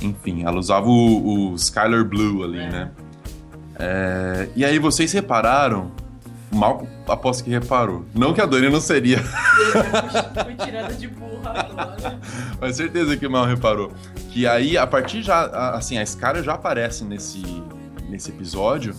Enfim, 0.00 0.42
ela 0.44 0.58
usava 0.58 0.88
o, 0.88 1.52
o 1.52 1.54
Skyler 1.54 2.04
Blue 2.04 2.44
ali, 2.44 2.58
né. 2.58 2.90
É, 3.78 4.48
e 4.54 4.64
aí 4.64 4.78
vocês 4.78 5.12
repararam 5.12 5.90
Mal 6.54 6.86
aposto 7.08 7.42
que 7.42 7.50
reparou. 7.50 8.04
Não 8.14 8.32
que 8.32 8.40
a 8.40 8.46
Dani 8.46 8.70
não 8.70 8.80
seria, 8.80 9.18
Fui 10.44 10.54
tirada 10.54 10.94
de 10.94 11.08
burra 11.08 11.50
agora. 11.50 12.20
mas 12.60 12.76
certeza 12.76 13.16
que 13.16 13.28
Mal 13.28 13.44
reparou. 13.44 13.92
Que 14.30 14.46
aí, 14.46 14.78
a 14.78 14.86
partir 14.86 15.22
já. 15.22 15.46
Assim, 15.74 15.98
a 15.98 16.02
Scara 16.02 16.42
já 16.42 16.54
aparece 16.54 17.04
nesse, 17.04 17.42
nesse 18.08 18.30
episódio. 18.30 18.94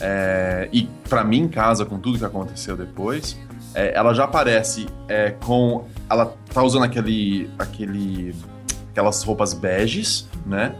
é, 0.00 0.68
e 0.72 0.88
pra 1.08 1.22
mim, 1.22 1.46
casa 1.46 1.84
com 1.84 1.98
tudo 1.98 2.18
que 2.18 2.24
aconteceu 2.24 2.76
depois. 2.76 3.38
é, 3.74 3.94
ela 3.94 4.14
já 4.14 4.24
aparece 4.24 4.86
é, 5.08 5.30
com. 5.30 5.84
Ela 6.08 6.34
tá 6.52 6.62
usando 6.62 6.84
aquele. 6.84 7.50
aquele 7.58 8.34
aquelas 8.90 9.22
roupas 9.22 9.52
beges, 9.52 10.26
né? 10.44 10.74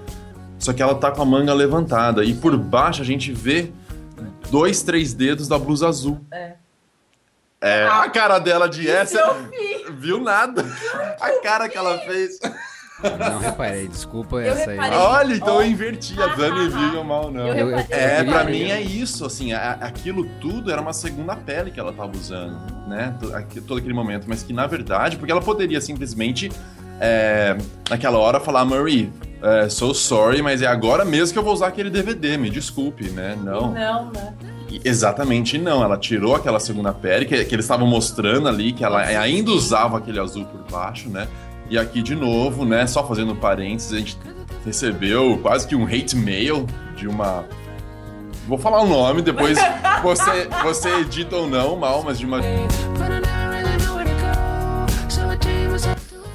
Só 0.58 0.72
que 0.72 0.82
ela 0.82 0.94
tá 0.94 1.10
com 1.10 1.22
a 1.22 1.24
manga 1.26 1.52
levantada. 1.54 2.24
E 2.24 2.34
por 2.34 2.56
baixo 2.56 3.02
a 3.02 3.04
gente 3.04 3.32
vê 3.32 3.70
dois, 4.50 4.82
três 4.82 5.14
dedos 5.14 5.46
da 5.48 5.58
blusa 5.58 5.88
azul. 5.88 6.20
É. 6.32 6.54
É, 7.60 7.86
a 7.86 8.08
cara 8.08 8.38
dela 8.38 8.68
de 8.68 8.88
essa. 8.88 9.18
eu 9.18 9.34
vi. 9.50 9.92
Viu 9.98 10.20
nada. 10.20 10.64
A 11.20 11.30
cara 11.42 11.68
que 11.68 11.76
ela 11.76 11.98
fez. 11.98 12.38
Não 13.02 13.38
reparei, 13.38 13.86
desculpa 13.88 14.36
Eu 14.36 14.52
essa 14.52 14.70
aí. 14.70 14.76
reparei. 14.76 14.98
Olha, 14.98 15.34
então 15.34 15.56
Ó. 15.56 15.62
eu 15.62 15.66
inverti. 15.66 16.20
A 16.20 16.26
Dani 16.34 16.68
viu 16.68 16.94
e 16.94 16.96
o 16.96 17.04
mal 17.04 17.30
não. 17.32 17.48
Eu. 17.48 17.76
É, 17.90 18.22
pra 18.24 18.44
mim 18.44 18.70
é 18.70 18.80
isso, 18.80 19.24
assim, 19.24 19.52
a- 19.52 19.78
aquilo 19.80 20.24
tudo 20.40 20.70
era 20.70 20.80
uma 20.80 20.92
segunda 20.92 21.34
pele 21.36 21.70
que 21.70 21.78
ela 21.80 21.92
tava 21.92 22.12
usando, 22.16 22.56
né, 22.88 23.16
todo 23.66 23.78
aquele 23.78 23.94
momento, 23.94 24.24
mas 24.28 24.42
que 24.42 24.52
na 24.52 24.66
verdade, 24.66 25.16
porque 25.16 25.30
ela 25.30 25.40
poderia 25.40 25.80
simplesmente, 25.80 26.50
é, 27.00 27.56
naquela 27.88 28.18
hora, 28.18 28.40
falar, 28.40 28.64
Marie, 28.64 29.12
é, 29.42 29.68
so 29.68 29.94
sorry, 29.94 30.42
mas 30.42 30.62
é 30.62 30.66
agora 30.66 31.04
mesmo 31.04 31.32
que 31.32 31.38
eu 31.38 31.42
vou 31.42 31.52
usar 31.52 31.68
aquele 31.68 31.90
DVD, 31.90 32.36
me 32.36 32.50
desculpe, 32.50 33.10
né, 33.10 33.36
não. 33.42 33.72
Não, 33.72 34.10
né? 34.10 34.34
Exatamente 34.84 35.56
não, 35.56 35.82
ela 35.82 35.96
tirou 35.96 36.34
aquela 36.34 36.60
segunda 36.60 36.92
pele 36.92 37.24
que, 37.24 37.44
que 37.44 37.54
eles 37.54 37.64
estavam 37.64 37.86
mostrando 37.86 38.48
ali, 38.48 38.72
que 38.72 38.84
ela 38.84 39.00
ainda 39.00 39.50
usava 39.50 39.98
aquele 39.98 40.20
azul 40.20 40.44
por 40.44 40.60
baixo, 40.70 41.08
né? 41.08 41.26
E 41.70 41.78
aqui 41.78 42.02
de 42.02 42.14
novo, 42.14 42.64
né, 42.64 42.86
só 42.86 43.06
fazendo 43.06 43.34
parênteses, 43.34 43.92
a 43.92 43.98
gente 43.98 44.18
recebeu 44.64 45.38
quase 45.42 45.66
que 45.66 45.74
um 45.74 45.84
hate 45.84 46.16
mail 46.16 46.66
de 46.96 47.08
uma. 47.08 47.44
Vou 48.46 48.58
falar 48.58 48.82
o 48.82 48.86
nome, 48.86 49.22
depois 49.22 49.58
você, 50.02 50.48
você 50.62 50.88
edita 51.00 51.36
ou 51.36 51.48
não, 51.48 51.76
mal, 51.76 52.02
mas 52.02 52.18
de 52.18 52.26
uma. 52.26 52.40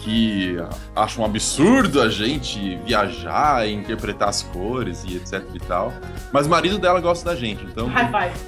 Que 0.03 0.57
acha 0.93 1.21
um 1.21 1.23
absurdo 1.23 2.01
a 2.01 2.09
gente 2.09 2.75
viajar 2.85 3.65
e 3.65 3.73
interpretar 3.73 4.27
as 4.27 4.43
cores 4.43 5.05
e 5.07 5.15
etc 5.15 5.41
e 5.53 5.59
tal. 5.59 5.93
Mas 6.31 6.45
o 6.45 6.49
marido 6.49 6.77
dela 6.77 6.99
gosta 6.99 7.29
da 7.29 7.35
gente, 7.37 7.63
então 7.63 7.87
High 7.87 8.11
five. 8.31 8.39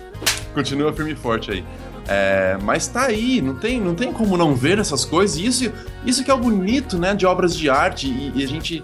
continua 0.53 0.91
firme 0.91 1.13
e 1.13 1.15
forte 1.15 1.51
aí. 1.51 1.63
É, 2.07 2.57
mas 2.61 2.87
tá 2.87 3.05
aí, 3.05 3.41
não 3.41 3.55
tem, 3.55 3.79
não 3.79 3.95
tem 3.95 4.11
como 4.11 4.35
não 4.37 4.53
ver 4.53 4.79
essas 4.79 5.05
coisas. 5.05 5.37
E 5.37 5.45
isso, 5.45 5.71
isso 6.05 6.23
que 6.23 6.29
é 6.29 6.33
o 6.33 6.37
bonito, 6.37 6.97
né, 6.97 7.15
de 7.15 7.25
obras 7.25 7.55
de 7.55 7.69
arte. 7.69 8.07
E, 8.07 8.33
e 8.35 8.43
a, 8.43 8.47
gente, 8.47 8.83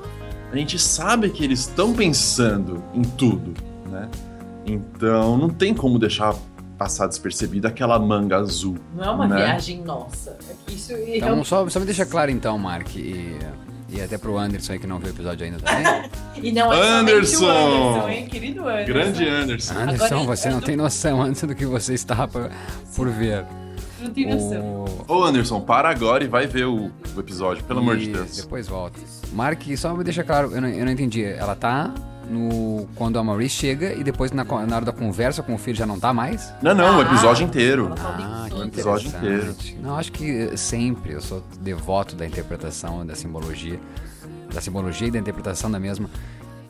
a 0.51 0.55
gente 0.55 0.79
sabe 0.79 1.29
que 1.29 1.43
eles 1.43 1.59
estão 1.59 1.93
pensando 1.93 2.81
em 2.93 3.03
tudo, 3.03 3.53
né? 3.89 4.09
Então 4.65 5.37
não 5.37 5.49
tem 5.49 5.73
como 5.73 5.99
deixar 5.99 6.35
passar 6.81 7.05
despercebida 7.05 7.67
aquela 7.67 7.99
manga 7.99 8.37
azul. 8.37 8.75
Não 8.95 9.03
é 9.03 9.09
uma 9.11 9.27
né? 9.27 9.35
viagem 9.35 9.83
nossa. 9.83 10.35
É 10.49 10.71
isso 10.71 10.93
Então, 10.93 11.43
só, 11.43 11.69
só 11.69 11.79
me 11.79 11.85
deixa 11.85 12.07
claro 12.07 12.31
então, 12.31 12.57
Mark, 12.57 12.95
e, 12.95 13.37
e 13.87 14.01
até 14.01 14.17
pro 14.17 14.35
Anderson 14.35 14.73
aí 14.73 14.79
que 14.79 14.87
não 14.87 14.97
viu 14.97 15.09
o 15.09 15.11
episódio 15.11 15.45
ainda 15.45 15.59
também. 15.59 16.09
E 16.41 16.51
não 16.51 16.73
é 16.73 16.81
Anderson! 16.81 17.45
o 17.45 17.49
Anderson, 17.49 18.09
hein, 18.09 18.25
querido 18.25 18.67
Anderson. 18.67 18.93
Grande 18.93 19.29
Anderson. 19.29 19.73
Anderson, 19.75 20.05
Agora, 20.05 20.35
você 20.35 20.49
não 20.49 20.59
tem 20.59 20.75
noção 20.75 21.21
antes 21.21 21.43
do 21.43 21.53
que 21.53 21.67
você 21.67 21.93
está 21.93 22.27
pra- 22.27 22.49
por 22.95 23.07
ver. 23.09 23.45
Não 24.01 24.09
tem 24.09 24.33
noção. 24.33 24.85
O... 25.07 25.13
Ô 25.17 25.23
Anderson, 25.23 25.61
para 25.61 25.87
agora 25.87 26.23
e 26.23 26.27
vai 26.27 26.47
ver 26.47 26.65
o, 26.65 26.89
o 27.15 27.19
episódio, 27.19 27.63
pelo 27.63 27.81
amor 27.81 27.95
de 27.97 28.07
Deus. 28.07 28.37
Depois 28.37 28.67
volta. 28.67 28.99
Mark, 29.33 29.61
só 29.77 29.93
me 29.93 30.03
deixa 30.03 30.23
claro, 30.23 30.51
eu 30.51 30.61
não, 30.61 30.69
eu 30.69 30.83
não 30.83 30.91
entendi. 30.91 31.23
Ela 31.23 31.55
tá 31.55 31.93
no 32.31 32.87
quando 32.95 33.19
a 33.19 33.23
Maurice 33.23 33.55
chega 33.55 33.93
e 33.93 34.03
depois 34.03 34.31
na, 34.31 34.43
na 34.43 34.75
hora 34.75 34.85
da 34.85 34.91
conversa 34.91 35.43
com 35.43 35.53
o 35.53 35.57
filho 35.57 35.77
já 35.77 35.85
não 35.85 35.99
tá 35.99 36.13
mais? 36.13 36.53
Não, 36.61 36.73
não, 36.73 36.97
o 36.97 37.01
episódio 37.01 37.45
inteiro. 37.45 37.93
Ah, 37.99 38.47
que 38.49 38.55
O 38.55 38.63
episódio 38.63 39.07
interessante. 39.09 39.77
Não, 39.81 39.97
acho 39.97 40.11
que 40.11 40.31
eh, 40.31 40.57
sempre 40.57 41.13
eu 41.13 41.21
sou 41.21 41.43
devoto 41.59 42.15
da 42.15 42.25
interpretação, 42.25 43.05
da 43.05 43.15
simbologia, 43.15 43.79
da 44.53 44.61
simbologia 44.61 45.07
e 45.07 45.11
da 45.11 45.19
interpretação 45.19 45.69
da 45.69 45.79
mesma. 45.79 46.09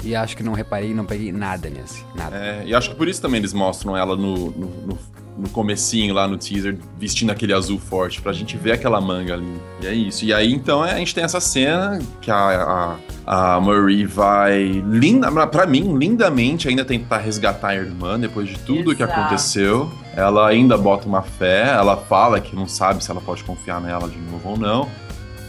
E 0.03 0.15
acho 0.15 0.35
que 0.35 0.43
não 0.43 0.53
reparei, 0.53 0.93
não 0.93 1.05
peguei 1.05 1.31
nada 1.31 1.69
nesse, 1.69 2.03
nada. 2.15 2.35
É, 2.35 2.63
e 2.65 2.73
acho 2.73 2.89
que 2.89 2.95
por 2.95 3.07
isso 3.07 3.21
também 3.21 3.39
eles 3.39 3.53
mostram 3.53 3.95
ela 3.95 4.15
no, 4.15 4.49
no, 4.51 4.67
no, 4.87 4.97
no 5.37 5.49
comecinho 5.49 6.13
lá 6.13 6.27
no 6.27 6.37
teaser, 6.37 6.77
vestindo 6.97 7.31
aquele 7.31 7.53
azul 7.53 7.79
forte, 7.79 8.21
pra 8.21 8.33
gente 8.33 8.57
ver 8.57 8.73
aquela 8.73 8.99
manga 8.99 9.33
ali. 9.33 9.61
E 9.81 9.87
é 9.87 9.93
isso. 9.93 10.25
E 10.25 10.33
aí, 10.33 10.51
então, 10.51 10.85
é, 10.85 10.93
a 10.93 10.97
gente 10.97 11.13
tem 11.13 11.23
essa 11.23 11.39
cena 11.39 11.99
que 12.19 12.29
a, 12.29 12.97
a, 13.25 13.55
a 13.55 13.61
Marie 13.61 14.05
vai, 14.05 14.83
linda, 14.87 15.47
pra 15.47 15.65
mim, 15.65 15.97
lindamente, 15.97 16.67
ainda 16.67 16.83
tentar 16.83 17.17
resgatar 17.17 17.69
a 17.69 17.75
irmã 17.75 18.19
depois 18.19 18.49
de 18.49 18.57
tudo 18.59 18.95
que 18.95 19.03
Exato. 19.03 19.19
aconteceu. 19.19 19.91
Ela 20.15 20.47
ainda 20.47 20.77
bota 20.77 21.07
uma 21.07 21.21
fé, 21.21 21.69
ela 21.69 21.95
fala 21.95 22.41
que 22.41 22.55
não 22.55 22.67
sabe 22.67 23.03
se 23.03 23.09
ela 23.09 23.21
pode 23.21 23.43
confiar 23.43 23.79
nela 23.79 24.09
de 24.09 24.17
novo 24.17 24.49
ou 24.49 24.57
não, 24.57 24.89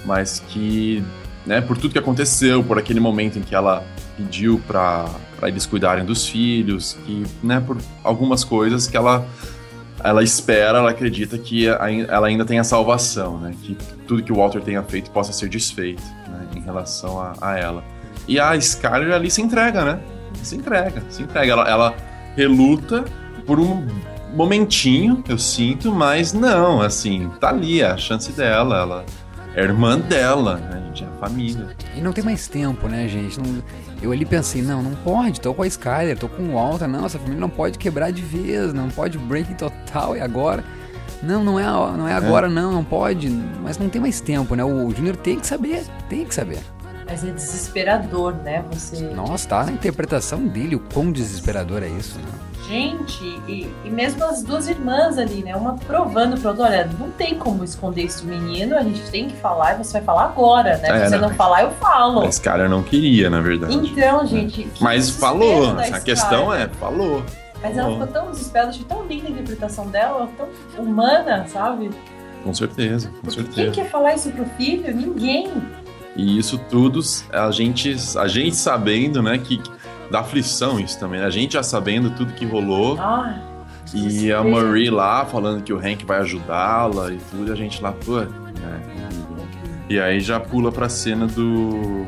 mas 0.05 0.41
que, 0.49 1.03
né, 1.45 1.61
por 1.61 1.77
tudo 1.77 1.93
que 1.93 1.99
aconteceu, 1.99 2.63
por 2.63 2.79
aquele 2.79 3.01
momento 3.01 3.39
em 3.39 3.43
que 3.43 3.55
ela 3.55 3.85
pediu 4.17 4.61
pra 4.67 5.07
eles 5.43 5.67
cuidarem 5.67 6.05
dos 6.05 6.27
filhos, 6.27 6.97
que, 7.05 7.25
né, 7.43 7.61
por 7.61 7.79
algumas 8.05 8.45
coisas 8.45 8.87
que 8.87 8.97
ela 8.97 9.27
ela 10.05 10.23
espera, 10.23 10.79
ela 10.79 10.91
acredita 10.91 11.39
que 11.39 11.67
ela 11.69 12.27
ainda 12.27 12.45
tem 12.45 12.59
a 12.59 12.65
salvação, 12.65 13.39
né? 13.39 13.55
Que 13.63 13.77
tudo 14.07 14.23
que 14.23 14.33
o 14.33 14.37
Walter 14.37 14.61
tenha 14.61 14.83
feito 14.83 15.11
possa 15.13 15.33
ser 15.33 15.49
desfeito, 15.49 16.03
né? 16.29 16.47
Em 16.57 16.61
relação 16.61 17.21
a, 17.21 17.35
a 17.41 17.57
ela. 17.57 17.85
E 18.27 18.41
a 18.41 18.57
Skyler 18.57 19.13
ali 19.13 19.31
se 19.31 19.41
entrega, 19.41 19.85
né? 19.85 20.01
Se 20.43 20.57
entrega, 20.57 21.03
se 21.09 21.23
entrega. 21.23 21.53
Ela, 21.53 21.69
ela 21.69 21.95
reluta 22.35 23.05
por 23.47 23.61
um 23.61 23.87
momentinho, 24.35 25.23
eu 25.29 25.39
sinto, 25.39 25.93
mas 25.93 26.33
não, 26.33 26.81
assim, 26.81 27.31
tá 27.39 27.51
ali, 27.51 27.81
é 27.81 27.87
a 27.87 27.97
chance 27.97 28.33
dela, 28.33 28.79
ela 28.79 29.05
é 29.55 29.63
irmã 29.63 29.99
dela, 30.01 30.57
né? 30.57 30.83
gente? 30.87 31.05
É 31.05 31.07
a 31.07 31.11
família. 31.13 31.69
E 31.97 32.01
não 32.01 32.13
tem 32.13 32.25
mais 32.25 32.49
tempo, 32.49 32.89
né, 32.89 33.09
gente? 33.09 33.39
Não- 33.41 33.63
eu 34.03 34.13
ali 34.13 34.25
pensei, 34.25 34.61
não, 34.63 34.83
não 34.83 34.95
pode, 34.97 35.41
tô 35.41 35.55
com 35.55 35.63
a 35.63 35.67
Skyler, 35.67 36.19
tô 36.19 36.29
com 36.29 36.43
o 36.43 36.53
Walter, 36.55 36.87
não, 36.89 37.07
essa 37.07 37.19
família 37.19 37.41
não 37.41 37.49
pode 37.51 37.79
quebrar 37.79 38.11
de 38.11 38.23
vez, 38.23 38.73
não 38.75 38.89
pode 38.89 39.17
break 39.19 39.55
total, 39.55 40.17
e 40.17 40.21
agora? 40.21 40.65
Não, 41.23 41.45
não 41.45 41.59
é, 41.59 41.65
a- 41.65 41.95
não 41.97 42.09
é 42.09 42.13
agora, 42.15 42.49
não, 42.49 42.73
não 42.73 42.83
pode, 42.85 43.29
mas 43.63 43.79
não 43.79 43.89
tem 43.89 44.01
mais 44.01 44.21
tempo, 44.21 44.55
né? 44.57 44.65
O 44.65 44.91
Júnior 44.91 45.17
tem 45.17 45.39
que 45.39 45.47
saber, 45.47 45.85
tem 46.09 46.25
que 46.25 46.35
saber. 46.35 46.59
Mas 47.07 47.23
é 47.25 47.31
desesperador, 47.31 48.35
né? 48.43 48.65
Você. 48.73 49.05
Nossa, 49.11 49.49
tá 49.49 49.65
na 49.65 49.73
interpretação 49.73 50.47
dele, 50.47 50.75
o 50.77 50.81
quão 50.81 51.13
desesperador 51.13 51.83
é 51.83 51.89
isso, 51.89 52.19
né? 52.19 52.25
Gente, 52.67 53.25
e, 53.49 53.69
e 53.85 53.91
mesmo 53.91 54.25
as 54.25 54.43
duas 54.43 54.69
irmãs 54.69 55.19
ali, 55.19 55.43
né? 55.43 55.55
Uma 55.57 55.75
provando 55.75 56.39
pro 56.41 56.51
outro, 56.51 56.65
olha, 56.65 56.89
não 56.99 57.11
tem 57.11 57.35
como 57.37 57.65
esconder 57.65 58.05
isso 58.05 58.25
do 58.25 58.29
menino, 58.29 58.77
a 58.77 58.83
gente 58.83 59.03
tem 59.11 59.29
que 59.29 59.37
falar 59.37 59.75
e 59.75 59.85
você 59.85 59.95
vai 59.95 60.03
falar 60.03 60.25
agora, 60.27 60.79
né? 60.79 60.89
É, 60.89 61.05
Se 61.05 61.11
você 61.11 61.19
não. 61.19 61.29
não 61.29 61.35
falar, 61.35 61.63
eu 61.65 61.71
falo. 61.73 62.21
A 62.21 62.29
Skyler 62.29 62.69
não 62.69 62.83
queria, 62.83 63.29
na 63.29 63.41
verdade. 63.41 63.75
Então, 63.75 64.27
gente. 64.27 64.63
que 64.65 64.83
Mas 64.83 65.11
falou, 65.11 65.77
a 65.79 66.01
questão 66.01 66.53
é, 66.55 66.69
falou. 66.69 67.23
Mas 67.63 67.77
ela 67.77 67.91
ficou 67.93 68.07
tão 68.09 68.31
desesperada, 68.31 68.71
achei 68.71 68.85
tão 68.85 69.07
linda 69.07 69.29
a 69.29 69.31
interpretação 69.31 69.87
dela, 69.89 70.29
tão 70.37 70.49
humana, 70.85 71.47
sabe? 71.49 71.91
Com 72.43 72.53
certeza, 72.53 73.09
com 73.09 73.29
Quem 73.29 73.45
certeza. 73.45 73.71
quer 73.71 73.89
falar 73.91 74.15
isso 74.15 74.31
pro 74.31 74.45
filho? 74.57 74.95
Ninguém. 74.95 75.51
E 76.17 76.39
isso 76.39 76.59
tudo, 76.69 77.01
a 77.33 77.51
gente, 77.51 77.97
a 78.19 78.27
gente 78.27 78.57
sabendo, 78.57 79.23
né, 79.23 79.39
que 79.39 79.63
dá 80.13 80.21
aflição 80.21 80.79
isso 80.79 80.99
também, 81.01 81.19
né? 81.21 81.27
A 81.27 81.31
gente 81.31 81.55
já 81.55 81.63
sabendo 81.63 82.11
tudo 82.11 82.33
que 82.35 82.45
rolou 82.47 82.97
Ah, 83.01 83.35
e 83.93 84.33
a 84.33 84.43
Marie 84.45 84.91
lá 84.91 85.25
falando 85.25 85.63
que 85.63 85.73
o 85.73 85.79
Hank 85.79 86.05
vai 86.05 86.19
ajudá-la 86.21 87.11
e 87.11 87.19
tudo, 87.31 87.49
e 87.49 87.53
a 87.53 87.57
gente 87.57 87.83
lá, 87.83 87.91
pô, 87.93 88.21
né? 88.21 88.29
E 89.89 89.99
aí 90.01 90.21
já 90.21 90.39
pula 90.39 90.71
pra 90.71 90.89
cena 90.89 91.27
do 91.27 92.07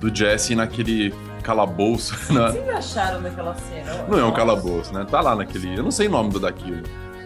do 0.00 0.14
Jesse 0.14 0.54
naquele 0.54 1.12
calabouço. 1.42 2.16
que 2.16 2.32
vocês 2.32 2.68
acharam 2.70 3.22
daquela 3.22 3.54
cena? 3.54 4.06
Não 4.08 4.18
é 4.18 4.24
um 4.24 4.32
calabouço, 4.32 4.92
né? 4.94 5.04
Tá 5.08 5.20
lá 5.20 5.36
naquele. 5.36 5.76
Eu 5.78 5.82
não 5.82 5.90
sei 5.90 6.08
o 6.08 6.10
nome 6.10 6.30
do 6.30 6.40
daquilo. 6.40 6.82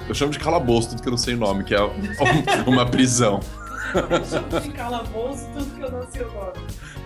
Eu 0.08 0.14
chamo 0.14 0.32
de 0.32 0.38
calabouço, 0.40 0.90
tudo 0.90 1.00
que 1.02 1.08
eu 1.08 1.12
não 1.12 1.18
sei 1.18 1.34
o 1.34 1.38
nome, 1.38 1.62
que 1.64 1.74
é 1.74 1.82
um- 1.82 1.92
uma 2.66 2.84
prisão. 2.84 3.38
Chama 4.28 4.60
de 4.60 4.70
calabouço 4.70 5.46
tudo 5.56 5.66
que 5.76 5.80
eu 5.82 5.90
não 5.92 6.06
sei 6.10 6.22
o 6.22 6.32
nome. 6.32 6.52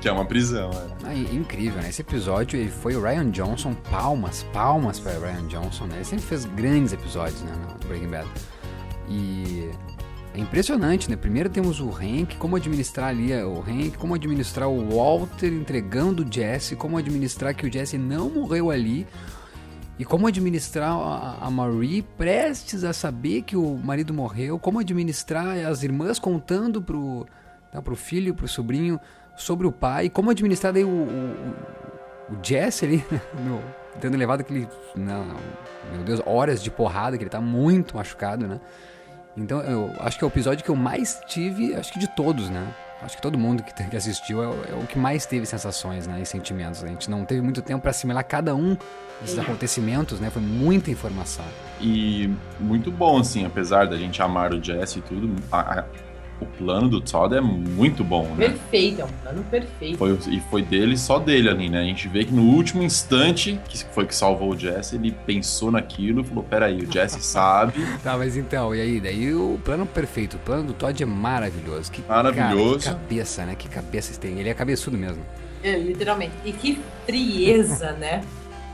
Que 0.01 0.09
é 0.09 0.13
uma 0.13 0.25
prisão, 0.25 0.71
é. 0.71 1.09
Ah, 1.09 1.15
e- 1.15 1.35
incrível, 1.35 1.83
né? 1.83 1.89
Esse 1.89 2.03
episódio 2.03 2.59
ele 2.59 2.71
foi 2.71 2.95
o 2.95 3.03
Ryan 3.03 3.31
Johnson, 3.31 3.75
palmas, 3.91 4.45
palmas 4.53 5.01
para 5.01 5.13
Ryan 5.19 5.47
Johnson, 5.49 5.87
né? 5.87 5.97
Ele 5.97 6.05
sempre 6.05 6.25
fez 6.25 6.45
grandes 6.45 6.93
episódios, 6.93 7.43
né, 7.43 7.53
no 7.53 7.89
Breaking 7.89 8.09
Bad. 8.09 8.29
E 9.09 9.71
é 10.35 10.39
impressionante, 10.39 11.11
né? 11.11 11.17
Primeiro 11.17 11.49
temos 11.49 11.81
o 11.81 11.91
Hank, 11.91 12.37
como 12.37 12.55
administrar 12.55 13.09
ali 13.09 13.33
o 13.43 13.61
Hank, 13.61 13.99
como 13.99 14.15
administrar 14.15 14.69
o 14.69 14.89
Walter 14.89 15.53
entregando 15.53 16.23
o 16.23 16.33
Jesse, 16.33 16.77
como 16.77 16.97
administrar 16.97 17.55
que 17.55 17.67
o 17.67 17.73
Jesse 17.73 17.99
não 17.99 18.31
morreu 18.31 18.71
ali. 18.71 19.05
E 19.99 20.05
como 20.05 20.29
administrar 20.29 20.93
a, 20.93 21.51
Marie 21.51 22.03
prestes 22.03 22.85
a 22.85 22.93
saber 22.93 23.43
que 23.43 23.57
o 23.57 23.77
marido 23.77 24.15
morreu, 24.15 24.57
como 24.57 24.79
administrar 24.79 25.59
as 25.67 25.83
irmãs 25.83 26.21
contando 26.21 26.81
pro, 26.81 27.27
tá, 27.73 27.83
pro 27.83 27.97
filho, 27.97 28.33
pro 28.33 28.47
sobrinho 28.47 29.01
sobre 29.39 29.67
o 29.67 29.73
pai, 29.73 30.11
como 30.11 30.31
administrar 30.31 30.73
daí 30.73 30.85
o, 30.85 30.89
o, 30.89 32.35
o 32.35 32.39
Jesse 32.43 32.85
ali, 32.85 33.05
no, 33.45 33.63
tendo 34.01 34.17
levado 34.17 34.41
aquele, 34.41 34.69
não, 34.95 35.25
meu 35.93 36.03
Deus, 36.05 36.21
horas 36.27 36.63
de 36.63 36.71
porrada, 36.71 37.17
que 37.17 37.23
ele 37.23 37.31
tá 37.31 37.41
muito 37.41 37.97
machucado, 37.97 38.47
né? 38.47 38.61
Então 39.37 39.61
eu 39.61 39.93
acho 40.01 40.19
que 40.19 40.25
é 40.25 40.27
o 40.27 40.31
episódio 40.31 40.65
que 40.65 40.71
eu 40.71 40.77
mais 40.77 41.21
tive, 41.27 41.75
acho 41.75 41.93
que 41.93 41.99
de 41.99 42.09
todos, 42.09 42.51
né? 42.51 42.67
Acho 43.01 43.15
que 43.15 43.23
todo 43.23 43.39
mundo 43.39 43.63
que, 43.63 43.73
que 43.89 43.97
assistiu 43.97 44.43
é, 44.43 44.49
o- 44.49 44.65
é 44.71 44.75
o 44.83 44.87
que 44.87 44.99
mais 44.99 45.25
teve 45.25 45.47
sensações, 45.47 46.07
né? 46.09 46.19
E 46.21 46.27
sentimentos. 46.27 46.83
A 46.83 46.89
gente 46.89 47.09
não 47.09 47.25
teve 47.25 47.41
muito 47.41 47.63
tempo 47.63 47.81
para 47.83 47.93
assimilar 47.93 48.25
cada 48.25 48.57
um 48.57 48.77
desses 49.21 49.39
acontecimentos, 49.39 50.19
né? 50.19 50.29
Foi 50.31 50.43
muita 50.43 50.91
informação. 50.91 51.45
E 51.81 52.29
muito 52.59 52.91
bom, 52.91 53.21
assim, 53.21 53.47
apesar 53.47 53.87
da 53.87 53.97
gente 53.97 54.21
amar 54.21 54.53
o 54.53 54.61
Jesse 54.61 54.99
e 54.99 55.03
tudo, 55.03 55.33
a- 55.53 55.79
a- 55.81 55.85
o 56.41 56.47
plano 56.47 56.89
do 56.89 57.01
Todd 57.01 57.35
é 57.35 57.41
muito 57.41 58.05
bom, 58.05 58.25
né? 58.37 58.49
Perfeito, 58.49 59.01
é 59.01 59.05
um 59.05 59.09
plano 59.23 59.45
perfeito. 59.45 59.99
Foi, 59.99 60.19
e 60.29 60.41
foi 60.51 60.63
dele, 60.63 60.97
só 60.97 61.19
dele 61.19 61.49
ali, 61.49 61.69
né? 61.69 61.81
A 61.81 61.85
gente 61.85 62.09
vê 62.09 62.25
que 62.25 62.33
no 62.33 62.43
último 62.43 62.83
instante, 62.83 63.59
que 63.69 63.85
foi 63.87 64.07
que 64.07 64.15
salvou 64.15 64.51
o 64.53 64.59
Jesse, 64.59 64.97
ele 64.97 65.13
pensou 65.27 65.71
naquilo 65.71 66.21
e 66.21 66.25
falou: 66.25 66.45
peraí, 66.45 66.79
o 66.79 66.91
Jesse 66.91 67.21
sabe. 67.25 67.73
Tá, 68.03 68.17
mas 68.17 68.37
então, 68.37 68.75
e 68.75 68.81
aí? 68.81 69.01
Daí 69.01 69.35
o 69.35 69.59
plano 69.65 69.87
perfeito. 69.87 70.37
O 70.37 70.41
plano 70.41 70.65
do 70.65 70.73
Todd 70.73 71.03
é 71.03 71.07
maravilhoso. 71.07 71.91
Que, 71.91 72.03
Maravilhoso. 72.09 72.85
Cara, 72.85 72.97
que 72.97 73.03
cabeça, 73.03 73.45
né? 73.45 73.55
Que 73.57 73.69
cabeça 73.69 74.11
esse 74.11 74.21
tem. 74.21 74.39
Ele 74.39 74.49
é 74.49 74.55
cabeçudo 74.55 74.97
mesmo. 74.97 75.23
É, 75.63 75.77
literalmente. 75.77 76.33
E 76.45 76.53
que 76.53 76.79
frieza, 77.05 77.93
né? 77.99 78.23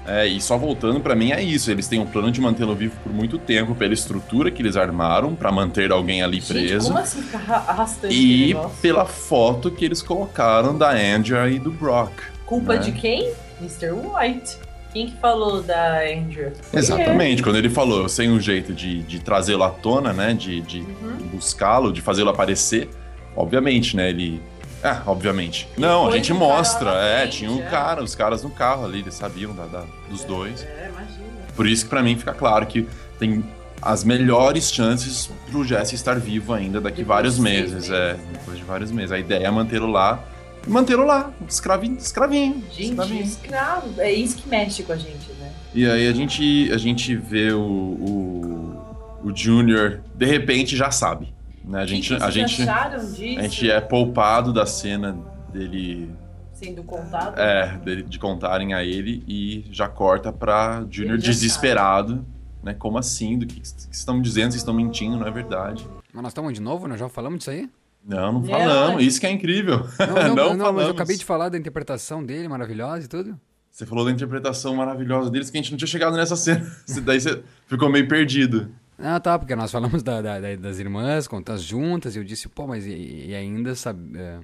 É, 0.06 0.26
e 0.26 0.40
só 0.40 0.58
voltando, 0.58 1.00
pra 1.00 1.14
mim 1.14 1.32
é 1.32 1.42
isso. 1.42 1.70
Eles 1.70 1.88
têm 1.88 1.98
um 1.98 2.04
plano 2.06 2.30
de 2.30 2.40
mantê-lo 2.40 2.74
vivo 2.74 2.94
por 3.02 3.12
muito 3.12 3.38
tempo, 3.38 3.74
pela 3.74 3.94
estrutura 3.94 4.50
que 4.50 4.60
eles 4.60 4.76
armaram 4.76 5.34
pra 5.34 5.50
manter 5.50 5.90
alguém 5.90 6.22
ali 6.22 6.40
Gente, 6.40 6.52
preso. 6.52 6.86
como 6.88 6.98
assim 6.98 7.22
arrastando 7.48 8.12
E 8.12 8.54
pela 8.82 9.06
foto 9.06 9.70
que 9.70 9.84
eles 9.84 10.02
colocaram 10.02 10.76
da 10.76 10.90
Andrea 10.90 11.48
e 11.48 11.58
do 11.58 11.70
Brock. 11.70 12.12
Culpa 12.44 12.74
né? 12.74 12.80
de 12.80 12.92
quem? 12.92 13.32
Mr. 13.60 13.92
White. 13.92 14.58
Quem 14.92 15.06
que 15.08 15.16
falou 15.16 15.60
da 15.62 16.02
Andrew? 16.02 16.52
Foi 16.70 16.78
Exatamente, 16.78 17.42
quando 17.42 17.56
ele 17.56 17.68
falou, 17.68 18.02
eu 18.02 18.08
sei 18.08 18.28
um 18.28 18.38
jeito 18.38 18.72
de, 18.72 19.02
de 19.02 19.18
trazê-lo 19.18 19.64
à 19.64 19.70
tona, 19.70 20.12
né? 20.12 20.34
De, 20.34 20.60
de 20.60 20.80
Uhum. 20.80 21.16
buscá-lo, 21.32 21.92
de 21.92 22.00
fazê-lo 22.00 22.30
aparecer. 22.30 22.88
Obviamente, 23.34 23.96
né? 23.96 24.10
Ele. 24.10 24.40
Ah, 24.84 25.02
obviamente. 25.06 25.66
Não, 25.78 26.08
a 26.08 26.12
gente 26.12 26.32
mostra. 26.34 26.90
É, 26.90 27.26
tinha 27.26 27.50
um 27.50 27.58
é. 27.62 27.70
cara, 27.70 28.02
os 28.02 28.14
caras 28.14 28.42
no 28.42 28.50
carro 28.50 28.84
ali, 28.84 28.98
eles 29.00 29.14
sabiam 29.14 29.54
da, 29.54 29.64
da- 29.64 29.84
dos 30.10 30.22
dois. 30.24 30.62
É, 30.62 30.90
imagina. 30.92 31.24
Por 31.56 31.66
isso 31.66 31.84
que 31.84 31.90
pra 31.90 32.02
mim 32.02 32.16
fica 32.18 32.34
claro 32.34 32.66
que 32.66 32.86
tem 33.18 33.42
as 33.80 34.04
melhores 34.04 34.70
chances 34.70 35.30
pro 35.50 35.64
Jesse 35.64 35.94
estar 35.94 36.18
vivo 36.18 36.52
ainda 36.52 36.80
daqui 36.82 36.98
Depois 36.98 37.16
vários 37.16 37.38
meses. 37.38 37.72
meses, 37.72 37.90
é, 37.90 38.12
né? 38.14 38.20
depois 38.32 38.58
de 38.58 38.64
vários 38.64 38.90
meses. 38.92 39.10
A 39.12 39.18
ideia 39.18 39.46
é 39.46 39.50
mantê-lo 39.50 39.86
lá. 39.86 40.22
E 40.66 40.70
mantê-lo 40.70 41.04
lá, 41.06 41.30
escravinho, 41.48 41.96
escravinho. 41.96 42.62
Gente, 42.70 42.90
escravinho. 42.90 43.22
escravo. 43.22 44.00
É 44.00 44.12
isso 44.12 44.36
que 44.36 44.48
mexe 44.48 44.82
com 44.82 44.92
a 44.92 44.96
gente, 44.96 45.30
né? 45.38 45.50
E 45.74 45.86
aí 45.88 46.06
a 46.08 46.12
gente, 46.12 46.70
a 46.72 46.78
gente 46.78 47.14
vê 47.16 47.52
o, 47.52 47.60
o, 47.60 48.78
o 49.24 49.36
Junior, 49.36 50.00
de 50.14 50.26
repente, 50.26 50.76
já 50.76 50.90
sabe. 50.90 51.32
Né? 51.64 51.80
A 51.80 51.86
gente, 51.86 52.14
a, 52.14 52.30
gente, 52.30 52.62
a 52.68 53.42
gente 53.42 53.70
é 53.70 53.80
poupado 53.80 54.52
da 54.52 54.66
cena 54.66 55.16
dele, 55.52 56.10
Sendo 56.52 56.82
contado? 56.84 57.38
é, 57.40 57.78
dele- 57.78 58.02
de 58.02 58.18
contarem 58.18 58.74
a 58.74 58.84
ele 58.84 59.24
e 59.26 59.64
já 59.70 59.88
corta 59.88 60.32
pra 60.32 60.84
Junior 60.90 61.16
desesperado. 61.18 62.24
Né? 62.62 62.74
Como 62.74 62.96
assim? 62.98 63.38
Do 63.38 63.46
que, 63.46 63.60
que 63.60 63.66
vocês 63.68 63.88
estão 63.92 64.20
dizendo? 64.22 64.52
Vocês 64.52 64.56
estão 64.62 64.72
mentindo, 64.74 65.16
não 65.18 65.26
é 65.26 65.30
verdade. 65.30 65.86
Mas 66.12 66.22
nós 66.22 66.30
estamos 66.30 66.52
de 66.54 66.60
novo? 66.60 66.86
Nós 66.88 66.98
já 66.98 67.08
falamos 67.08 67.38
disso 67.38 67.50
aí? 67.50 67.68
Não, 68.06 68.32
não 68.34 68.40
Não, 68.40 68.48
falamos. 68.48 69.02
é- 69.02 69.04
Isso 69.06 69.18
que 69.20 69.26
é 69.26 69.30
incrível. 69.30 69.86
Não, 69.98 70.06
não, 70.06 70.14
não, 70.36 70.48
mas 70.48 70.58
falamos. 70.58 70.82
eu 70.84 70.90
acabei 70.90 71.16
de 71.16 71.24
falar 71.24 71.48
da 71.48 71.58
interpretação 71.58 72.24
dele, 72.24 72.46
maravilhosa 72.48 73.04
e 73.04 73.08
tudo. 73.08 73.38
Você 73.70 73.84
falou 73.84 74.04
da 74.04 74.10
interpretação 74.12 74.76
maravilhosa 74.76 75.30
deles 75.30 75.50
que 75.50 75.58
a 75.58 75.60
gente 75.60 75.72
não 75.72 75.78
tinha 75.78 75.88
chegado 75.88 76.16
nessa 76.16 76.36
cena. 76.36 76.64
Daí 77.04 77.20
você 77.20 77.42
ficou 77.66 77.90
meio 77.90 78.06
perdido. 78.06 78.70
Ah, 78.98 79.18
tá, 79.20 79.38
porque 79.38 79.54
nós 79.56 79.70
falamos 79.72 80.02
da- 80.02 80.22
da- 80.22 80.40
da- 80.40 80.56
das 80.56 80.78
irmãs, 80.78 81.26
contas 81.28 81.62
juntas, 81.62 82.14
e 82.14 82.18
eu 82.18 82.24
disse, 82.24 82.48
pô, 82.48 82.66
mas 82.66 82.86
e, 82.86 83.26
e 83.28 83.34
ainda 83.34 83.74
sabe. 83.74 84.16
é, 84.18 84.38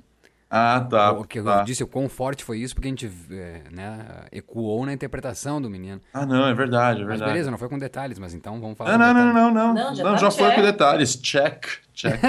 Ah, 0.50 0.84
tá. 0.90 1.12
o 1.12 1.24
que 1.24 1.40
tá. 1.40 1.60
eu 1.60 1.64
disse, 1.64 1.84
o 1.84 1.86
quão 1.86 2.08
forte 2.08 2.42
foi 2.42 2.58
isso, 2.58 2.74
porque 2.74 2.88
a 2.88 2.90
gente 2.90 3.10
é, 3.30 3.62
né, 3.70 4.24
ecoou 4.32 4.84
na 4.84 4.92
interpretação 4.92 5.62
do 5.62 5.70
menino. 5.70 6.00
Ah, 6.12 6.26
não, 6.26 6.48
é 6.48 6.52
verdade, 6.52 6.98
é 6.98 7.04
Mas 7.04 7.10
verdade. 7.10 7.30
beleza, 7.32 7.50
não 7.50 7.58
foi 7.58 7.68
com 7.68 7.78
detalhes, 7.78 8.18
mas 8.18 8.34
então 8.34 8.60
vamos 8.60 8.76
falar 8.76 8.98
Não, 8.98 9.14
não, 9.14 9.32
não, 9.32 9.32
não, 9.32 9.50
não. 9.54 9.74
Não, 9.74 9.74
Não, 9.90 9.94
já 9.94 10.02
já, 10.16 10.26
tá 10.26 10.30
foi 10.32 10.46
check. 10.46 10.54
com 10.56 10.62
detalhes. 10.62 11.16
Check, 11.16 11.64
check. 11.94 12.20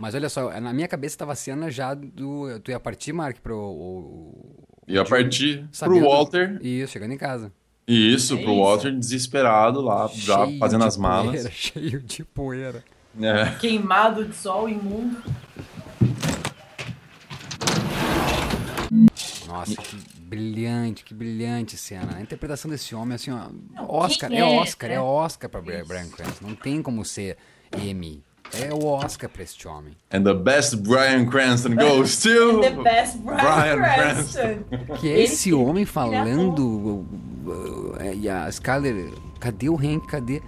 Mas 0.00 0.14
olha 0.14 0.28
só, 0.28 0.60
na 0.60 0.72
minha 0.72 0.86
cabeça 0.88 1.18
tava 1.18 1.32
a 1.32 1.36
cena 1.36 1.68
já 1.70 1.94
do. 1.94 2.60
Tu 2.60 2.70
ia 2.70 2.78
partir, 2.78 3.12
Mark, 3.12 3.38
pro. 3.40 3.56
O, 3.58 4.64
E 4.86 4.96
a 4.96 5.04
partir 5.04 5.68
pro 5.80 6.00
Walter. 6.00 6.58
Isso, 6.62 6.92
chegando 6.92 7.12
em 7.12 7.18
casa. 7.18 7.52
Isso, 7.88 8.34
É 8.34 8.42
pro 8.42 8.52
isso. 8.52 8.60
Walter 8.62 8.92
desesperado 8.92 9.80
lá, 9.80 10.08
já 10.12 10.44
Cheio 10.44 10.58
fazendo 10.58 10.82
de 10.82 10.86
as 10.88 10.96
malas. 10.98 11.30
Poeira, 11.32 11.50
cheio 11.56 12.00
de 12.02 12.24
poeira. 12.24 12.84
É. 13.20 13.46
Queimado 13.58 14.24
de 14.26 14.36
sol, 14.36 14.68
imundo. 14.68 15.16
Nossa, 19.46 19.74
que 19.76 19.96
brilhante, 20.20 21.04
que 21.04 21.14
brilhante 21.14 21.76
cena. 21.76 22.16
A 22.16 22.20
interpretação 22.20 22.70
desse 22.70 22.94
homem, 22.94 23.14
assim, 23.14 23.30
ó. 23.30 23.48
Oscar, 23.88 24.30
é 24.32 24.38
é, 24.38 24.44
Oscar, 24.44 24.90
né? 24.90 24.96
é 24.96 25.00
Oscar 25.00 25.48
pra 25.50 25.60
Bri- 25.60 25.82
Brian 25.84 26.08
Cranston. 26.08 26.46
Não 26.48 26.54
tem 26.54 26.82
como 26.82 27.04
ser 27.04 27.36
M. 27.72 28.22
É 28.54 28.72
o 28.72 28.86
Oscar 28.86 29.28
pra 29.28 29.42
este 29.42 29.68
homem. 29.68 29.94
And 30.12 30.22
the 30.22 30.34
best 30.34 30.76
Brian 30.76 31.26
Cranston 31.26 31.74
goes 31.74 32.18
to... 32.22 32.60
The 32.62 32.70
best 32.70 33.18
Brian, 33.18 33.76
Brian 33.76 33.78
Cranston. 33.78 34.96
Que 34.98 35.08
é 35.12 35.20
esse 35.22 35.52
homem 35.52 35.84
falando. 35.84 36.60
uh, 36.60 37.06
uh, 37.50 37.96
é, 38.00 38.14
e 38.14 38.28
a 38.28 38.48
Skyler, 38.48 39.12
cadê 39.38 39.68
o 39.68 39.76
Hank? 39.76 40.06
Cadê? 40.06 40.42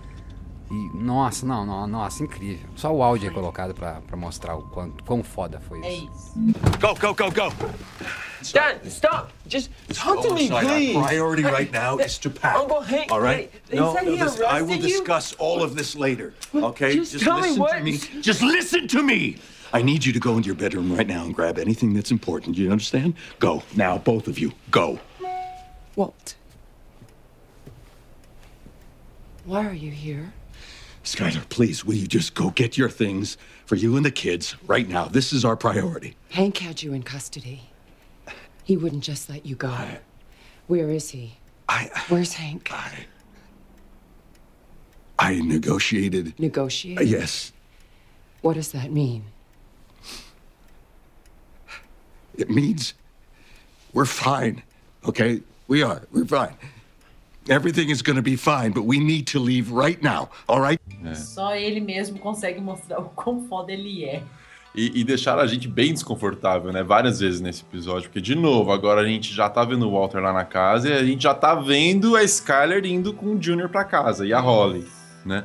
E, 0.70 0.88
nossa, 0.94 1.44
não, 1.44 1.66
não, 1.66 1.84
nossa, 1.88 2.22
incrível. 2.22 2.68
Só 2.76 2.92
o 2.94 3.02
áudio 3.02 3.28
é 3.28 3.32
colocado 3.32 3.74
pra, 3.74 4.00
pra 4.02 4.16
mostrar 4.16 4.54
o 4.54 4.62
quanto, 4.62 5.02
quão 5.02 5.20
foda 5.22 5.58
foi 5.58 5.80
É 5.82 5.92
isso. 5.94 6.06
isso. 6.06 6.32
Go, 6.80 6.94
go, 6.94 7.12
go, 7.12 7.30
go. 7.32 7.52
Dad, 8.52 8.78
stop! 8.86 9.32
Just 9.48 9.68
talk 9.92 10.22
to 10.22 10.32
me, 10.32 10.48
please. 10.48 10.94
Our 10.96 11.04
priority 11.08 11.42
right 11.42 11.72
now 11.72 11.98
is 11.98 12.18
to 12.18 12.30
Pat. 12.30 12.54
Uncle 12.56 12.80
Hank, 12.82 13.10
All 13.10 13.20
right? 13.20 13.50
they- 13.68 13.76
they 13.76 13.76
no, 13.80 13.92
no, 13.94 13.98
he 14.00 14.10
listen, 14.22 14.44
I 14.46 14.62
will 14.62 14.70
arrested 14.70 14.82
you. 14.90 14.98
discuss 14.98 15.32
all 15.40 15.60
of 15.62 15.74
this 15.74 15.96
later. 15.96 16.34
Okay? 16.54 16.94
Just 16.94 17.18
tell 17.18 17.40
me 17.40 17.48
listen 17.48 17.54
to 17.56 17.60
what- 17.60 17.82
me. 17.82 17.98
Just 18.22 18.40
listen 18.40 18.86
to 18.88 19.02
me. 19.02 19.38
I 19.72 19.82
need 19.82 20.04
you 20.04 20.12
to 20.12 20.20
go 20.20 20.36
into 20.36 20.46
your 20.46 20.56
bedroom 20.56 20.92
right 20.96 21.06
now 21.06 21.24
and 21.24 21.34
grab 21.34 21.58
anything 21.58 21.94
that's 21.94 22.10
important. 22.12 22.56
You 22.56 22.70
understand? 22.70 23.14
Go 23.40 23.62
now, 23.74 23.98
both 23.98 24.28
of 24.28 24.38
you. 24.38 24.52
Go. 24.70 25.00
Walt. 25.96 26.34
Why 29.44 29.66
are 29.66 29.74
you 29.74 29.90
here? 29.90 30.32
Skylar, 31.04 31.48
please, 31.48 31.84
will 31.84 31.94
you 31.94 32.06
just 32.06 32.34
go 32.34 32.50
get 32.50 32.76
your 32.76 32.90
things 32.90 33.38
for 33.64 33.74
you 33.76 33.96
and 33.96 34.04
the 34.04 34.10
kids 34.10 34.54
right 34.66 34.88
now? 34.88 35.06
This 35.06 35.32
is 35.32 35.44
our 35.44 35.56
priority. 35.56 36.14
Hank 36.30 36.58
had 36.58 36.82
you 36.82 36.92
in 36.92 37.02
custody. 37.02 37.62
He 38.64 38.76
wouldn't 38.76 39.02
just 39.02 39.28
let 39.30 39.46
you 39.46 39.56
go. 39.56 39.74
Where 40.66 40.90
is 40.90 41.10
he? 41.10 41.38
I 41.68 41.90
Where's 42.08 42.34
Hank? 42.34 42.68
I 42.72 43.06
I 45.18 45.40
negotiated. 45.40 46.38
Negotiated? 46.38 47.02
Uh, 47.06 47.10
yes, 47.18 47.52
What 48.42 48.54
does 48.54 48.72
that 48.72 48.90
mean? 48.90 49.24
it 52.36 52.48
means 52.48 52.94
we're 53.92 54.06
fine. 54.06 54.62
Okay? 55.06 55.42
We 55.68 55.82
are. 55.82 56.06
We're 56.10 56.24
fine. 56.24 56.54
Everything 57.48 57.90
is 57.90 58.02
going 58.02 58.16
to 58.16 58.22
be 58.22 58.36
fine, 58.36 58.70
but 58.70 58.84
we 58.84 58.98
need 58.98 59.24
to 59.32 59.40
leave 59.40 59.72
right 59.72 60.00
now. 60.02 60.28
All 60.46 60.60
right? 60.60 60.80
Só 61.14 61.54
ele 61.54 61.80
mesmo 61.80 62.18
consegue 62.18 62.60
mostrar 62.60 62.98
o 63.00 63.04
quão 63.10 63.42
foda 63.48 63.72
ele 63.72 64.04
é. 64.04 64.22
E, 64.74 65.00
e 65.00 65.04
deixaram 65.04 65.40
a 65.40 65.46
gente 65.48 65.66
bem 65.66 65.92
desconfortável, 65.92 66.72
né? 66.72 66.82
Várias 66.82 67.18
vezes 67.18 67.40
nesse 67.40 67.62
episódio. 67.62 68.08
Porque, 68.08 68.20
de 68.20 68.36
novo, 68.36 68.70
agora 68.70 69.00
a 69.00 69.04
gente 69.04 69.34
já 69.34 69.48
tá 69.48 69.64
vendo 69.64 69.88
o 69.88 69.90
Walter 69.90 70.18
lá 70.20 70.32
na 70.32 70.44
casa 70.44 70.90
e 70.90 70.92
a 70.92 71.04
gente 71.04 71.22
já 71.22 71.34
tá 71.34 71.54
vendo 71.56 72.14
a 72.14 72.22
Skyler 72.22 72.84
indo 72.84 73.12
com 73.12 73.34
o 73.34 73.42
Junior 73.42 73.68
pra 73.68 73.84
casa 73.84 74.24
e 74.24 74.32
a 74.32 74.38
Holly, 74.38 74.86
né? 75.24 75.44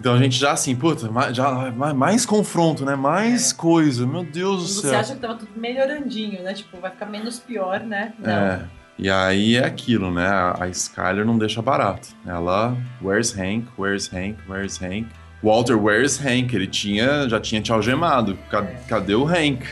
Então 0.00 0.14
a 0.14 0.18
gente 0.18 0.36
já 0.36 0.52
assim, 0.52 0.74
puta, 0.74 1.10
mais, 1.10 1.36
já, 1.36 1.70
mais, 1.70 1.94
mais 1.94 2.26
confronto, 2.26 2.84
né? 2.84 2.96
Mais 2.96 3.52
coisa, 3.52 4.06
meu 4.06 4.24
Deus 4.24 4.62
do 4.62 4.68
Você 4.80 4.88
céu. 4.88 4.98
acha 4.98 5.14
que 5.14 5.20
tava 5.20 5.34
tudo 5.34 5.50
melhorandinho, 5.54 6.42
né? 6.42 6.54
Tipo, 6.54 6.80
vai 6.80 6.90
ficar 6.90 7.06
menos 7.06 7.38
pior, 7.38 7.80
né? 7.80 8.14
Não. 8.18 8.32
É. 8.32 8.64
E 8.98 9.08
aí 9.10 9.56
é 9.56 9.64
aquilo, 9.64 10.10
né? 10.12 10.26
A, 10.26 10.64
a 10.64 10.68
Skyler 10.68 11.24
não 11.24 11.38
deixa 11.38 11.60
barato. 11.62 12.08
Ela, 12.26 12.76
where's 13.02 13.36
Hank? 13.36 13.66
Where's 13.78 14.08
Hank? 14.12 14.36
Where's 14.48 14.80
Hank? 14.80 15.08
Walter, 15.42 15.76
where's 15.76 16.18
Hank? 16.24 16.54
Ele 16.54 16.66
tinha, 16.68 17.28
já 17.28 17.40
tinha 17.40 17.60
te 17.60 17.72
algemado. 17.72 18.38
Ca- 18.50 18.62
Cadê 18.88 19.14
o 19.14 19.26
Hank? 19.26 19.64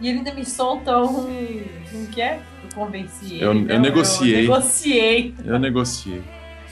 E 0.00 0.08
ele 0.08 0.18
ainda 0.18 0.34
me 0.34 0.44
solta 0.44 0.98
um. 0.98 1.62
Um 1.94 2.06
que 2.10 2.20
é? 2.20 2.40
Eu 2.64 2.74
convenci 2.74 3.34
ele. 3.36 3.44
Eu- 3.44 3.68
eu 3.68 3.80
negociei. 3.80 4.34
Eu 4.38 4.40
negociei. 4.42 5.34
Eu 5.44 5.58
negociei. 5.58 6.22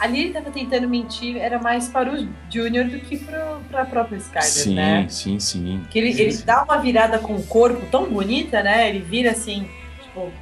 Ali 0.00 0.20
ele 0.22 0.32
tava 0.32 0.50
tentando 0.50 0.88
mentir, 0.88 1.36
era 1.36 1.60
mais 1.60 1.86
para 1.86 2.10
o 2.10 2.26
Junior 2.50 2.86
do 2.86 2.98
que 3.00 3.18
pro, 3.18 3.60
pra 3.70 3.84
própria 3.84 4.16
Skyler, 4.16 4.42
Sim, 4.48 4.74
né? 4.74 5.06
sim, 5.10 5.38
sim. 5.38 5.82
Que 5.90 5.98
ele, 5.98 6.18
ele 6.20 6.34
dá 6.38 6.64
uma 6.64 6.78
virada 6.78 7.18
com 7.18 7.34
o 7.36 7.42
corpo 7.44 7.84
tão 7.90 8.08
bonita, 8.10 8.62
né? 8.62 8.88
Ele 8.88 9.00
vira 9.00 9.32
assim, 9.32 9.68
tipo, 10.02 10.32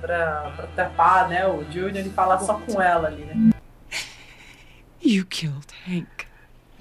pra, 0.00 0.52
pra 0.56 0.66
tapar, 0.68 1.28
né? 1.28 1.46
O 1.46 1.64
Junior 1.70 2.06
e 2.06 2.10
falar 2.10 2.38
só 2.38 2.54
com 2.54 2.80
ela 2.80 3.08
ali, 3.08 3.24
né? 3.24 3.50
You 5.02 5.24
killed 5.26 5.66
Hank. 5.86 6.26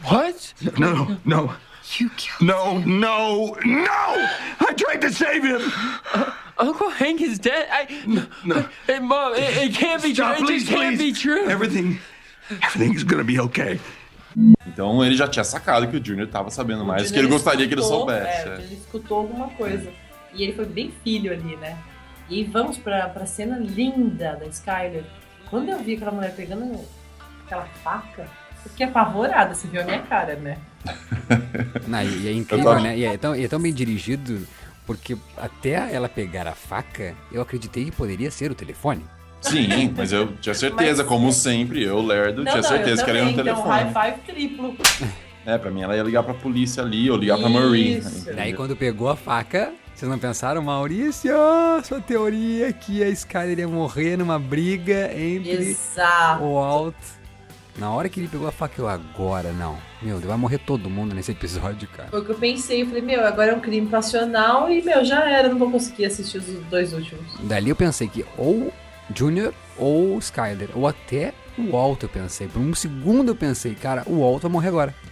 What? 0.03 0.53
No, 0.79 0.95
no, 0.95 1.17
no. 1.25 1.53
You 1.99 2.09
killed 2.17 2.41
No, 2.41 2.79
no, 2.79 3.55
no! 3.63 3.87
I 4.59 4.73
tried 4.75 5.01
to 5.01 5.11
save 5.11 5.43
him! 5.43 5.61
Uncle 6.59 6.89
Hank 6.89 7.21
is 7.21 7.39
dead. 7.39 7.67
I. 7.71 7.87
No. 8.43 8.67
Hey, 8.87 8.99
Mom, 8.99 9.33
it, 9.35 9.57
it 9.57 9.73
can't 9.75 10.01
be 10.01 10.13
Stop, 10.13 10.37
true. 10.37 10.45
It 10.45 10.47
please, 10.47 10.63
just 10.63 10.73
can't 10.73 10.97
please. 10.97 11.13
be 11.13 11.19
true. 11.19 11.47
Everything, 11.47 11.99
everything 12.49 12.95
is 12.95 13.03
gonna 13.03 13.23
be 13.23 13.39
okay. 13.39 13.79
Então 14.67 15.03
ele 15.03 15.15
já 15.15 15.27
tinha 15.27 15.43
sacado 15.43 15.87
que 15.87 15.97
o 15.97 16.03
Junior 16.03 16.27
tava 16.27 16.49
sabendo 16.49 16.85
mais 16.85 17.07
do 17.07 17.13
que 17.13 17.19
ele 17.19 17.27
gostaria 17.27 17.67
que 17.67 17.73
ele 17.73 17.81
escutou, 17.81 17.99
soubesse. 17.99 18.47
É, 18.47 18.51
é. 18.51 18.55
ele 18.61 18.75
escutou 18.75 19.17
alguma 19.19 19.49
coisa. 19.49 19.91
E 20.33 20.43
ele 20.43 20.53
foi 20.53 20.65
bem 20.65 20.93
filho 21.03 21.31
ali, 21.31 21.55
né? 21.57 21.77
E 22.29 22.43
vamos 22.43 22.77
pra, 22.77 23.07
pra 23.09 23.25
cena 23.25 23.57
linda 23.57 24.35
da 24.35 24.45
Skyler. 24.47 25.03
Quando 25.49 25.69
eu 25.69 25.79
vi 25.79 25.95
aquela 25.95 26.11
mulher 26.11 26.35
pegando 26.35 26.79
aquela 27.45 27.65
faca, 27.83 28.27
eu 28.65 28.69
fiquei 28.71 28.85
apavorada. 28.85 29.53
Você 29.55 29.67
viu 29.67 29.81
a 29.81 29.85
minha 29.85 30.01
cara, 30.01 30.35
né? 30.35 30.57
Não, 31.87 32.01
e, 32.03 32.27
é 32.27 32.33
incrível, 32.33 32.65
tava- 32.65 32.81
né? 32.81 32.97
E 32.97 33.05
é, 33.05 33.17
tão, 33.17 33.35
e 33.35 33.45
é 33.45 33.47
tão 33.47 33.59
bem 33.59 33.73
dirigido, 33.73 34.45
porque 34.85 35.17
até 35.37 35.93
ela 35.93 36.09
pegar 36.09 36.47
a 36.47 36.53
faca, 36.53 37.15
eu 37.31 37.41
acreditei 37.41 37.85
que 37.85 37.91
poderia 37.91 38.29
ser 38.29 38.51
o 38.51 38.55
telefone. 38.55 39.05
Sim, 39.39 39.93
mas 39.95 40.11
eu 40.11 40.35
tinha 40.37 40.53
certeza, 40.55 41.03
como 41.03 41.31
sempre, 41.31 41.83
eu, 41.83 42.01
Lerdo, 42.01 42.43
não, 42.43 42.51
tinha 42.51 42.61
não, 42.61 42.69
certeza 42.69 43.01
eu 43.01 43.05
que 43.05 43.11
era 43.11 43.23
um 43.25 43.29
então 43.29 43.43
telefone. 43.43 43.69
high 43.69 44.11
five 44.11 44.21
triplo. 44.25 44.75
É, 45.47 45.57
pra 45.57 45.71
mim 45.71 45.81
ela 45.81 45.95
ia 45.95 46.03
ligar 46.03 46.23
pra 46.23 46.33
polícia 46.33 46.83
ali, 46.83 47.09
ou 47.09 47.15
ligar 47.15 47.37
pra 47.37 47.47
Marie. 47.47 47.99
Isso. 47.99 48.17
entendeu? 48.17 48.35
Daí 48.35 48.53
quando 48.53 48.75
pegou 48.75 49.07
a 49.07 49.15
faca, 49.15 49.71
vocês 49.95 50.11
não 50.11 50.19
pensaram, 50.19 50.61
Maurício, 50.61 51.31
sua 51.85 52.01
teoria 52.01 52.67
é 52.67 52.73
que 52.73 53.01
a 53.01 53.07
Skyler 53.07 53.59
ia 53.59 53.67
morrer 53.67 54.17
numa 54.17 54.37
briga 54.37 55.09
entre 55.17 55.69
Exato. 55.69 56.43
o 56.43 56.55
Walt. 56.55 56.95
Na 57.77 57.89
hora 57.91 58.09
que 58.09 58.19
ele 58.19 58.27
pegou 58.27 58.45
a 58.45 58.51
faca, 58.51 58.81
eu 58.81 58.89
agora 58.89 59.53
não. 59.53 59.77
Meu, 60.01 60.19
vai 60.19 60.35
morrer 60.35 60.57
todo 60.57 60.89
mundo 60.89 61.15
nesse 61.15 61.31
episódio, 61.31 61.87
cara. 61.95 62.09
Foi 62.09 62.19
o 62.19 62.25
que 62.25 62.31
eu 62.31 62.35
pensei. 62.35 62.81
Eu 62.81 62.87
falei, 62.87 63.01
meu, 63.01 63.25
agora 63.25 63.51
é 63.53 63.55
um 63.55 63.61
crime 63.61 63.87
passional 63.87 64.69
e, 64.69 64.81
meu, 64.81 65.05
já 65.05 65.29
era. 65.29 65.47
Não 65.47 65.57
vou 65.57 65.71
conseguir 65.71 66.07
assistir 66.07 66.39
os 66.39 66.45
dois 66.69 66.91
últimos. 66.91 67.23
Dali 67.43 67.69
eu 67.69 67.75
pensei 67.75 68.09
que 68.09 68.25
ou 68.37 68.73
Junior 69.15 69.53
ou 69.77 70.17
Skyler, 70.19 70.69
ou 70.75 70.85
até 70.87 71.33
o 71.57 71.71
Walt 71.71 72.03
eu 72.03 72.09
pensei. 72.09 72.47
Por 72.47 72.59
um 72.59 72.75
segundo 72.75 73.29
eu 73.29 73.35
pensei, 73.35 73.73
cara, 73.75 74.03
o 74.05 74.19
Walt 74.19 74.41
vai 74.41 74.51
morrer 74.51 74.67
agora. 74.67 75.06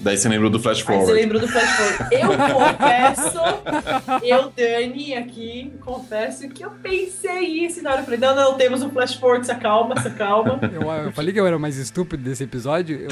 Daí 0.00 0.16
você 0.16 0.28
lembrou 0.28 0.50
do 0.50 0.58
Flash 0.58 0.78
Aí 0.78 0.84
Forward. 0.84 1.06
você 1.06 1.12
lembrou 1.20 1.40
do 1.40 1.46
Flash 1.48 1.70
Forward. 1.76 2.14
Eu 2.14 2.28
confesso, 2.54 4.24
eu, 4.24 4.50
Dani, 4.56 5.14
aqui, 5.14 5.72
confesso 5.82 6.48
que 6.48 6.64
eu 6.64 6.70
pensei 6.70 7.40
isso 7.66 7.82
na 7.82 7.90
hora. 7.90 8.00
Eu 8.00 8.04
falei, 8.04 8.18
não, 8.18 8.34
não, 8.34 8.54
temos 8.54 8.82
um 8.82 8.90
Flash 8.90 9.14
Forward, 9.16 9.44
se 9.44 9.52
acalma, 9.52 10.00
se 10.00 10.08
acalma. 10.08 10.58
Eu, 10.72 10.82
eu 11.04 11.12
falei 11.12 11.32
que 11.34 11.40
eu 11.40 11.46
era 11.46 11.56
o 11.56 11.60
mais 11.60 11.76
estúpido 11.76 12.22
desse 12.22 12.44
episódio. 12.44 13.06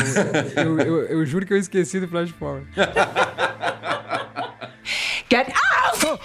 Eu, 0.57 0.78
eu, 0.78 0.80
eu- 0.80 1.03
eu 1.18 1.26
juro 1.26 1.45
que 1.45 1.53
eu 1.53 1.59
esqueci 1.59 2.01
do 2.01 2.09
Flash 2.09 2.30
Forward. 2.30 2.66
Get 5.30 5.49
out! 5.53 6.20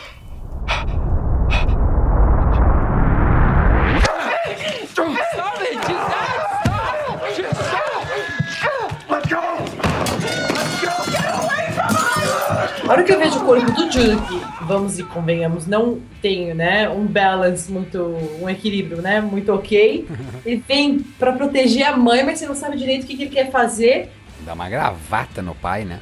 Vejo 13.34 13.40
o 13.40 13.46
corpo 13.46 13.72
do 13.72 13.92
Júlio, 13.92 14.22
que, 14.22 14.66
vamos 14.66 15.00
e 15.00 15.04
convenhamos, 15.04 15.66
não 15.66 16.00
tem, 16.22 16.54
né, 16.54 16.90
um 16.90 17.06
balance 17.06 17.72
muito, 17.72 18.00
um 18.42 18.50
equilíbrio, 18.50 19.02
né, 19.02 19.22
muito 19.22 19.52
ok. 19.54 20.08
Ele 20.46 20.64
vem 20.68 21.00
pra 21.00 21.32
proteger 21.34 21.88
a 21.88 21.98
mãe, 21.98 22.24
mas 22.24 22.40
você 22.40 22.48
não 22.48 22.56
sabe 22.56 22.78
direito 22.78 23.04
o 23.04 23.08
que, 23.08 23.16
que 23.16 23.24
ele 23.24 23.32
quer 23.32 23.52
fazer. 23.52 24.12
Dá 24.46 24.54
uma 24.54 24.70
gravata 24.70 25.42
no 25.42 25.56
pai, 25.56 25.86
né? 25.86 26.00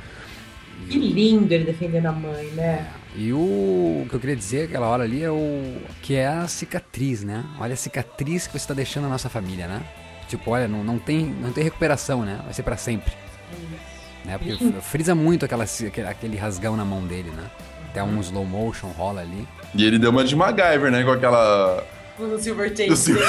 Que 0.89 0.97
lindo 0.97 1.53
ele 1.53 1.63
defendendo 1.63 2.07
a 2.07 2.11
mãe, 2.11 2.47
né? 2.47 2.87
E 3.15 3.31
o, 3.31 3.37
o 3.37 4.07
que 4.09 4.15
eu 4.15 4.19
queria 4.19 4.35
dizer 4.35 4.65
aquela 4.65 4.87
hora 4.87 5.03
ali 5.03 5.21
é 5.21 5.29
o 5.29 5.77
que 6.01 6.15
é 6.15 6.27
a 6.27 6.47
cicatriz, 6.47 7.23
né? 7.23 7.43
Olha 7.59 7.73
a 7.73 7.77
cicatriz 7.77 8.47
que 8.47 8.57
você 8.57 8.67
tá 8.67 8.73
deixando 8.73 9.03
na 9.03 9.09
nossa 9.09 9.29
família, 9.29 9.67
né? 9.67 9.81
Tipo, 10.27 10.51
olha, 10.51 10.67
não, 10.67 10.83
não, 10.83 10.97
tem, 10.97 11.25
não 11.25 11.51
tem 11.51 11.63
recuperação, 11.63 12.23
né? 12.23 12.39
Vai 12.43 12.53
ser 12.53 12.63
pra 12.63 12.77
sempre. 12.77 13.13
Né? 14.25 14.37
Porque 14.37 14.71
frisa 14.81 15.15
muito 15.15 15.45
aquela, 15.45 15.65
aquele, 16.09 16.37
rasgão 16.37 16.75
na 16.75 16.85
mão 16.85 17.05
dele, 17.05 17.31
né? 17.31 17.43
Até 17.89 18.03
um 18.03 18.19
slow 18.21 18.45
motion 18.45 18.87
rola 18.87 19.21
ali. 19.21 19.47
E 19.75 19.83
ele 19.83 19.99
deu 19.99 20.11
uma 20.11 20.23
de 20.23 20.35
MacGyver, 20.35 20.91
né? 20.91 21.03
Com 21.03 21.11
aquela. 21.11 21.83
No 22.19 22.37
Silver 22.39 22.69
Tape 22.69 22.89
Do 22.89 22.95
Silver-. 22.95 23.25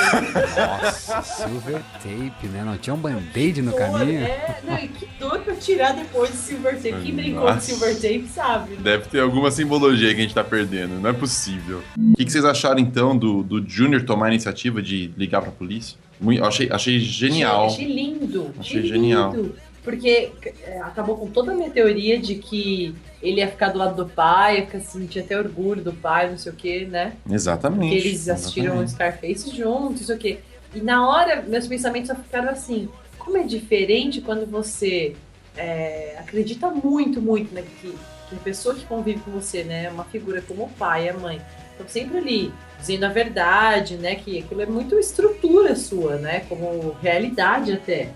Nossa, 0.56 1.22
silver 1.22 1.80
tape, 2.02 2.46
né? 2.48 2.62
Não 2.62 2.76
tinha 2.76 2.92
um 2.92 2.98
band-aid 2.98 3.62
no 3.62 3.70
Dor, 3.70 3.78
caminho. 3.80 4.22
É, 4.22 4.60
não, 4.64 4.76
e 4.76 4.88
que 4.88 5.08
dor 5.18 5.38
pra 5.40 5.54
tirar 5.54 5.92
depois 5.92 6.30
do 6.30 6.36
Silver 6.36 6.74
Tape. 6.74 7.00
Quem 7.02 7.14
brincou 7.14 7.44
Nossa. 7.44 7.58
de 7.58 7.64
Silver 7.64 7.94
Tape 7.94 8.26
sabe. 8.28 8.76
Deve 8.76 9.06
ter 9.06 9.20
alguma 9.20 9.50
simbologia 9.50 10.08
que 10.14 10.20
a 10.20 10.22
gente 10.22 10.34
tá 10.34 10.44
perdendo. 10.44 11.00
Não 11.00 11.08
é 11.08 11.12
possível. 11.12 11.80
O 11.96 12.16
que, 12.16 12.24
que 12.26 12.30
vocês 12.32 12.44
acharam, 12.44 12.80
então, 12.80 13.16
do, 13.16 13.42
do 13.42 13.66
Junior 13.66 14.02
tomar 14.02 14.26
a 14.26 14.30
iniciativa 14.30 14.82
de 14.82 15.10
ligar 15.16 15.40
pra 15.40 15.50
polícia? 15.50 15.96
Mui- 16.20 16.38
eu 16.38 16.44
achei, 16.44 16.68
achei 16.70 16.98
genial. 17.00 17.66
Achei, 17.66 17.84
achei 17.86 17.96
lindo. 17.96 18.50
Achei 18.58 18.82
genial. 18.86 19.32
lindo. 19.34 19.54
Porque 19.82 20.30
é, 20.64 20.80
acabou 20.80 21.16
com 21.16 21.26
toda 21.26 21.52
a 21.52 21.54
minha 21.54 21.70
teoria 21.70 22.18
de 22.18 22.36
que 22.36 22.94
ele 23.20 23.40
ia 23.40 23.48
ficar 23.48 23.70
do 23.70 23.78
lado 23.78 24.04
do 24.04 24.08
pai, 24.08 24.58
ia 24.58 24.66
ficar, 24.66 24.80
sentir 24.80 25.20
até 25.20 25.36
orgulho 25.36 25.82
do 25.82 25.92
pai, 25.92 26.30
não 26.30 26.38
sei 26.38 26.52
o 26.52 26.54
que, 26.54 26.84
né? 26.84 27.14
Exatamente. 27.28 27.92
Porque 27.92 28.08
eles 28.08 28.28
assistiram 28.28 28.82
exatamente. 28.82 28.90
Scarface 28.92 29.56
juntos, 29.56 30.00
não 30.00 30.06
sei 30.06 30.16
o 30.16 30.18
quê. 30.18 30.38
E 30.74 30.80
na 30.80 31.08
hora, 31.08 31.42
meus 31.42 31.66
pensamentos 31.66 32.08
só 32.08 32.14
ficaram 32.14 32.50
assim: 32.50 32.88
como 33.18 33.36
é 33.36 33.42
diferente 33.42 34.20
quando 34.20 34.46
você 34.46 35.14
é, 35.56 36.16
acredita 36.18 36.70
muito, 36.70 37.20
muito, 37.20 37.54
né? 37.54 37.62
Que, 37.80 37.94
que 38.28 38.34
a 38.34 38.38
pessoa 38.38 38.74
que 38.74 38.84
convive 38.86 39.20
com 39.20 39.30
você, 39.32 39.64
né? 39.64 39.90
Uma 39.90 40.04
figura 40.04 40.42
como 40.42 40.64
o 40.64 40.68
pai, 40.70 41.08
a 41.08 41.14
mãe. 41.14 41.40
Então, 41.74 41.86
sempre 41.88 42.18
ali, 42.18 42.52
dizendo 42.78 43.04
a 43.04 43.08
verdade, 43.08 43.96
né? 43.96 44.14
Que 44.16 44.38
aquilo 44.38 44.62
é 44.62 44.66
muito 44.66 44.98
estrutura 44.98 45.74
sua, 45.76 46.16
né? 46.16 46.40
Como 46.48 46.96
realidade 47.02 47.72
até. 47.72 48.10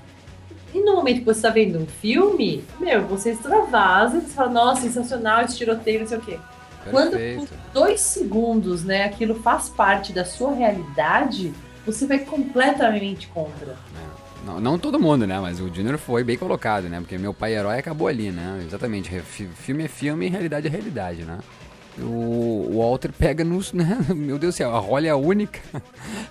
E 0.76 0.82
no 0.82 0.94
momento 0.94 1.20
que 1.20 1.24
você 1.24 1.38
está 1.38 1.48
vendo 1.48 1.78
um 1.78 1.86
filme, 1.86 2.62
meu, 2.78 3.06
você 3.06 3.30
extravasa, 3.30 4.20
você 4.20 4.28
fala, 4.28 4.50
nossa, 4.50 4.82
sensacional, 4.82 5.42
esse 5.42 5.56
tiroteio, 5.56 6.00
não 6.00 6.06
sei 6.06 6.18
o 6.18 6.20
quê. 6.20 6.38
Quando 6.90 7.12
por 7.12 7.18
Perfeito. 7.18 7.54
dois 7.72 8.00
segundos, 8.02 8.84
né, 8.84 9.04
aquilo 9.04 9.36
faz 9.36 9.70
parte 9.70 10.12
da 10.12 10.22
sua 10.22 10.52
realidade, 10.52 11.50
você 11.86 12.06
vai 12.06 12.18
completamente 12.18 13.26
contra. 13.28 13.74
Não, 14.44 14.60
não 14.60 14.78
todo 14.78 15.00
mundo, 15.00 15.26
né? 15.26 15.40
Mas 15.40 15.60
o 15.60 15.74
Junior 15.74 15.96
foi 15.96 16.22
bem 16.22 16.36
colocado, 16.36 16.90
né? 16.90 17.00
Porque 17.00 17.16
meu 17.16 17.32
pai 17.32 17.54
herói 17.54 17.78
acabou 17.78 18.06
ali, 18.06 18.30
né? 18.30 18.62
Exatamente. 18.64 19.10
Filme 19.20 19.84
é 19.84 19.88
filme 19.88 20.26
e 20.26 20.28
realidade 20.28 20.66
é 20.66 20.70
realidade, 20.70 21.24
né? 21.24 21.38
O, 21.98 22.70
Walter 22.78 23.10
pega 23.12 23.42
nos. 23.42 23.72
Né? 23.76 23.98
Meu 24.14 24.38
Deus 24.38 24.54
do 24.54 24.58
céu, 24.58 24.76
a 24.76 24.78
Holly 24.78 25.08
é 25.08 25.10
a 25.10 25.16
única. 25.16 25.58
Eu 25.74 25.82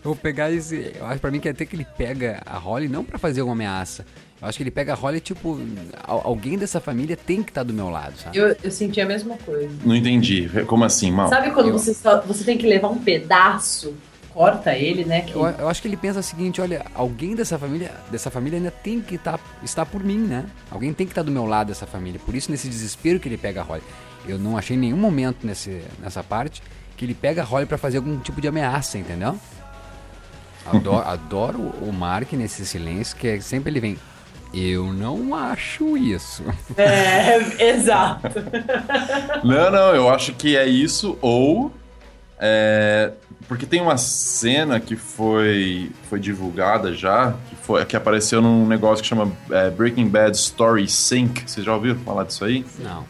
vou 0.03 0.15
pegar 0.15 0.51
esse. 0.51 0.93
Eu 0.95 1.05
acho 1.07 1.19
pra 1.19 1.31
mim 1.31 1.39
que 1.39 1.49
até 1.49 1.65
que 1.65 1.75
ele 1.75 1.85
pega 1.97 2.41
a 2.45 2.57
Holly 2.57 2.87
não 2.87 3.03
pra 3.03 3.17
fazer 3.17 3.41
uma 3.41 3.53
ameaça. 3.53 4.05
Eu 4.41 4.47
acho 4.49 4.57
que 4.57 4.63
ele 4.63 4.71
pega 4.71 4.91
a 4.93 4.95
Holly, 4.95 5.19
tipo, 5.21 5.57
al- 6.03 6.21
alguém 6.25 6.57
dessa 6.57 6.79
família 6.81 7.15
tem 7.15 7.41
que 7.41 7.51
estar 7.51 7.63
do 7.63 7.73
meu 7.73 7.89
lado, 7.89 8.17
sabe? 8.17 8.37
Eu, 8.37 8.55
eu 8.61 8.69
senti 8.71 8.99
a 8.99 9.05
mesma 9.05 9.37
coisa. 9.37 9.73
Não 9.83 9.95
entendi. 9.95 10.49
Como 10.67 10.83
assim, 10.83 11.09
mal? 11.11 11.29
Sabe 11.29 11.51
quando 11.51 11.71
você, 11.71 11.93
só, 11.93 12.21
você 12.21 12.43
tem 12.43 12.57
que 12.57 12.67
levar 12.67 12.89
um 12.89 12.97
pedaço, 12.99 13.95
corta 14.33 14.75
ele, 14.75 15.05
né? 15.05 15.21
Que, 15.21 15.33
Eu, 15.33 15.45
eu 15.45 15.69
acho 15.69 15.81
que 15.81 15.87
ele 15.87 15.95
pensa 15.95 16.19
o 16.19 16.23
seguinte, 16.23 16.59
olha, 16.59 16.85
alguém 16.93 17.33
dessa 17.33 17.57
família, 17.57 17.91
dessa 18.11 18.29
família 18.29 18.57
ainda 18.59 18.71
tem 18.71 18.99
que 18.99 19.17
tá, 19.17 19.39
estar 19.63 19.85
por 19.85 20.03
mim, 20.03 20.17
né? 20.17 20.45
Alguém 20.69 20.93
tem 20.93 21.07
que 21.07 21.11
estar 21.13 21.23
do 21.23 21.31
meu 21.31 21.45
lado 21.45 21.67
dessa 21.67 21.87
família. 21.87 22.19
Por 22.23 22.35
isso, 22.35 22.51
nesse 22.51 22.67
desespero 22.67 23.19
que 23.21 23.29
ele 23.29 23.37
pega 23.37 23.61
a 23.61 23.63
Holly. 23.63 23.83
Eu 24.27 24.37
não 24.37 24.57
achei 24.57 24.75
nenhum 24.75 24.97
momento 24.97 25.47
nesse, 25.47 25.81
nessa 25.99 26.21
parte 26.21 26.61
que 26.97 27.05
ele 27.05 27.13
pega 27.13 27.41
a 27.41 27.45
Holly 27.45 27.65
pra 27.65 27.77
fazer 27.77 27.97
algum 27.97 28.17
tipo 28.19 28.41
de 28.41 28.47
ameaça, 28.49 28.97
entendeu? 28.97 29.37
Adoro, 30.65 31.05
adoro 31.07 31.59
o 31.81 31.91
Mark 31.93 32.33
nesse 32.33 32.65
silêncio, 32.65 33.15
que 33.15 33.27
é, 33.27 33.39
sempre 33.39 33.71
ele 33.71 33.79
vem. 33.79 33.97
Eu 34.57 34.93
não 34.93 35.35
acho 35.35 35.97
isso. 35.97 36.43
É, 36.77 37.71
exato. 37.71 38.27
Não, 39.43 39.69
não, 39.71 39.93
eu 39.95 40.09
acho 40.09 40.33
que 40.33 40.55
é 40.55 40.65
isso, 40.65 41.17
ou. 41.21 41.71
é, 42.39 43.11
porque 43.47 43.65
tem 43.65 43.79
uma 43.81 43.97
cena 43.97 44.79
que 44.79 44.95
foi, 44.95 45.91
foi 46.09 46.19
divulgada 46.19 46.93
já, 46.93 47.33
que, 47.49 47.55
foi, 47.57 47.85
que 47.85 47.95
apareceu 47.95 48.41
num 48.41 48.65
negócio 48.65 49.03
que 49.03 49.07
chama 49.09 49.31
é, 49.51 49.69
Breaking 49.69 50.07
Bad 50.07 50.35
Story 50.35 50.87
Sync. 50.87 51.43
Vocês 51.49 51.65
já 51.65 51.73
ouviram 51.73 51.99
falar 51.99 52.23
disso 52.23 52.43
aí? 52.45 52.65
Não, 52.79 53.03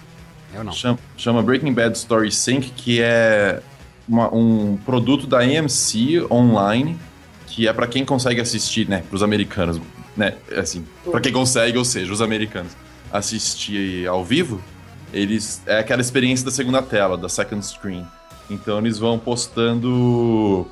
eu 0.54 0.64
não. 0.64 0.72
Chama, 0.74 1.00
chama 1.16 1.41
Breaking 1.43 1.74
Bad 1.74 1.96
Story 1.98 2.32
Sync, 2.32 2.72
que 2.72 3.02
é 3.02 3.62
uma- 4.08 4.34
um 4.34 4.78
produto 4.86 5.26
da 5.26 5.39
AMC 5.39 6.26
online, 6.30 6.98
que 7.48 7.68
é 7.68 7.72
pra 7.74 7.88
quem 7.88 8.04
consegue 8.04 8.41
assistir, 8.41 8.89
né, 8.89 9.04
pros 9.10 9.24
americanos, 9.24 9.80
né, 10.16 10.36
assim, 10.55 10.86
pra 11.11 11.20
quem 11.20 11.32
consegue, 11.34 11.78
ou 11.78 11.86
seja, 11.86 12.11
os 12.11 12.22
americanos, 12.22 12.72
assistir 13.11 14.07
ao 14.07 14.24
vivo, 14.24 14.61
eles 15.13 15.61
é 15.66 15.80
aquela 15.80 16.01
experiência 16.01 16.45
da 16.45 16.51
segunda 16.51 16.82
tela, 16.82 17.18
da 17.18 17.30
second 17.30 17.66
screen. 17.66 18.05
Então 18.49 18.80
eles 18.80 18.99
vão 18.99 19.18
postando 19.18 20.68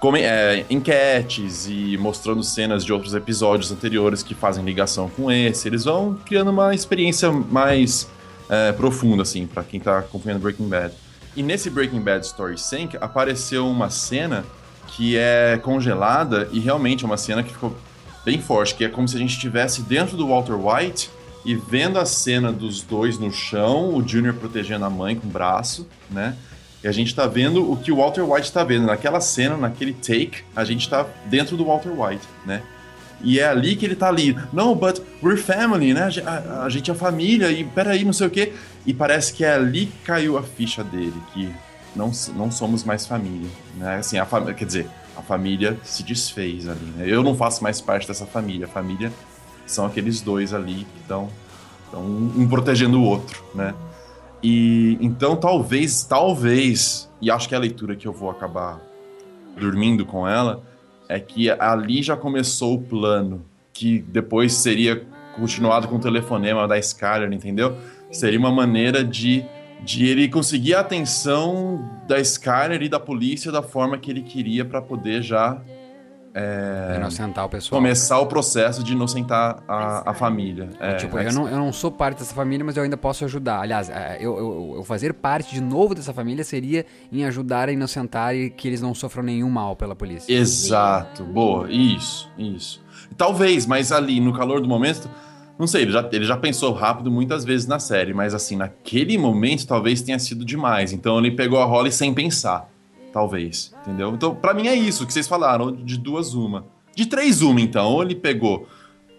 come- 0.00 0.20
é, 0.20 0.64
enquetes 0.70 1.66
e 1.66 1.96
mostrando 1.98 2.42
cenas 2.42 2.84
de 2.84 2.92
outros 2.92 3.14
episódios 3.14 3.72
anteriores 3.72 4.22
que 4.22 4.34
fazem 4.34 4.64
ligação 4.64 5.08
com 5.08 5.30
esse. 5.30 5.66
Eles 5.68 5.84
vão 5.84 6.18
criando 6.24 6.50
uma 6.50 6.74
experiência 6.74 7.30
mais 7.32 8.08
é, 8.48 8.72
profunda, 8.72 9.22
assim, 9.22 9.46
pra 9.46 9.64
quem 9.64 9.80
tá 9.80 9.98
acompanhando 9.98 10.40
Breaking 10.42 10.68
Bad. 10.68 10.94
E 11.34 11.42
nesse 11.42 11.68
Breaking 11.68 12.00
Bad 12.00 12.24
Story 12.24 12.58
Sync 12.58 12.96
apareceu 13.00 13.66
uma 13.68 13.90
cena 13.90 14.44
que 14.88 15.16
é 15.16 15.58
congelada 15.62 16.48
e 16.52 16.60
realmente 16.60 17.04
é 17.04 17.06
uma 17.06 17.16
cena 17.16 17.42
que 17.42 17.52
ficou 17.52 17.76
bem 18.26 18.40
forte, 18.40 18.74
que 18.74 18.84
é 18.84 18.88
como 18.88 19.06
se 19.06 19.14
a 19.14 19.20
gente 19.20 19.30
estivesse 19.34 19.82
dentro 19.82 20.16
do 20.16 20.26
Walter 20.26 20.54
White 20.54 21.08
e 21.44 21.54
vendo 21.54 21.96
a 21.96 22.04
cena 22.04 22.50
dos 22.52 22.82
dois 22.82 23.20
no 23.20 23.30
chão, 23.32 23.94
o 23.94 24.06
Junior 24.06 24.34
protegendo 24.34 24.84
a 24.84 24.90
mãe 24.90 25.14
com 25.14 25.28
o 25.28 25.30
braço, 25.30 25.86
né? 26.10 26.34
E 26.82 26.88
a 26.88 26.92
gente 26.92 27.14
tá 27.14 27.24
vendo 27.28 27.70
o 27.70 27.76
que 27.76 27.92
o 27.92 27.96
Walter 27.98 28.22
White 28.28 28.52
tá 28.52 28.64
vendo. 28.64 28.86
Naquela 28.86 29.20
cena, 29.20 29.56
naquele 29.56 29.92
take, 29.92 30.38
a 30.56 30.64
gente 30.64 30.88
tá 30.90 31.06
dentro 31.26 31.56
do 31.56 31.64
Walter 31.66 31.90
White, 31.90 32.26
né? 32.44 32.62
E 33.22 33.38
é 33.38 33.46
ali 33.48 33.76
que 33.76 33.86
ele 33.86 33.94
tá 33.94 34.08
ali. 34.08 34.36
No, 34.52 34.74
but 34.74 35.00
we're 35.22 35.40
family, 35.40 35.94
né? 35.94 36.08
A, 36.26 36.64
a- 36.64 36.68
gente 36.68 36.90
é 36.90 36.94
família 36.94 37.50
e 37.50 37.62
peraí, 37.64 38.04
não 38.04 38.12
sei 38.12 38.26
o 38.26 38.30
quê. 38.30 38.52
E 38.84 38.92
parece 38.92 39.32
que 39.32 39.44
é 39.44 39.54
ali 39.54 39.86
que 39.86 39.98
caiu 40.04 40.36
a 40.36 40.42
ficha 40.42 40.82
dele, 40.84 41.14
que 41.32 41.48
não, 41.94 42.10
não 42.34 42.50
somos 42.50 42.82
mais 42.84 43.06
família, 43.06 43.48
né? 43.76 43.96
Assim, 43.98 44.18
a 44.18 44.26
família, 44.26 44.52
quer 44.52 44.64
dizer, 44.66 44.86
a 45.16 45.22
família 45.22 45.78
se 45.82 46.02
desfez 46.02 46.68
ali, 46.68 46.84
né? 46.96 47.04
Eu 47.06 47.22
não 47.22 47.34
faço 47.34 47.62
mais 47.62 47.80
parte 47.80 48.06
dessa 48.06 48.26
família. 48.26 48.66
A 48.66 48.68
família 48.68 49.12
são 49.66 49.86
aqueles 49.86 50.20
dois 50.20 50.52
ali 50.52 50.84
que 50.84 51.00
estão 51.00 51.28
um, 51.94 52.46
protegendo 52.48 53.00
o 53.00 53.04
outro, 53.04 53.44
né? 53.54 53.74
E 54.42 54.98
então 55.00 55.36
talvez, 55.36 56.04
talvez, 56.04 57.10
e 57.20 57.30
acho 57.30 57.48
que 57.48 57.54
é 57.54 57.58
a 57.58 57.60
leitura 57.60 57.96
que 57.96 58.06
eu 58.06 58.12
vou 58.12 58.30
acabar 58.30 58.80
dormindo 59.58 60.04
com 60.04 60.28
ela, 60.28 60.62
é 61.08 61.18
que 61.18 61.50
ali 61.50 62.02
já 62.02 62.16
começou 62.16 62.74
o 62.74 62.82
plano, 62.82 63.44
que 63.72 64.00
depois 64.00 64.52
seria 64.52 65.06
continuado 65.34 65.88
com 65.88 65.96
o 65.96 66.00
telefonema 66.00 66.66
da 66.66 66.78
Skyler, 66.78 67.32
entendeu? 67.32 67.76
Seria 68.10 68.38
uma 68.38 68.50
maneira 68.50 69.04
de, 69.04 69.44
de 69.84 70.06
ele 70.06 70.28
conseguir 70.28 70.74
a 70.74 70.80
atenção 70.80 71.88
da 72.06 72.18
Skyler 72.20 72.82
e 72.82 72.88
da 72.88 72.98
polícia 73.00 73.52
da 73.52 73.62
forma 73.62 73.96
que 73.98 74.10
ele 74.10 74.22
queria 74.22 74.64
para 74.64 74.80
poder 74.82 75.22
já 75.22 75.60
é, 76.38 76.96
Inocentar 76.98 77.46
o 77.46 77.48
pessoal. 77.48 77.80
começar 77.80 78.18
o 78.18 78.26
processo 78.26 78.84
de 78.84 78.92
inocentar 78.92 79.62
a, 79.66 80.10
a 80.10 80.12
família. 80.12 80.68
É, 80.78 80.94
tipo, 80.96 81.16
é 81.16 81.28
eu 81.28 81.32
não, 81.32 81.48
eu 81.48 81.56
não 81.56 81.72
sou 81.72 81.90
parte 81.90 82.18
dessa 82.18 82.34
família, 82.34 82.62
mas 82.62 82.76
eu 82.76 82.82
ainda 82.82 82.96
posso 82.98 83.24
ajudar. 83.24 83.60
Aliás, 83.62 83.88
é, 83.88 84.18
eu, 84.20 84.36
eu- 84.36 84.72
eu 84.76 84.84
fazer 84.84 85.14
parte 85.14 85.54
de 85.54 85.62
novo 85.62 85.94
dessa 85.94 86.12
família 86.12 86.44
seria 86.44 86.84
em 87.10 87.24
ajudar 87.24 87.70
a 87.70 87.72
inocentar 87.72 88.34
e 88.36 88.50
que 88.50 88.68
eles 88.68 88.82
não 88.82 88.94
sofram 88.94 89.22
nenhum 89.22 89.48
mal 89.48 89.74
pela 89.76 89.96
polícia. 89.96 90.30
Exato, 90.30 91.24
boa, 91.24 91.70
isso, 91.70 92.30
isso. 92.36 92.84
Talvez, 93.16 93.64
mas 93.64 93.90
ali 93.90 94.20
no 94.20 94.34
calor 94.34 94.60
do 94.60 94.68
momento, 94.68 95.08
não 95.58 95.66
sei, 95.66 95.82
ele 95.82 95.92
já, 95.92 96.08
ele 96.12 96.24
já 96.24 96.36
pensou 96.36 96.72
rápido 96.72 97.10
muitas 97.10 97.44
vezes 97.44 97.66
na 97.66 97.78
série, 97.78 98.12
mas 98.12 98.34
assim, 98.34 98.56
naquele 98.56 99.16
momento 99.16 99.66
talvez 99.66 100.02
tenha 100.02 100.18
sido 100.18 100.44
demais. 100.44 100.92
Então 100.92 101.18
ele 101.18 101.30
pegou 101.30 101.60
a 101.60 101.64
Holly 101.64 101.90
sem 101.90 102.12
pensar, 102.12 102.68
talvez, 103.12 103.74
entendeu? 103.82 104.12
Então, 104.14 104.34
pra 104.34 104.52
mim 104.52 104.66
é 104.68 104.74
isso 104.74 105.06
que 105.06 105.12
vocês 105.12 105.26
falaram, 105.26 105.72
de 105.72 105.98
duas 105.98 106.34
uma. 106.34 106.66
De 106.94 107.06
três 107.06 107.42
uma, 107.42 107.60
então, 107.60 107.90
ou 107.92 108.02
ele 108.02 108.14
pegou 108.14 108.68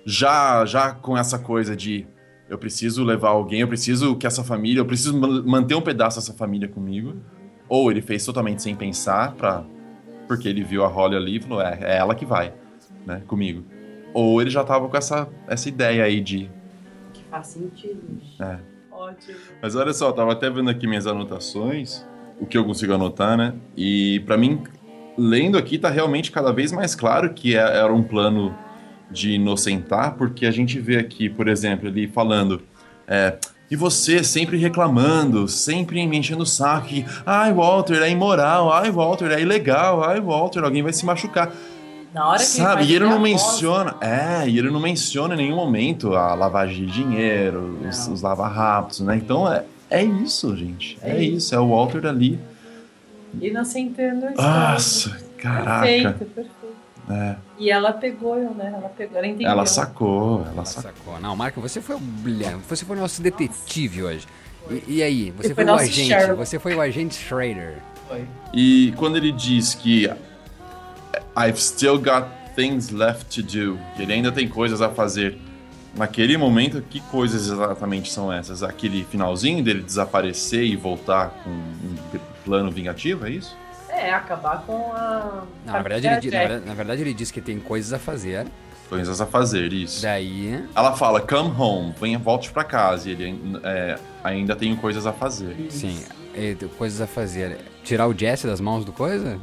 já, 0.05 0.65
já 0.65 0.91
com 0.93 1.17
essa 1.17 1.38
coisa 1.39 1.75
de 1.75 2.05
eu 2.49 2.57
preciso 2.57 3.03
levar 3.03 3.29
alguém, 3.29 3.59
eu 3.61 3.67
preciso 3.67 4.15
que 4.15 4.25
essa 4.25 4.43
família, 4.43 4.79
eu 4.79 4.85
preciso 4.85 5.19
man- 5.19 5.43
manter 5.45 5.75
um 5.75 5.81
pedaço 5.81 6.17
dessa 6.17 6.33
família 6.33 6.67
comigo, 6.67 7.15
ou 7.67 7.91
ele 7.91 8.01
fez 8.01 8.23
totalmente 8.25 8.61
sem 8.61 8.73
pensar, 8.75 9.33
pra, 9.33 9.65
porque 10.27 10.47
ele 10.47 10.63
viu 10.63 10.83
a 10.85 10.88
Holly 10.88 11.15
ali 11.15 11.35
e 11.38 11.41
falou, 11.41 11.61
é, 11.61 11.77
é 11.81 11.97
ela 11.97 12.15
que 12.15 12.25
vai, 12.25 12.53
né, 13.05 13.21
comigo. 13.27 13.65
Ou 14.20 14.41
ele 14.41 14.49
já 14.49 14.63
tava 14.63 14.88
com 14.89 14.97
essa, 14.97 15.28
essa 15.47 15.70
ideia 15.70 16.03
aí 16.03 16.20
de. 16.20 16.49
Que 17.13 17.24
faz 17.30 17.47
sentido. 17.47 18.01
É. 18.39 18.57
Ótimo. 18.91 19.38
Mas 19.61 19.76
olha 19.76 19.93
só, 19.93 20.07
eu 20.07 20.13
tava 20.13 20.32
até 20.32 20.49
vendo 20.49 20.72
aqui 20.72 20.88
minhas 20.88 21.05
anotações, 21.05 22.03
o 22.39 22.45
que 22.47 22.57
eu 22.57 22.65
consigo 22.65 22.93
anotar, 22.93 23.38
né? 23.38 23.53
E 23.76 24.20
pra 24.22 24.36
mim, 24.36 24.63
lendo 25.15 25.55
aqui, 25.55 25.78
tá 25.78 25.88
realmente 25.91 26.32
cada 26.32 26.51
vez 26.51 26.72
mais 26.72 26.95
claro 26.95 27.32
que 27.32 27.55
é- 27.55 27.59
era 27.59 27.93
um 27.93 28.01
plano 28.01 28.55
de 29.11 29.34
inocentar, 29.34 30.15
porque 30.15 30.47
a 30.47 30.51
gente 30.51 30.80
vê 30.80 30.97
aqui, 30.97 31.30
por 31.30 31.47
exemplo, 31.47 31.88
ele 31.88 32.07
falando. 32.07 32.61
é, 33.07 33.38
e 33.70 33.76
você 33.76 34.24
sempre 34.24 34.57
reclamando, 34.57 35.47
sempre 35.47 36.05
me 36.07 36.18
enchendo 36.18 36.43
o 36.43 36.45
saco. 36.45 36.88
Ai, 37.26 37.53
Walter, 37.53 38.01
é 38.01 38.09
imoral. 38.09 38.72
Ai, 38.72 38.89
Walter, 38.89 39.30
é 39.32 39.41
ilegal. 39.41 40.03
Ai, 40.03 40.22
Walter, 40.22 40.63
alguém 40.63 40.82
vai 40.82 40.93
se 40.93 41.05
machucar. 41.05 41.51
Na 42.18 42.30
hora 42.30 42.39
que 42.39 42.45
Sabe, 42.45 42.82
ele 42.82 42.91
e 42.91 42.95
ele 42.95 43.05
não 43.05 43.20
voz, 43.20 43.22
menciona, 43.22 43.95
é, 44.01 44.49
e 44.49 44.57
ele 44.57 44.72
não 44.72 44.80
menciona 44.80 45.36
em 45.36 45.38
nenhum 45.38 45.55
momento 45.55 46.15
a 46.15 46.34
lavagem 46.34 46.88
de 46.88 46.91
dinheiro, 46.91 47.78
os, 47.88 48.07
os 48.07 48.22
lava-rápidos, 48.24 49.01
né? 49.01 49.15
Então 49.18 49.51
é, 49.51 49.63
é 49.88 50.03
isso, 50.03 50.55
gente. 50.57 50.97
É, 51.03 51.11
É 51.11 51.24
isso, 51.24 51.53
é 51.53 51.59
o 51.59 51.70
Walter 51.70 52.07
ali. 52.07 52.39
Inocentando 53.39 54.26
a 54.26 54.30
história. 54.32 54.51
Nossa, 54.51 55.18
caraca. 55.38 55.82
Perfeito, 55.82 56.26
perfeito. 56.26 56.57
É, 57.09 57.36
E 57.59 57.70
ela 57.70 57.93
pegou, 57.93 58.36
né? 58.36 58.74
Ela 58.76 58.89
pegou, 58.89 59.18
ela 59.18 59.28
entendeu. 59.28 59.49
ela 59.49 59.65
sacou, 59.65 60.45
ela 60.51 60.65
sacou. 60.65 60.91
Sacou. 60.91 61.20
Não, 61.22 61.36
Marco, 61.36 61.61
você 61.61 61.80
foi 61.80 61.95
o. 61.95 62.01
Você 62.68 62.84
foi 62.84 62.97
o 62.97 62.99
nosso 62.99 63.22
detetive 63.22 64.03
hoje. 64.03 64.28
E, 64.70 64.95
e 64.95 65.03
aí? 65.03 65.32
Você 65.38 65.47
Ele 65.47 65.55
foi, 65.55 65.55
foi 65.55 65.63
o 65.63 65.68
nosso 65.68 65.84
agente. 65.84 66.07
Sherlock. 66.07 66.38
Você 66.38 66.59
foi 66.59 66.76
o 66.76 66.82
agente 66.82 67.15
Schrader. 67.15 67.76
E 68.53 68.93
quando 68.97 69.18
ele 69.18 69.32
diz 69.32 69.74
que 69.74 70.09
I've 71.38 71.59
still 71.59 71.99
got 71.99 72.27
things 72.55 72.89
left 72.89 73.35
to 73.35 73.43
do, 73.43 73.79
que 73.95 74.01
ele 74.01 74.13
ainda 74.13 74.31
tem 74.31 74.49
coisas 74.49 74.81
a 74.81 74.89
fazer. 74.89 75.38
Naquele 75.95 76.35
momento, 76.35 76.81
que 76.81 76.99
coisas 76.99 77.47
exatamente 77.47 78.11
são 78.11 78.33
essas? 78.33 78.63
Aquele 78.63 79.03
finalzinho 79.05 79.63
dele 79.63 79.83
desaparecer 79.83 80.63
e 80.63 80.75
voltar 80.75 81.29
com 81.43 81.51
um 81.51 81.95
plano 82.43 82.71
vingativo, 82.71 83.27
é 83.27 83.29
isso? 83.29 83.55
É, 83.88 84.11
acabar 84.11 84.63
com 84.63 84.91
a. 84.93 85.43
Não, 85.65 85.73
na, 85.73 85.81
verdade, 85.81 86.07
ele, 86.07 86.31
na, 86.31 86.39
verdade, 86.39 86.65
na 86.65 86.73
verdade, 86.73 87.01
ele 87.01 87.13
diz 87.13 87.31
que 87.31 87.41
tem 87.41 87.59
coisas 87.59 87.93
a 87.93 87.99
fazer. 87.99 88.47
Coisas 88.89 89.19
a 89.21 89.25
fazer, 89.25 89.73
isso. 89.73 90.01
Daí. 90.01 90.63
Ela 90.75 90.93
fala, 90.93 91.19
come 91.19 91.53
home, 91.57 91.93
venha, 91.99 92.17
volte 92.17 92.51
pra 92.51 92.63
casa. 92.63 93.09
E 93.09 93.11
ele 93.11 93.59
é, 93.63 93.99
ainda 94.23 94.55
tem 94.55 94.75
coisas 94.75 95.05
a 95.05 95.13
fazer. 95.13 95.67
Sim, 95.69 95.99
tem 96.33 96.69
coisas 96.77 97.01
a 97.01 97.07
fazer. 97.07 97.57
Tirar 97.83 98.07
o 98.07 98.17
Jesse 98.17 98.47
das 98.47 98.61
mãos 98.61 98.85
do 98.85 98.93
coisa? 98.93 99.39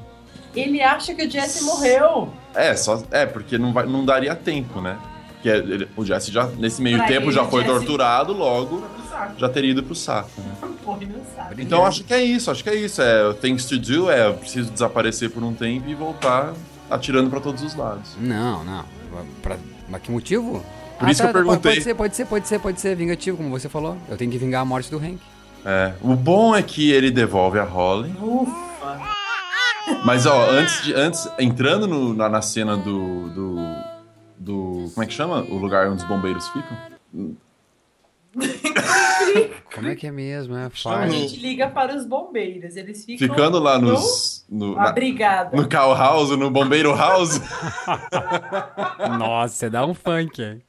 Ele 0.55 0.81
acha 0.83 1.15
que 1.15 1.27
o 1.27 1.31
Jesse 1.31 1.65
morreu. 1.65 2.29
É, 2.55 2.75
só, 2.77 3.03
é 3.11 3.27
porque 3.27 3.59
não, 3.59 3.73
vai, 3.73 3.87
não 3.87 4.05
daria 4.05 4.35
tempo, 4.37 4.81
né? 4.81 4.97
Porque 5.33 5.49
ele- 5.49 5.89
o 5.97 6.05
Jesse 6.05 6.31
já, 6.33 6.47
nesse 6.47 6.81
meio 6.81 6.99
Pra 6.99 7.07
tempo, 7.07 7.27
ele, 7.27 7.33
já 7.33 7.45
foi 7.45 7.63
Jesse- 7.63 7.73
torturado, 7.75 8.33
logo 8.33 8.83
saco. 9.11 9.35
já 9.39 9.49
teria 9.49 9.73
ido 9.73 9.83
pro 9.83 9.95
saco, 9.95 10.31
né? 10.41 10.55
Sabe. 11.37 11.63
Então 11.63 11.85
acho 11.85 12.05
que 12.05 12.15
é 12.15 12.23
isso, 12.23 12.51
acho 12.51 12.63
que 12.63 12.71
é 12.71 12.75
isso. 12.75 13.03
É 13.03 13.33
things 13.35 13.65
to 13.67 13.79
do, 13.79 14.11
é 14.11 14.27
eu 14.29 14.35
preciso 14.35 14.71
desaparecer 14.71 15.31
por 15.31 15.43
um 15.43 15.53
tempo 15.53 15.89
e 15.89 15.95
voltar 15.95 16.53
atirando 16.91 17.29
pra 17.31 17.41
todos 17.41 17.63
os 17.63 17.75
lados. 17.75 18.17
Não, 18.19 18.65
não. 18.65 18.85
Pra, 19.43 19.57
mas 19.89 20.01
que 20.03 20.11
motivo? 20.11 20.65
Por 20.99 21.09
isso 21.11 21.21
que 21.23 21.29
eu 21.29 21.33
pode- 21.33 21.45
perguntei. 21.45 21.73
Pode 21.73 21.85
ser, 21.85 21.95
pode 21.95 22.17
ser, 22.17 22.25
pode 22.27 22.49
ser, 22.49 22.59
pode 22.61 22.81
ser 22.81 22.97
vingativo, 22.97 23.37
como 23.37 23.51
você 23.51 23.69
falou. 23.69 23.97
Eu 24.09 24.17
tenho 24.17 24.31
que 24.31 24.39
vingar 24.39 24.63
a 24.63 24.65
morte 24.65 24.91
do 24.91 24.99
Hank. 24.99 25.19
É, 25.65 25.93
o 26.03 26.15
bom 26.15 26.55
é 26.55 26.63
que 26.63 26.91
ele 26.91 27.11
devolve 27.11 27.59
a 27.59 27.65
Holly. 27.65 28.15
Ufa. 28.21 29.24
Mas 30.05 30.27
ó, 30.27 30.51
antes 30.51 30.83
de 30.85 30.95
antes 30.95 31.29
entrando 31.39 31.87
no- 31.87 32.15
na, 32.15 32.29
na 32.29 32.43
cena 32.43 32.77
do, 32.77 33.29
do 33.31 33.57
do 34.39 34.91
como 34.95 35.03
é 35.05 35.07
que 35.07 35.13
chama 35.15 35.43
o 35.43 35.57
lugar 35.57 35.89
onde 35.89 36.03
os 36.03 36.09
bombeiros 36.09 36.47
ficam? 36.49 36.77
Como 39.75 39.89
é 39.89 39.95
que 39.97 40.07
é 40.07 40.11
mesmo? 40.11 40.57
É 40.57 40.69
A 40.87 41.09
gente 41.09 41.41
liga 41.41 41.69
para 41.69 41.95
os 41.97 42.05
bombeiros. 42.07 42.77
Eles 42.77 43.05
ficam. 43.05 43.29
Ficando 43.29 43.59
lá 43.59 43.79
nos 43.79 44.45
no, 44.49 44.75
na- 44.75 44.89
Abrigada. 44.89 45.57
no 45.57 45.69
cow 45.69 45.95
house, 45.97 46.31
no 46.31 46.51
bombeiro 46.51 46.95
house, 46.95 47.41
Nossa, 49.19 49.55
você 49.55 49.71
dá 49.71 49.85
um 49.87 49.95
funk, 49.95 50.43
hein? 50.43 50.63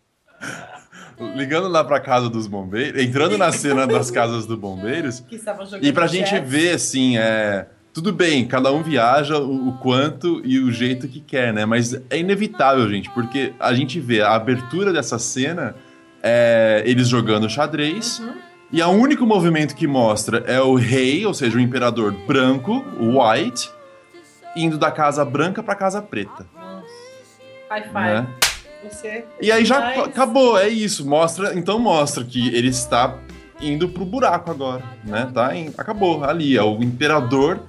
ligando 1.36 1.68
lá 1.70 1.84
pra 1.84 2.00
casa 2.00 2.30
dos 2.30 2.46
bombeiros, 2.46 3.02
entrando 3.02 3.38
na 3.38 3.52
cena 3.52 3.88
das 3.88 4.12
casas 4.12 4.46
dos 4.46 4.58
bombeiros. 4.58 5.22
Que 5.22 5.36
estavam 5.36 5.66
jogando 5.66 5.86
E 5.86 5.94
pra 5.94 6.08
gente 6.08 6.30
chess. 6.30 6.50
ver, 6.50 6.72
assim, 6.76 7.18
é. 7.18 7.68
Tudo 7.96 8.12
bem, 8.12 8.46
cada 8.46 8.74
um 8.74 8.84
viaja 8.84 9.40
o, 9.40 9.70
o 9.70 9.78
quanto 9.78 10.42
e 10.44 10.60
o 10.60 10.70
jeito 10.70 11.08
que 11.08 11.22
quer, 11.22 11.54
né? 11.54 11.66
Mas 11.66 11.94
é 12.10 12.20
inevitável, 12.20 12.90
gente, 12.90 13.10
porque 13.12 13.54
a 13.58 13.74
gente 13.74 14.02
vê 14.02 14.20
a 14.22 14.36
abertura 14.36 14.92
dessa 14.92 15.18
cena 15.18 15.74
é 16.22 16.84
eles 16.86 17.08
jogando 17.08 17.50
xadrez. 17.50 18.22
E 18.70 18.82
o 18.82 18.90
único 18.90 19.26
movimento 19.26 19.74
que 19.74 19.88
mostra 19.88 20.40
é 20.46 20.60
o 20.60 20.76
rei, 20.76 21.26
ou 21.26 21.34
seja, 21.34 21.56
o 21.56 21.60
imperador 21.62 22.12
branco, 22.28 22.84
o 23.00 23.18
White, 23.24 23.72
indo 24.58 24.78
da 24.78 24.92
casa 24.92 25.24
branca 25.24 25.64
pra 25.64 25.74
casa 25.74 26.02
preta. 26.02 26.46
High 27.70 27.84
five. 27.84 27.94
Né? 27.94 28.28
Você. 28.84 29.26
E 29.42 29.50
aí 29.54 29.64
já 29.64 30.04
acabou, 30.04 30.60
é 30.60 30.68
isso. 30.68 31.08
Mostra, 31.08 31.58
então 31.58 31.80
mostra 31.80 32.26
que 32.26 32.54
ele 32.54 32.68
está 32.68 33.18
indo 33.62 33.88
pro 33.88 34.04
buraco 34.04 34.52
agora, 34.52 34.84
né? 35.06 35.32
Tá 35.34 35.56
em- 35.56 35.74
acabou 35.78 36.26
ali, 36.26 36.58
é 36.58 36.62
o 36.62 36.84
imperador 36.84 37.62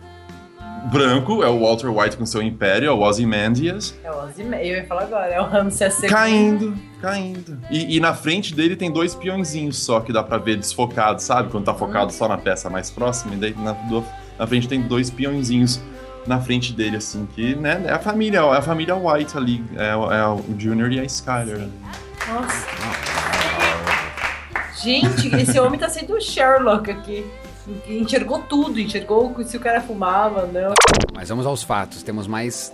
branco, 0.91 1.43
é 1.43 1.49
o 1.49 1.61
Walter 1.61 1.89
White 1.89 2.17
com 2.17 2.25
seu 2.27 2.43
império, 2.43 2.89
é 2.89 2.93
o 2.93 3.01
Ozymandias, 3.01 3.95
É 4.05 4.11
o 4.11 4.25
Ozymandias. 4.25 4.69
Eu 4.71 4.77
ia 4.77 4.85
falar 4.87 5.03
agora. 5.03 5.33
É 5.33 5.41
o 5.41 5.45
Ramsés 5.45 6.03
II. 6.03 6.09
caindo, 6.09 6.75
caindo. 7.01 7.59
E, 7.71 7.97
e 7.97 8.01
na 8.01 8.15
frente 8.15 8.55
dele 8.55 8.77
tem 8.77 8.91
dois 8.91 9.15
peõezinhos 9.15 9.79
só 9.79 10.01
que 10.01 10.13
dá 10.13 10.23
pra 10.23 10.39
ver 10.39 10.57
desfocado, 10.57 11.21
sabe? 11.21 11.51
Quando 11.51 11.65
tá 11.65 11.75
focado 11.75 12.13
só 12.13 12.29
na 12.29 12.39
peça 12.39 12.69
mais 12.71 12.91
próxima, 12.91 13.35
e 13.35 13.39
daí 13.39 13.55
na, 13.57 13.73
do- 13.73 14.05
na 14.39 14.47
frente 14.47 14.69
tem 14.69 14.81
dois 14.83 15.11
peõezinhos 15.11 15.81
na 16.27 16.41
frente 16.41 16.73
dele, 16.73 16.97
assim, 16.97 17.27
que, 17.35 17.55
né, 17.55 17.83
é 17.87 17.93
a 17.93 17.99
família, 18.01 18.39
é 18.41 18.57
a 18.57 18.63
família 18.63 18.97
White 18.97 19.37
ali, 19.37 19.65
é, 19.77 19.95
o- 19.95 20.13
é 20.13 20.27
o 20.29 20.45
Junior 20.59 20.91
e 20.93 20.99
a 20.99 21.05
Skyler. 21.05 21.69
Nossa. 22.29 22.67
Gente, 24.83 25.35
esse 25.35 25.59
homem 25.59 25.79
tá 25.79 25.89
sendo 25.89 26.15
o 26.15 26.21
Sherlock 26.21 26.91
aqui. 26.91 27.25
Enxergou 27.89 28.41
tudo, 28.41 28.79
enxergou 28.81 29.35
se 29.45 29.57
o 29.57 29.61
cara 29.61 29.81
fumava, 29.81 30.47
não. 30.47 30.73
Mas 31.15 31.29
vamos 31.29 31.47
aos 31.47 31.63
fatos. 31.63 32.03
Temos 32.03 32.27
mais 32.27 32.73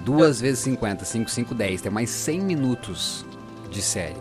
duas 0.00 0.40
vezes 0.40 0.60
50, 0.60 1.04
5, 1.04 1.30
5, 1.30 1.54
10. 1.54 1.80
Tem 1.80 1.92
mais 1.92 2.10
100 2.10 2.40
minutos 2.40 3.24
de 3.70 3.80
série. 3.80 4.16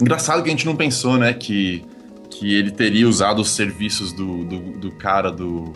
Engraçado 0.00 0.42
que 0.42 0.48
a 0.48 0.52
gente 0.52 0.66
não 0.66 0.76
pensou, 0.76 1.16
né, 1.16 1.32
que, 1.32 1.84
que 2.30 2.54
ele 2.54 2.70
teria 2.70 3.08
usado 3.08 3.40
os 3.40 3.50
serviços 3.50 4.12
do, 4.12 4.44
do, 4.44 4.58
do 4.78 4.90
cara 4.92 5.30
do, 5.30 5.72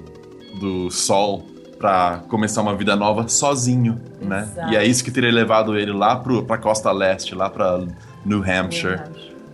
do 0.58 0.90
Sol 0.90 1.46
pra 1.78 2.22
começar 2.28 2.60
uma 2.60 2.76
vida 2.76 2.94
nova 2.94 3.26
sozinho, 3.26 3.98
né? 4.20 4.46
Exato. 4.52 4.72
E 4.72 4.76
é 4.76 4.84
isso 4.84 5.02
que 5.02 5.10
teria 5.10 5.32
levado 5.32 5.78
ele 5.78 5.92
lá 5.92 6.16
pro, 6.16 6.42
pra 6.42 6.58
costa 6.58 6.92
leste, 6.92 7.34
lá 7.34 7.48
pra 7.48 7.82
New 8.22 8.42
Hampshire, 8.42 9.00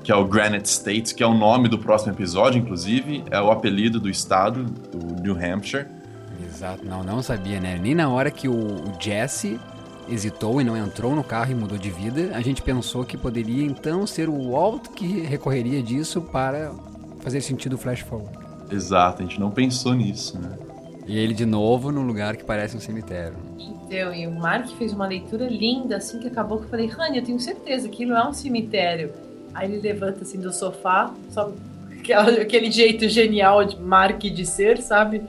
que 0.07 0.13
é 0.13 0.15
o 0.15 0.25
Granite 0.25 0.67
State, 0.67 1.17
que 1.17 1.23
é 1.25 1.27
o 1.27 1.35
nome 1.35 1.69
do 1.69 1.81
próximo 1.81 2.13
episódio, 2.13 2.61
inclusive, 2.61 3.25
é 3.29 3.41
o 3.41 3.51
apelido 3.51 3.99
do 3.99 4.09
estado, 4.09 4.63
do 4.63 5.21
New 5.21 5.35
Hampshire. 5.35 5.85
Exato. 6.47 6.87
Não, 6.87 7.03
não 7.03 7.21
sabia, 7.21 7.59
né? 7.59 7.77
Nem 7.83 7.93
na 7.93 8.09
hora 8.09 8.31
que 8.31 8.49
o, 8.49 8.85
Jesse 9.01 9.59
hesitou 10.09 10.61
e 10.61 10.65
não 10.65 10.77
entrou 10.77 11.17
no 11.17 11.25
carro 11.25 11.51
e 11.51 11.57
mudou 11.57 11.77
de 11.77 11.91
vida, 11.91 12.31
a 12.37 12.41
gente 12.41 12.63
pensou 12.63 13.05
que 13.05 13.17
poderia 13.17 13.65
então 13.65 14.07
ser 14.07 14.29
o 14.29 14.53
Walt 14.53 14.91
que 14.95 15.23
recorreria 15.23 15.83
disso 15.83 16.23
para 16.23 16.71
fazer 17.19 17.41
sentido 17.41 17.73
o 17.73 17.77
flash 17.77 18.03
forward. 18.03 18.39
Exato, 18.71 19.25
a 19.25 19.27
gente 19.27 19.41
não 19.41 19.51
pensou 19.51 19.93
nisso, 19.93 20.39
né? 20.39 20.57
E 21.05 21.19
ele 21.19 21.35
de 21.35 21.45
novo 21.45 21.91
num 21.91 22.07
lugar 22.07 22.37
que 22.37 22.45
parece 22.45 22.77
um 22.77 22.81
cemitério. 22.81 23.39
Então, 23.59 24.15
e 24.15 24.25
o 24.29 24.31
Mark 24.31 24.69
fez 24.79 24.93
uma 24.93 25.09
leitura 25.09 25.49
linda, 25.49 25.97
assim, 25.97 26.21
que 26.21 26.29
acabou 26.29 26.59
que 26.59 26.67
eu 26.67 26.69
falei, 26.69 26.87
Rani, 26.87 27.19
eu 27.19 27.25
tenho 27.25 27.41
certeza 27.41 27.89
que 27.89 28.07
não 28.07 28.17
é 28.17 28.29
um 28.29 28.33
cemitério. 28.33 29.26
Aí 29.57 29.73
ele 29.73 29.81
levanta 29.81 30.23
assim 30.23 30.39
do 30.39 30.53
sofá, 30.53 31.15
só 31.31 31.51
aquele 32.39 32.71
jeito 32.71 33.09
genial 33.09 33.65
de 33.65 33.81
Mark 33.81 34.21
de 34.21 34.45
ser, 34.45 34.77
sabe? 34.79 35.23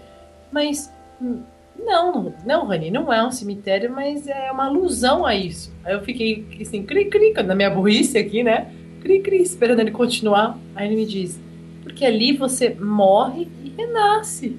Mas 0.51 0.91
hum, 1.21 1.41
não, 1.79 2.33
não, 2.45 2.65
Rani, 2.65 2.91
não 2.91 3.11
é 3.11 3.25
um 3.25 3.31
cemitério, 3.31 3.89
mas 3.89 4.27
é 4.27 4.51
uma 4.51 4.65
alusão 4.65 5.25
a 5.25 5.33
isso. 5.33 5.73
Aí 5.85 5.93
eu 5.93 6.01
fiquei 6.01 6.45
assim, 6.61 6.83
cri, 6.83 7.05
cri, 7.05 7.31
na 7.41 7.55
minha 7.55 7.69
burrice 7.69 8.17
aqui, 8.17 8.43
né? 8.43 8.69
Cri, 9.01 9.21
cri, 9.21 9.41
esperando 9.41 9.79
ele 9.79 9.91
continuar. 9.91 10.59
Aí 10.75 10.87
ele 10.87 10.97
me 10.97 11.05
diz, 11.05 11.39
porque 11.81 12.05
ali 12.05 12.35
você 12.35 12.71
morre 12.71 13.47
e 13.63 13.69
renasce. 13.69 14.57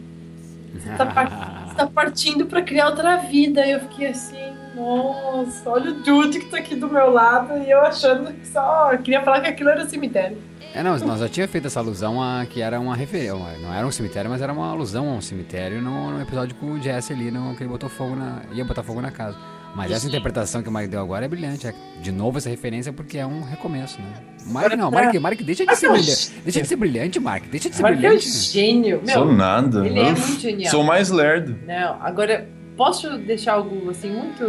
Você 0.73 0.89
tá, 0.97 1.75
tá 1.77 1.87
partindo 1.87 2.47
pra 2.47 2.63
criar 2.63 2.89
outra 2.89 3.17
vida. 3.17 3.67
E 3.67 3.73
eu 3.73 3.81
fiquei 3.81 4.07
assim, 4.07 4.55
nossa, 4.79 5.69
olha 5.71 5.93
o 5.93 6.05
Jude 6.05 6.39
que 6.39 6.47
tá 6.47 6.59
aqui 6.59 6.75
do 6.75 6.89
meu 6.89 7.11
lado 7.11 7.59
e 7.59 7.71
eu 7.71 7.81
achando 7.81 8.33
que 8.33 8.47
só 8.47 8.97
queria 8.99 9.23
falar 9.23 9.41
que 9.41 9.49
aquilo 9.49 9.71
era 9.71 9.83
um 9.85 9.89
cemitério. 9.89 10.39
É, 10.75 10.83
não, 10.83 10.97
nós 10.99 11.21
já 11.21 11.29
tinha 11.29 11.49
feito 11.49 11.67
essa 11.67 11.81
alusão 11.81 12.23
a 12.23 12.47
que 12.47 12.61
era 12.61 12.79
uma 12.79 12.95
referência. 12.95 13.35
Não 13.35 13.73
era 13.75 13.87
um 13.87 13.91
cemitério, 13.91 14.31
mas 14.31 14.41
era 14.41 14.53
uma 14.53 14.71
alusão 14.71 15.09
a 15.09 15.13
um 15.15 15.21
cemitério 15.21 15.81
no, 15.83 16.13
no 16.13 16.23
episódio 16.23 16.55
com 16.57 16.73
o 16.73 16.81
Jesse 16.81 17.13
ali, 17.13 17.31
no, 17.31 17.57
que 17.57 17.63
ele 17.63 17.71
botou 17.71 17.89
fogo 17.89 18.15
na. 18.15 18.43
ia 18.53 18.65
botar 18.65 18.83
fogo 18.83 19.01
na 19.01 19.11
casa. 19.11 19.37
Mas 19.75 19.93
essa 19.93 20.07
interpretação 20.07 20.63
que 20.63 20.69
o 20.69 20.73
Mike 20.73 20.89
deu 20.89 21.01
agora 21.01 21.25
é 21.25 21.29
brilhante. 21.29 21.67
É, 21.67 21.75
de 22.01 22.11
novo 22.11 22.39
essa 22.39 22.49
referência 22.49 22.93
porque 22.93 23.19
é 23.19 23.27
um 23.27 23.43
recomeço, 23.43 24.01
né? 24.01 24.15
Mike 24.45 24.59
Agora 24.59 24.77
não, 24.77 24.91
Mark, 24.91 25.15
Mark, 25.21 25.41
deixa 25.43 25.63
de 25.63 25.67
Mark 25.67 25.79
ser 25.79 25.87
é 25.87 25.91
brilhante. 25.91 26.33
Deixa 26.43 26.63
de 26.63 26.69
ser 26.69 26.77
brilhante, 26.77 27.21
Mark. 27.21 27.45
Deixa 27.51 27.71
de 27.71 27.77
ser 27.77 27.83
Mark 27.83 27.95
é 27.95 27.97
um 27.97 28.01
brilhante. 28.01 28.29
gênio. 28.29 29.03
Meu, 29.05 29.15
Sou 29.15 29.33
nada. 29.33 29.87
Ele 29.87 30.01
é 30.01 30.13
muito 30.13 30.41
genial. 30.41 30.71
Sou 30.71 30.83
mais 30.83 31.11
lerdo. 31.11 31.59
Não, 31.67 31.99
agora, 32.01 32.49
posso 32.79 33.19
deixar 33.19 33.55
algo 33.55 33.91
assim 33.91 34.11
muito. 34.11 34.45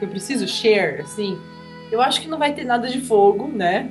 que 0.00 0.04
eu 0.06 0.08
preciso 0.08 0.48
share, 0.48 1.02
assim? 1.02 1.38
Eu 1.92 2.00
acho 2.00 2.20
que 2.20 2.26
não 2.28 2.38
vai 2.38 2.52
ter 2.54 2.64
nada 2.64 2.88
de 2.88 3.00
fogo, 3.02 3.46
né? 3.48 3.88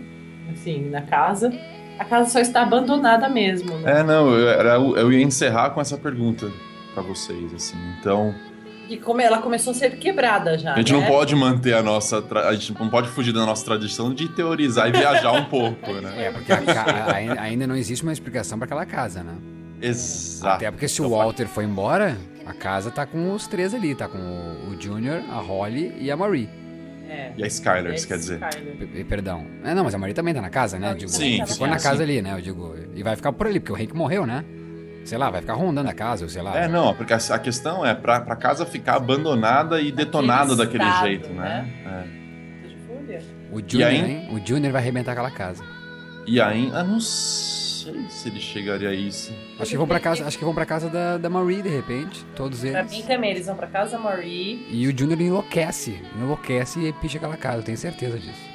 Assim, 0.51 0.89
na 0.89 1.03
casa. 1.03 1.53
A 1.99 2.03
casa 2.05 2.29
só 2.29 2.39
está 2.39 2.63
abandonada 2.63 3.29
mesmo, 3.29 3.77
né? 3.77 3.99
É, 3.99 4.03
não, 4.03 4.31
eu, 4.33 4.49
era, 4.49 4.75
eu 4.75 5.11
ia 5.13 5.21
encerrar 5.21 5.69
com 5.71 5.79
essa 5.81 5.97
pergunta 5.97 6.49
pra 6.93 7.03
vocês, 7.03 7.53
assim. 7.53 7.75
Então, 7.99 8.33
E 8.89 8.95
como 8.97 9.19
ela 9.21 9.37
começou 9.39 9.71
a 9.71 9.73
ser 9.75 9.97
quebrada 9.99 10.57
já. 10.57 10.73
a 10.73 10.77
gente 10.77 10.93
né? 10.93 10.99
não 10.99 11.05
pode 11.07 11.35
manter 11.35 11.73
a 11.75 11.83
nossa. 11.83 12.21
tra- 12.21 12.47
A 12.47 12.53
gente 12.55 12.73
não 12.79 12.89
pode 12.89 13.09
fugir 13.09 13.31
da 13.33 13.45
nossa 13.45 13.63
tradição 13.65 14.13
de 14.13 14.29
teorizar 14.29 14.87
e 14.87 14.91
viajar 14.93 15.33
um 15.33 15.45
pouco, 15.45 15.91
né? 15.91 16.25
É, 16.27 16.31
porque 16.31 16.51
a 16.51 16.61
ca- 16.61 17.13
ainda, 17.13 17.39
ainda 17.41 17.67
não 17.67 17.75
existe 17.75 18.01
uma 18.01 18.13
explicação 18.13 18.57
pra 18.57 18.65
aquela 18.65 18.85
casa, 18.85 19.21
né? 19.21 19.33
Exato. 19.81 20.55
Até 20.55 20.71
porque 20.71 20.87
se 20.87 21.01
o 21.01 21.09
Walter 21.09 21.47
foi 21.47 21.65
embora, 21.65 22.17
a 22.49 22.53
casa 22.53 22.89
tá 22.91 23.05
com 23.05 23.31
os 23.33 23.47
três 23.47 23.73
ali, 23.73 23.93
tá 23.95 24.07
com 24.07 24.17
o, 24.17 24.71
o 24.71 24.81
Junior, 24.81 25.21
a 25.29 25.39
Holly 25.39 25.95
e 25.99 26.09
a 26.11 26.17
Marie. 26.17 26.49
É. 27.07 27.31
E 27.37 27.43
a 27.43 27.47
Skyler, 27.47 27.97
você 27.97 28.07
quer 28.07 28.17
dizer? 28.17 28.39
P- 28.39 29.03
Perdão. 29.03 29.45
É, 29.63 29.73
não, 29.73 29.83
mas 29.83 29.95
a 29.95 29.97
Marie 29.97 30.13
também 30.13 30.33
tá 30.33 30.41
na 30.41 30.49
casa, 30.49 30.77
né? 30.77 30.91
Eu 30.91 30.95
digo, 30.95 31.11
Sim, 31.11 31.43
ficou 31.45 31.65
sim, 31.67 31.73
na 31.73 31.79
casa 31.79 31.97
sim. 31.97 32.03
ali, 32.03 32.21
né? 32.21 32.33
Eu 32.33 32.41
digo, 32.41 32.75
e 32.93 33.01
vai 33.01 33.15
ficar 33.15 33.33
por 33.33 33.47
ali, 33.47 33.59
porque 33.59 33.71
o 33.71 33.75
Hank 33.75 33.95
morreu, 33.95 34.25
né? 34.25 34.45
Sei 35.05 35.17
lá, 35.17 35.29
vai 35.31 35.41
ficar 35.41 35.53
rondando 35.53 35.89
a 35.89 35.93
casa, 35.93 36.23
ou 36.23 36.29
sei 36.29 36.41
lá. 36.41 36.55
É, 36.55 36.67
não, 36.67 36.93
porque 36.93 37.13
a, 37.13 37.39
questão 37.39 37.83
é 37.85 37.95
pra, 37.95 38.19
pra 38.21 38.35
casa 38.35 38.63
ficar 38.65 38.95
abandonada 38.95 39.81
e 39.81 39.91
detonada 39.91 40.55
daquele 40.55 40.83
estado, 40.83 41.05
jeito, 41.07 41.29
né? 41.29 41.67
É. 41.85 42.19
O 43.51 43.59
Junior, 43.67 43.89
aí? 43.89 43.97
hein? 43.97 44.29
O 44.31 44.45
Junior 44.45 44.71
vai 44.71 44.81
arrebentar 44.81 45.13
aquela 45.13 45.31
casa. 45.31 45.63
E 46.27 46.39
aí, 46.39 46.69
ah, 46.73 46.83
não 46.83 46.99
sei 46.99 47.68
se 48.09 48.29
ele 48.29 48.39
chegaria 48.39 48.89
a 48.89 48.93
isso. 48.93 49.33
Acho 49.59 49.71
que 49.71 49.77
vão 49.77 49.87
pra 49.87 49.99
casa, 49.99 50.25
acho 50.25 50.37
que 50.37 50.43
vão 50.45 50.53
pra 50.53 50.65
casa 50.65 50.89
da, 50.89 51.17
da 51.17 51.29
Marie, 51.29 51.61
de 51.61 51.69
repente, 51.69 52.23
todos 52.35 52.61
Pra 52.61 52.79
eles. 52.81 52.91
mim 52.91 53.01
também, 53.03 53.31
eles 53.31 53.45
vão 53.47 53.55
pra 53.55 53.67
casa 53.67 53.97
da 53.97 53.99
Marie. 54.03 54.65
E 54.69 54.87
o 54.87 54.97
Junior 54.97 55.19
enlouquece, 55.19 56.01
enlouquece 56.17 56.79
e 56.79 56.93
picha 56.93 57.17
aquela 57.17 57.37
casa, 57.37 57.57
eu 57.57 57.63
tenho 57.63 57.77
certeza 57.77 58.17
disso. 58.19 58.49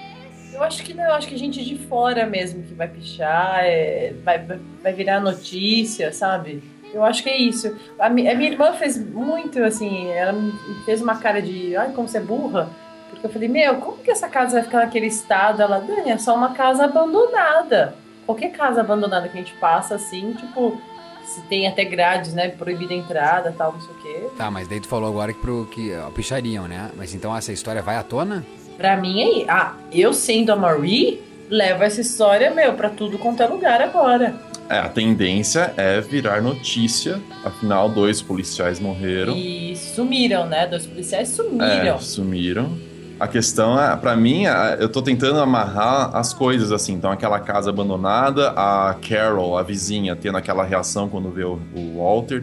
Eu 0.52 0.62
acho 0.62 0.84
que 0.84 0.94
não, 0.94 1.02
eu 1.04 1.14
acho 1.14 1.26
que 1.26 1.36
gente 1.36 1.64
de 1.64 1.76
fora 1.76 2.26
mesmo 2.26 2.62
que 2.62 2.74
vai 2.74 2.86
pichar, 2.88 3.60
é, 3.64 4.12
vai, 4.24 4.38
vai- 4.38 4.60
vai 4.82 4.92
virar 4.92 5.20
notícia, 5.20 6.12
sabe? 6.12 6.62
Eu 6.92 7.02
acho 7.02 7.24
que 7.24 7.28
é 7.28 7.36
isso. 7.36 7.76
A, 7.98 8.08
mi- 8.08 8.28
a 8.28 8.36
minha 8.36 8.50
irmã 8.52 8.72
fez 8.72 8.96
muito 9.04 9.60
assim, 9.64 10.06
ela 10.12 10.32
me 10.32 10.52
fez 10.84 11.02
uma 11.02 11.16
cara 11.16 11.42
de, 11.42 11.74
ai, 11.74 11.90
como 11.92 12.06
você 12.06 12.18
é 12.18 12.20
burra. 12.20 12.70
Porque 13.10 13.26
eu 13.26 13.30
falei, 13.30 13.48
meu, 13.48 13.76
como 13.76 13.98
que 13.98 14.10
essa 14.12 14.28
casa 14.28 14.52
vai 14.54 14.62
ficar 14.62 14.78
naquele 14.84 15.06
estado? 15.06 15.60
Ela, 15.60 15.80
Dani, 15.80 16.10
é 16.10 16.18
só 16.18 16.36
uma 16.36 16.52
casa 16.54 16.84
abandonada. 16.84 17.96
Qualquer 18.26 18.50
casa 18.50 18.80
abandonada 18.80 19.28
que 19.28 19.36
a 19.36 19.40
gente 19.40 19.54
passa, 19.54 19.94
assim, 19.94 20.32
tipo, 20.32 20.80
se 21.24 21.40
tem 21.42 21.66
até 21.66 21.84
grades, 21.84 22.32
né? 22.34 22.48
Proibida 22.48 22.94
a 22.94 22.96
entrada 22.96 23.54
tal, 23.56 23.72
não 23.72 23.80
sei 23.80 23.90
o 23.90 23.98
quê. 23.98 24.28
Tá, 24.36 24.50
mas 24.50 24.68
daí 24.68 24.80
tu 24.80 24.88
falou 24.88 25.08
agora 25.08 25.32
que, 25.32 25.40
pro, 25.40 25.66
que 25.70 25.94
ó, 25.94 26.10
pichariam, 26.10 26.66
né? 26.66 26.90
Mas 26.96 27.14
então 27.14 27.36
essa 27.36 27.52
história 27.52 27.82
vai 27.82 27.96
à 27.96 28.02
tona? 28.02 28.44
Pra 28.76 28.96
mim 28.96 29.22
aí, 29.22 29.46
ah, 29.48 29.74
eu 29.92 30.12
sendo 30.12 30.50
a 30.50 30.56
Marie, 30.56 31.22
levo 31.48 31.84
essa 31.84 32.00
história, 32.00 32.50
meu, 32.52 32.74
pra 32.74 32.90
tudo 32.90 33.18
quanto 33.18 33.42
é 33.42 33.46
lugar 33.46 33.80
agora. 33.80 34.34
É, 34.68 34.78
a 34.78 34.88
tendência 34.88 35.74
é 35.76 36.00
virar 36.00 36.40
notícia. 36.40 37.20
Afinal, 37.44 37.88
dois 37.88 38.22
policiais 38.22 38.80
morreram. 38.80 39.36
E 39.36 39.76
sumiram, 39.76 40.46
né? 40.46 40.66
Dois 40.66 40.86
policiais 40.86 41.28
sumiram. 41.28 41.96
É, 41.96 41.98
sumiram. 41.98 42.78
A 43.18 43.28
questão 43.28 43.80
é, 43.80 43.96
pra 43.96 44.16
mim, 44.16 44.46
a- 44.46 44.76
eu 44.80 44.88
tô 44.88 45.00
tentando 45.00 45.38
amarrar 45.38 46.14
as 46.16 46.32
coisas 46.34 46.72
assim. 46.72 46.94
Então, 46.94 47.10
aquela 47.10 47.38
casa 47.38 47.70
abandonada, 47.70 48.50
a 48.50 48.94
Carol, 49.08 49.56
a 49.56 49.62
vizinha, 49.62 50.16
tendo 50.16 50.36
aquela 50.36 50.64
reação 50.64 51.08
quando 51.08 51.30
vê 51.30 51.44
o, 51.44 51.58
o 51.74 51.98
Walter. 51.98 52.42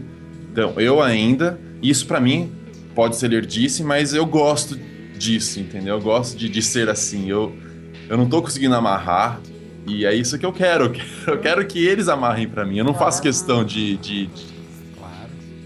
Então, 0.51 0.73
eu 0.77 1.01
ainda, 1.01 1.59
isso 1.81 2.05
pra 2.07 2.19
mim 2.21 2.51
pode 2.95 3.17
ser 3.17 3.27
lerdice, 3.27 3.83
mas 3.83 4.13
eu 4.13 4.25
gosto 4.25 4.77
disso, 5.17 5.59
entendeu? 5.59 5.95
Eu 5.95 6.01
gosto 6.01 6.37
de, 6.37 6.47
de 6.49 6.61
ser 6.61 6.89
assim. 6.89 7.29
Eu, 7.29 7.53
eu 8.09 8.17
não 8.17 8.27
tô 8.27 8.41
conseguindo 8.41 8.73
amarrar. 8.75 9.39
E 9.85 10.05
é 10.05 10.13
isso 10.13 10.37
que 10.39 10.45
eu 10.45 10.53
quero. 10.53 10.85
Eu 10.85 10.91
quero, 10.91 11.07
eu 11.27 11.39
quero 11.39 11.65
que 11.67 11.83
eles 11.85 12.07
amarrem 12.07 12.47
pra 12.47 12.63
mim. 12.63 12.77
Eu 12.77 12.85
não 12.85 12.93
faço 12.93 13.19
questão 13.21 13.63
de, 13.65 13.97
de, 13.97 14.27
de 14.27 14.51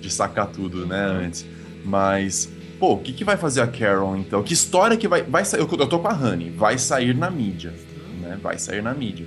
de 0.02 0.10
sacar 0.14 0.48
tudo, 0.48 0.86
né, 0.86 1.04
antes. 1.04 1.46
Mas, 1.84 2.48
pô, 2.80 2.94
o 2.94 3.00
que, 3.00 3.14
que 3.14 3.24
vai 3.24 3.38
fazer 3.38 3.62
a 3.62 3.68
Carol, 3.68 4.16
então? 4.18 4.42
Que 4.44 4.54
história 4.54 4.98
que 4.98 5.08
vai... 5.08 5.24
vai 5.24 5.44
sair? 5.46 5.60
Eu, 5.62 5.70
eu 5.80 5.88
tô 5.88 6.00
com 6.00 6.08
a 6.08 6.14
Honey. 6.14 6.50
Vai 6.50 6.78
sair 6.78 7.16
na 7.16 7.30
mídia, 7.30 7.74
né? 8.22 8.38
Vai 8.42 8.58
sair 8.58 8.82
na 8.82 8.94
mídia. 8.94 9.26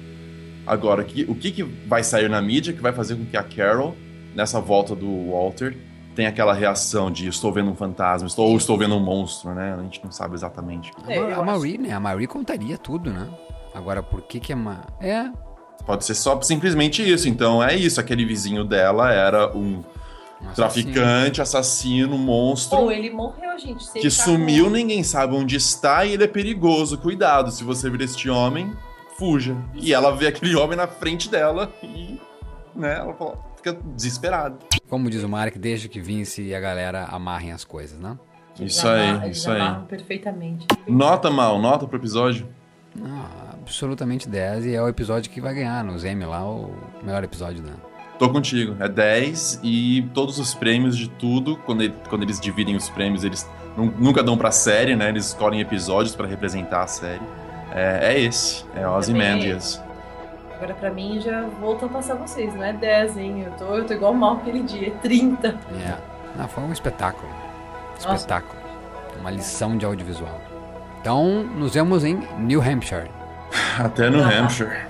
Agora, 0.66 1.02
que, 1.02 1.24
o 1.28 1.34
que, 1.34 1.50
que 1.50 1.62
vai 1.62 2.02
sair 2.04 2.28
na 2.28 2.42
mídia 2.42 2.72
que 2.72 2.80
vai 2.82 2.92
fazer 2.92 3.16
com 3.16 3.24
que 3.24 3.36
a 3.36 3.42
Carol, 3.42 3.96
nessa 4.34 4.60
volta 4.60 4.94
do 4.94 5.30
Walter, 5.30 5.76
tenha 6.14 6.28
aquela 6.28 6.52
reação 6.52 7.10
de 7.10 7.26
estou 7.28 7.52
vendo 7.52 7.70
um 7.70 7.74
fantasma, 7.74 8.26
estou, 8.28 8.48
ou 8.48 8.56
estou 8.56 8.76
vendo 8.76 8.94
um 8.94 9.00
monstro, 9.00 9.54
né? 9.54 9.76
A 9.78 9.82
gente 9.82 10.00
não 10.04 10.10
sabe 10.12 10.34
exatamente. 10.34 10.90
A, 11.06 11.20
Ma- 11.20 11.34
a 11.36 11.42
Marie, 11.42 11.78
né? 11.78 11.92
A 11.92 12.00
Marie 12.00 12.26
contaria 12.26 12.76
tudo, 12.76 13.10
né? 13.10 13.28
Agora, 13.74 14.02
por 14.02 14.22
que 14.22 14.40
que 14.40 14.52
é 14.52 14.56
uma... 14.56 14.82
É, 15.00 15.26
Pode 15.86 16.04
ser 16.04 16.14
só 16.14 16.38
simplesmente 16.42 17.08
isso. 17.08 17.28
Então, 17.30 17.62
é 17.64 17.74
isso. 17.74 17.98
Aquele 17.98 18.24
vizinho 18.26 18.62
dela 18.62 19.10
era 19.10 19.56
um 19.56 19.82
traficante, 20.54 21.40
assassino, 21.42 22.16
monstro. 22.18 22.78
Ou 22.78 22.92
ele 22.92 23.10
morreu, 23.10 23.58
gente. 23.58 23.84
Se 23.84 23.92
que 23.92 23.98
ele 24.06 24.10
tá 24.10 24.22
sumiu, 24.24 24.64
com- 24.64 24.70
ninguém 24.70 25.02
sabe 25.02 25.34
onde 25.34 25.56
está 25.56 26.04
e 26.04 26.12
ele 26.14 26.24
é 26.24 26.28
perigoso. 26.28 26.98
Cuidado, 26.98 27.50
se 27.50 27.64
você 27.64 27.88
vir 27.90 28.00
este 28.02 28.28
homem, 28.30 28.72
fuja. 29.18 29.56
E 29.74 29.92
ela 29.92 30.14
vê 30.14 30.28
aquele 30.28 30.54
homem 30.56 30.76
na 30.76 30.86
frente 30.86 31.28
dela 31.28 31.72
e, 31.82 32.20
né, 32.74 32.96
ela 32.98 33.14
fala- 33.14 33.38
fica 33.56 33.72
desesperada. 33.94 34.56
como 34.88 35.10
diz 35.10 35.22
o 35.22 35.28
Mark, 35.28 35.56
desde 35.56 35.88
que 35.88 36.00
Vince 36.00 36.42
e 36.42 36.54
a 36.54 36.60
galera 36.60 37.04
amarrem 37.10 37.52
as 37.52 37.64
coisas, 37.64 37.98
né? 37.98 38.16
Isso 38.60 38.62
Eles 38.62 38.84
aí, 38.86 39.08
amarram- 39.10 39.24
eles 39.24 39.36
isso 39.38 39.50
aí. 39.50 39.60
amarram 39.60 39.84
perfeitamente. 39.84 40.66
Nota 40.86 41.30
mal, 41.30 41.60
nota 41.60 41.86
pro 41.86 41.98
episódio. 41.98 42.46
Não, 42.96 43.24
absolutamente 43.52 44.28
10 44.28 44.64
e 44.66 44.74
é 44.74 44.82
o 44.82 44.88
episódio 44.88 45.30
que 45.30 45.40
vai 45.40 45.54
ganhar 45.54 45.84
nos 45.84 46.04
M 46.04 46.24
lá, 46.24 46.42
o 46.48 46.72
melhor 47.02 47.22
episódio 47.22 47.62
da... 47.62 47.72
Tô 48.18 48.28
contigo. 48.28 48.76
É 48.80 48.88
10 48.88 49.60
e 49.62 50.02
todos 50.12 50.38
os 50.38 50.54
prêmios 50.54 50.96
de 50.96 51.08
tudo, 51.08 51.56
quando, 51.64 51.82
ele- 51.82 51.94
quando 52.08 52.22
eles 52.24 52.40
dividem 52.40 52.74
os 52.74 52.88
prêmios, 52.88 53.22
eles 53.22 53.48
nu- 53.76 53.94
nunca 53.96 54.22
dão 54.22 54.36
pra 54.36 54.50
série, 54.50 54.96
né? 54.96 55.08
Eles 55.08 55.26
escolhem 55.28 55.60
episódios 55.60 56.16
pra 56.16 56.26
representar 56.26 56.82
a 56.82 56.86
série. 56.88 57.22
É, 57.72 58.14
é 58.14 58.20
esse, 58.20 58.64
é 58.74 58.88
Ozymandias. 58.88 59.80
Agora, 60.56 60.74
pra 60.74 60.90
mim, 60.90 61.20
já 61.20 61.42
vou 61.60 61.70
ultrapassar 61.74 62.16
vocês. 62.16 62.52
Não 62.54 62.64
é 62.64 62.72
10, 62.72 63.16
hein? 63.16 63.44
Eu 63.46 63.52
tô, 63.52 63.64
eu 63.76 63.86
tô 63.86 63.92
igual 63.94 64.12
mal 64.14 64.34
aquele 64.38 64.62
dia. 64.64 64.88
É 64.88 64.90
30. 64.90 65.48
É. 65.86 65.94
Não, 66.36 66.48
foi 66.48 66.64
um 66.64 66.72
espetáculo. 66.72 67.30
Nossa. 68.02 68.14
Espetáculo. 68.16 68.58
Uma 69.20 69.30
lição 69.30 69.76
de 69.76 69.84
audiovisual. 69.84 70.40
Então, 71.00 71.44
nos 71.44 71.74
vemos 71.74 72.04
em 72.04 72.14
New 72.38 72.60
Hampshire. 72.60 73.08
Até 73.78 74.10
no 74.10 74.20
Ah. 74.24 74.28
Hampshire. 74.28 74.86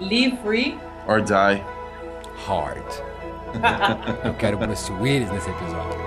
Live 0.00 0.36
free. 0.44 0.76
Or 1.06 1.20
die. 1.20 1.62
Hard. 2.46 2.84
Eu 4.24 4.34
quero 4.34 4.58
Bruce 4.58 4.92
Willis 4.92 5.30
nesse 5.30 5.50
episódio. 5.50 6.02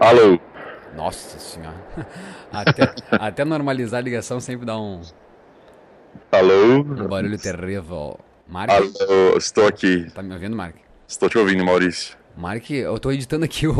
Alô. 0.00 0.38
Nossa 0.98 1.38
senhora. 1.38 1.76
Até, 2.52 2.94
até 3.10 3.44
normalizar 3.44 3.98
a 3.98 4.02
ligação 4.02 4.40
sempre 4.40 4.66
dá 4.66 4.76
um, 4.78 5.00
Alô. 6.32 6.78
um 6.80 7.06
barulho 7.06 7.38
terrível. 7.38 8.18
Mark, 8.48 8.70
Alô, 8.70 9.36
estou 9.36 9.66
aqui. 9.66 10.10
tá 10.14 10.22
me 10.22 10.32
ouvindo, 10.32 10.56
Mark? 10.56 10.74
Estou 11.06 11.28
te 11.28 11.38
ouvindo, 11.38 11.64
Maurício. 11.64 12.16
Mark, 12.36 12.70
eu 12.70 12.98
tô 12.98 13.12
editando 13.12 13.44
aqui 13.44 13.66
o, 13.68 13.72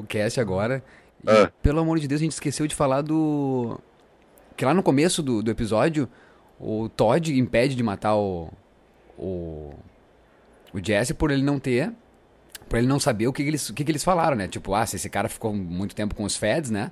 o 0.00 0.04
cast 0.08 0.40
agora. 0.40 0.82
E, 1.24 1.30
Ah. 1.30 1.50
pelo 1.62 1.80
amor 1.80 1.98
de 1.98 2.06
Deus, 2.08 2.20
a 2.20 2.24
gente 2.24 2.32
esqueceu 2.32 2.66
de 2.66 2.74
falar 2.74 3.02
do. 3.02 3.78
Que 4.56 4.64
lá 4.64 4.72
no 4.72 4.82
começo 4.82 5.22
do, 5.22 5.42
do 5.42 5.50
episódio, 5.50 6.08
o 6.60 6.88
Todd 6.88 7.36
impede 7.38 7.74
de 7.74 7.82
matar 7.82 8.14
o. 8.16 8.48
O. 9.18 9.74
O 10.72 10.78
Jesse 10.82 11.12
por 11.12 11.30
ele 11.30 11.42
não 11.42 11.58
ter. 11.58 11.92
Por 12.68 12.78
ele 12.78 12.86
não 12.86 12.98
saber 13.00 13.26
o 13.26 13.32
que, 13.32 13.42
que 13.42 13.48
eles, 13.48 13.68
o 13.68 13.74
que, 13.74 13.84
que 13.84 13.90
eles 13.92 14.04
falaram, 14.04 14.36
né? 14.36 14.48
Tipo, 14.48 14.74
ah, 14.74 14.84
se 14.86 14.96
esse 14.96 15.08
cara 15.10 15.28
ficou 15.28 15.52
muito 15.54 15.94
tempo 15.94 16.14
com 16.14 16.24
os 16.24 16.36
feds, 16.36 16.70
né? 16.70 16.90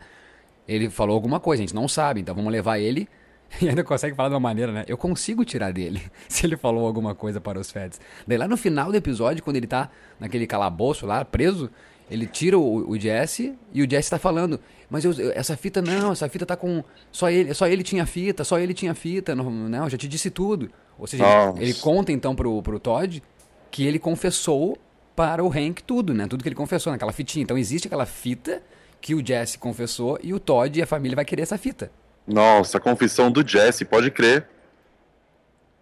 Ele 0.68 0.88
falou 0.90 1.14
alguma 1.14 1.40
coisa, 1.40 1.62
a 1.62 1.66
gente 1.66 1.74
não 1.74 1.88
sabe, 1.88 2.20
então 2.20 2.34
vamos 2.34 2.52
levar 2.52 2.78
ele. 2.78 3.08
E 3.60 3.68
ainda 3.68 3.82
consegue 3.82 4.14
falar 4.14 4.28
de 4.28 4.34
uma 4.36 4.40
maneira, 4.40 4.70
né? 4.70 4.84
Eu 4.86 4.96
consigo 4.96 5.44
tirar 5.44 5.72
dele 5.72 6.00
se 6.28 6.46
ele 6.46 6.56
falou 6.56 6.86
alguma 6.86 7.16
coisa 7.16 7.40
para 7.40 7.58
os 7.58 7.68
feds. 7.68 8.00
Daí 8.24 8.38
lá 8.38 8.46
no 8.46 8.56
final 8.56 8.92
do 8.92 8.96
episódio, 8.96 9.42
quando 9.42 9.56
ele 9.56 9.66
tá 9.66 9.90
naquele 10.20 10.46
calabouço 10.46 11.04
lá, 11.04 11.24
preso, 11.24 11.68
ele 12.08 12.28
tira 12.28 12.56
o, 12.56 12.88
o 12.90 12.96
Jesse 12.96 13.58
e 13.72 13.82
o 13.82 13.90
Jesse 13.90 14.08
tá 14.08 14.20
falando, 14.20 14.60
mas 14.88 15.04
eu- 15.04 15.12
eu- 15.14 15.32
essa 15.34 15.56
fita 15.56 15.82
não, 15.82 16.12
essa 16.12 16.28
fita 16.28 16.46
tá 16.46 16.54
com. 16.56 16.84
Só 17.10 17.28
ele, 17.28 17.52
só 17.52 17.66
ele 17.66 17.82
tinha 17.82 18.06
fita, 18.06 18.44
só 18.44 18.56
ele 18.56 18.72
tinha 18.72 18.94
fita, 18.94 19.34
não, 19.34 19.50
não 19.50 19.82
eu 19.84 19.90
já 19.90 19.98
te 19.98 20.06
disse 20.06 20.30
tudo. 20.30 20.70
Ou 20.96 21.08
seja, 21.08 21.24
Nossa. 21.24 21.60
ele 21.60 21.74
conta 21.74 22.12
então 22.12 22.36
pro, 22.36 22.62
pro 22.62 22.78
Todd 22.78 23.20
que 23.68 23.84
ele 23.84 23.98
confessou 23.98 24.78
para 25.14 25.44
o 25.44 25.48
Hank 25.48 25.82
tudo, 25.82 26.14
né? 26.14 26.26
Tudo 26.26 26.42
que 26.42 26.48
ele 26.48 26.56
confessou 26.56 26.92
naquela 26.92 27.12
fitinha. 27.12 27.42
Então 27.42 27.58
existe 27.58 27.86
aquela 27.86 28.06
fita 28.06 28.62
que 29.00 29.14
o 29.14 29.26
Jesse 29.26 29.58
confessou 29.58 30.18
e 30.22 30.34
o 30.34 30.40
Todd 30.40 30.78
e 30.78 30.82
a 30.82 30.86
família 30.86 31.16
vai 31.16 31.24
querer 31.24 31.42
essa 31.42 31.58
fita. 31.58 31.90
Nossa, 32.26 32.78
a 32.78 32.80
confissão 32.80 33.30
do 33.30 33.46
Jesse, 33.46 33.84
pode 33.84 34.10
crer. 34.10 34.46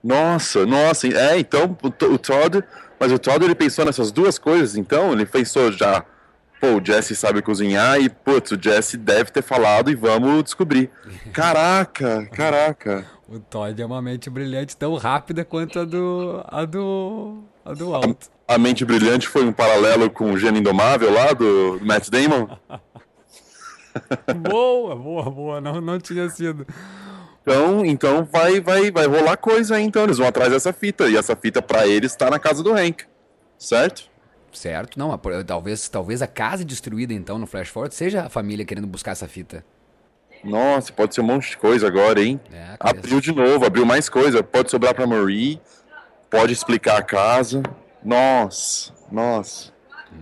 Nossa, 0.02 0.64
nossa, 0.64 1.08
é, 1.08 1.38
então 1.38 1.76
o, 1.82 2.18
Todd, 2.18 2.62
mas 2.98 3.10
o 3.10 3.18
Todd 3.18 3.44
ele 3.44 3.54
pensou 3.54 3.84
nessas 3.84 4.12
duas 4.12 4.38
coisas, 4.38 4.76
então 4.76 5.12
ele 5.12 5.26
pensou 5.26 5.72
já, 5.72 6.04
pô, 6.60 6.76
o 6.76 6.84
Jesse 6.84 7.16
sabe 7.16 7.42
cozinhar 7.42 8.00
e, 8.00 8.08
putz, 8.08 8.52
o 8.52 8.62
Jesse 8.62 8.96
deve 8.96 9.32
ter 9.32 9.42
falado 9.42 9.90
e 9.90 9.96
vamos 9.96 10.44
descobrir. 10.44 10.88
Caraca, 11.32 12.26
caraca. 12.26 13.04
O 13.28 13.38
Todd 13.38 13.82
é 13.82 13.84
uma 13.84 14.00
mente 14.00 14.30
brilhante 14.30 14.74
tão 14.74 14.94
rápida 14.94 15.44
quanto 15.44 15.80
a 15.80 15.84
do. 15.84 16.42
a 16.46 16.64
do. 16.64 17.42
a 17.62 17.74
do 17.74 17.90
Walt. 17.90 18.26
A 18.48 18.56
mente 18.56 18.82
brilhante 18.82 19.28
foi 19.28 19.44
um 19.44 19.52
paralelo 19.52 20.08
com 20.08 20.32
o 20.32 20.38
Gênio 20.38 20.60
Indomável 20.60 21.12
lá 21.12 21.34
do 21.34 21.78
Matt 21.82 22.08
Damon. 22.08 22.48
boa, 24.48 24.96
boa, 24.96 25.30
boa. 25.30 25.60
Não, 25.60 25.82
não 25.82 26.00
tinha 26.00 26.30
sido. 26.30 26.66
Então, 27.42 27.84
então 27.84 28.24
vai, 28.24 28.58
vai, 28.58 28.90
vai 28.90 29.06
rolar 29.06 29.36
coisa 29.36 29.76
aí, 29.76 29.82
então. 29.82 30.04
Eles 30.04 30.16
vão 30.16 30.26
atrás 30.26 30.50
dessa 30.50 30.72
fita. 30.72 31.08
E 31.10 31.16
essa 31.18 31.36
fita 31.36 31.60
pra 31.60 31.86
eles 31.86 32.16
tá 32.16 32.30
na 32.30 32.38
casa 32.38 32.62
do 32.62 32.72
Hank. 32.72 33.04
Certo? 33.58 34.08
Certo? 34.50 34.98
Não, 34.98 35.16
talvez, 35.46 35.86
talvez 35.90 36.22
a 36.22 36.26
casa 36.26 36.64
destruída 36.64 37.12
então 37.12 37.38
no 37.38 37.46
Flash 37.46 37.68
Forward 37.68 37.94
seja 37.94 38.22
a 38.22 38.28
família 38.30 38.64
querendo 38.64 38.86
buscar 38.86 39.10
essa 39.10 39.28
fita. 39.28 39.62
Nossa, 40.42 40.90
pode 40.90 41.14
ser 41.14 41.20
um 41.20 41.24
monte 41.24 41.50
de 41.50 41.58
coisa 41.58 41.86
agora, 41.86 42.22
hein? 42.22 42.40
É, 42.50 42.76
abriu 42.80 43.20
de 43.20 43.32
novo, 43.32 43.66
abriu 43.66 43.84
mais 43.84 44.08
coisa. 44.08 44.42
Pode 44.42 44.70
sobrar 44.70 44.94
pra 44.94 45.06
Marie. 45.06 45.60
Pode 46.30 46.52
explicar 46.52 46.96
a 46.96 47.02
casa. 47.02 47.62
Nossa, 48.04 48.92
nossa. 49.10 49.72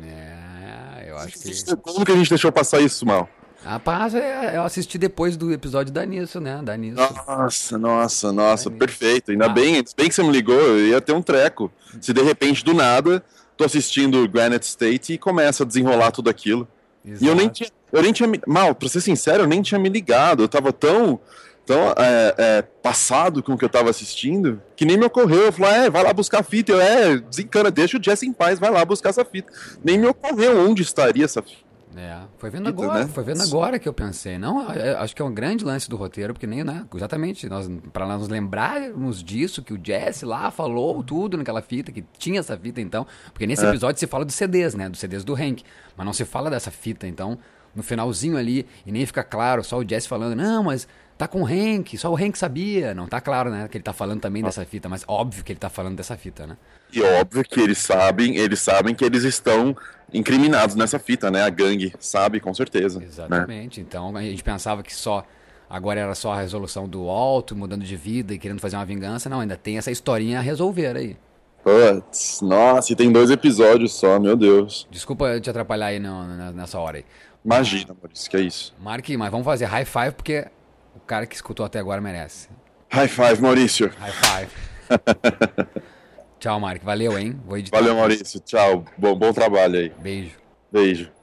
É, 0.05 1.07
eu 1.09 1.17
acho 1.19 1.39
que. 1.39 1.77
Como 1.77 2.05
que 2.05 2.13
a 2.13 2.17
gente 2.17 2.29
deixou 2.29 2.51
passar 2.51 2.81
isso, 2.81 3.07
Mal? 3.07 3.29
Rapaz, 3.65 4.15
é, 4.15 4.57
eu 4.57 4.63
assisti 4.63 4.97
depois 4.97 5.37
do 5.37 5.53
episódio 5.53 5.93
da 5.93 6.07
Nisso, 6.07 6.41
né? 6.41 6.61
Da 6.63 6.77
Nisso. 6.77 6.97
Nossa, 7.27 7.77
nossa, 7.77 8.33
nossa, 8.33 8.71
perfeito. 8.71 9.33
Ainda 9.33 9.49
bem, 9.49 9.77
ainda 9.77 9.91
bem 9.97 10.09
que 10.09 10.15
você 10.15 10.23
me 10.23 10.31
ligou, 10.31 10.55
eu 10.55 10.87
ia 10.87 11.01
ter 11.01 11.13
um 11.13 11.21
treco. 11.21 11.71
Se 12.01 12.13
de 12.13 12.23
repente, 12.23 12.65
do 12.65 12.73
nada, 12.73 13.25
tô 13.57 13.65
assistindo 13.65 14.29
Granite 14.29 14.63
State 14.65 15.15
e 15.15 15.19
começa 15.19 15.65
a 15.65 15.67
desenrolar 15.67 16.13
tudo 16.13 16.31
aquilo. 16.31 16.69
E 17.05 17.27
eu 17.27 17.35
nem 17.35 17.49
tinha. 17.49 17.69
Eu 17.93 18.03
nem 18.03 18.13
tinha 18.13 18.29
Mal, 18.47 18.75
pra 18.75 18.89
ser 18.89 19.01
sincero, 19.01 19.45
eu 19.45 19.47
nem 19.47 19.63
tinha 19.63 19.79
me 19.81 19.89
ligado. 19.89 20.43
Eu 20.43 20.49
tava 20.49 20.73
tão. 20.73 21.19
Tão 21.67 21.91
é, 21.99 22.35
é, 22.39 22.63
passado 22.63 23.43
com 23.43 23.55
o 23.55 23.59
que 23.59 23.65
eu 23.65 23.69
tava 23.69 23.91
assistindo, 23.91 24.63
que 24.77 24.85
nem 24.85 24.97
me 24.97 25.05
ocorreu. 25.05 25.47
Eu 25.47 25.53
falei, 25.53 25.87
é, 25.87 25.91
vai 25.91 26.05
lá 26.05 26.13
buscar 26.13 26.39
a 26.39 26.43
fita. 26.45 26.71
Eu, 26.73 26.81
é, 26.81 27.19
desencana, 27.19 27.71
deixa 27.73 27.99
o 27.99 28.03
Jesse 28.03 28.25
em 28.25 28.33
paz, 28.33 28.59
vai 28.61 28.71
lá 28.71 28.85
buscar 28.85 29.11
essa 29.11 29.25
fita. 29.25 29.53
Nem 29.85 29.99
me 29.99 30.07
ocorreu 30.07 30.61
onde 30.69 30.83
estaria 30.83 31.25
essa 31.25 31.43
fita. 31.43 31.67
É, 31.99 32.19
foi 32.37 32.51
vendo 32.51 32.67
Fita, 32.67 32.83
agora, 32.83 33.05
né? 33.05 33.11
foi 33.13 33.25
vendo 33.25 33.43
agora 33.43 33.79
que 33.79 33.89
eu 33.89 33.93
pensei. 33.95 34.37
Não, 34.37 34.71
é- 34.71 34.89
é- 34.91 34.95
acho 34.97 35.17
que 35.17 35.23
é 35.23 35.25
um 35.25 35.33
grande 35.33 35.65
lance 35.65 35.89
do 35.89 35.97
roteiro, 35.97 36.35
porque 36.35 36.47
nem, 36.47 36.63
né? 36.63 36.85
Exatamente, 36.95 37.49
nós, 37.49 37.71
pra 37.91 38.07
nós 38.07 38.29
lembrarmos 38.29 39.25
disso, 39.25 39.63
que 39.63 39.73
o 39.73 39.81
Jesse 39.83 40.27
lá 40.27 40.51
falou 40.51 41.03
tudo 41.03 41.39
naquela 41.39 41.63
fita, 41.63 41.91
que 41.91 42.05
tinha 42.19 42.41
essa 42.41 42.55
fita 42.55 42.83
então. 42.83 43.07
Porque 43.33 43.47
nesse 43.47 43.65
É. 43.65 43.69
episódio 43.71 43.99
se 43.99 44.07
fala 44.07 44.27
dos 44.27 44.35
CDs, 44.35 44.75
né? 44.75 44.91
Dos 44.91 45.01
CDs 45.01 45.25
do 45.25 45.35
Hank. 45.35 45.63
Mas 45.97 46.05
não 46.05 46.13
se 46.13 46.27
fala 46.27 46.51
dessa 46.51 46.71
fita, 46.71 47.07
então, 47.09 47.39
no 47.75 47.83
finalzinho 47.83 48.37
ali, 48.37 48.67
e 48.85 48.93
nem 48.93 49.07
fica 49.07 49.25
claro, 49.25 49.65
só 49.65 49.79
o 49.79 49.89
Jesse 49.89 50.07
falando, 50.07 50.37
não, 50.37 50.65
mas 50.65 50.87
tá 51.19 51.27
com 51.29 51.43
o 51.43 51.47
Hank, 51.47 51.97
só 51.97 52.11
o 52.13 52.17
Hank 52.17 52.37
sabia. 52.37 52.95
Não 52.95 53.07
tá 53.07 53.21
claro, 53.21 53.51
né? 53.51 53.69
Que 53.69 53.77
ele 53.79 53.85
tá 53.85 53.93
falando 53.93 54.21
também 54.21 54.43
dessa 54.43 54.65
fita, 54.65 54.89
mas 54.89 55.05
óbvio 55.09 55.43
que 55.45 55.53
ele 55.53 55.59
tá 55.59 55.69
falando 55.71 55.97
dessa 55.97 56.17
fita, 56.17 56.47
né? 56.47 56.57
E 56.93 57.03
óbvio 57.03 57.43
que 57.45 57.61
eles 57.61 57.79
sabem, 57.79 58.37
eles 58.37 58.61
sabem 58.61 58.95
que 58.95 59.05
eles 59.05 59.25
estão 59.25 59.77
incriminados 60.13 60.77
nessa 60.77 60.99
fita, 60.99 61.31
né? 61.31 61.43
A 61.43 61.51
gangue 61.51 61.93
sabe, 61.99 62.41
com 62.41 62.53
certeza. 62.55 63.01
Né? 63.01 63.07
Exatamente. 63.07 63.81
Então 63.81 64.17
a 64.17 64.23
gente 64.23 64.43
pensava 64.45 64.83
que 64.83 64.95
só 64.95 65.25
agora 65.69 65.99
era 66.01 66.15
só 66.15 66.33
a 66.33 66.41
resolução 66.41 66.89
do 66.89 67.09
alto, 67.09 67.57
mudando 67.57 67.83
de 67.85 67.97
vida 67.97 68.33
e 68.35 68.39
querendo 68.39 68.61
fazer 68.61 68.77
uma 68.77 68.85
vingança. 68.87 69.29
Não, 69.29 69.41
ainda 69.41 69.57
tem 69.57 69.79
essa 69.79 69.91
historinha 69.91 70.39
a 70.39 70.43
resolver 70.43 70.97
aí. 70.97 71.17
Putz, 71.65 72.41
nossa, 72.43 72.93
e 72.93 72.97
tem 72.97 73.11
dois 73.11 73.29
episódios 73.31 73.93
só, 73.93 74.21
meu 74.21 74.37
Deus. 74.37 74.87
Desculpa 74.89 75.25
eu 75.27 75.41
te 75.41 75.51
atrapalhar 75.51 75.87
aí 75.87 75.99
na- 75.99 76.53
nessa 76.53 76.79
hora 76.79 76.99
aí. 76.99 77.05
Imagina, 77.45 77.97
Maurício, 78.01 78.31
que 78.31 78.37
é 78.37 78.41
isso. 78.41 78.73
Mark, 78.81 79.09
mas 79.19 79.31
vamos 79.31 79.45
fazer 79.45 79.65
high 79.65 79.85
five 79.85 80.13
porque 80.13 80.47
o 80.97 81.01
cara 81.07 81.27
que 81.27 81.35
escutou 81.35 81.65
até 81.65 81.79
agora 81.79 82.01
merece. 82.01 82.49
High 82.91 83.09
five, 83.09 83.43
Maurício. 83.43 83.91
High 83.99 84.13
five. 84.13 84.51
Tchau, 86.39 86.61
Mark. 86.61 86.83
Valeu, 86.83 87.19
hein? 87.19 87.41
Vou 87.45 87.59
editar. 87.59 87.79
Valeu, 87.79 87.95
Maurício. 87.95 88.41
Tchau. 88.41 88.85
Bom, 88.97 89.15
bom 89.15 89.33
trabalho 89.33 89.79
aí. 89.79 89.93
Beijo. 89.99 90.37
Beijo. 90.71 91.16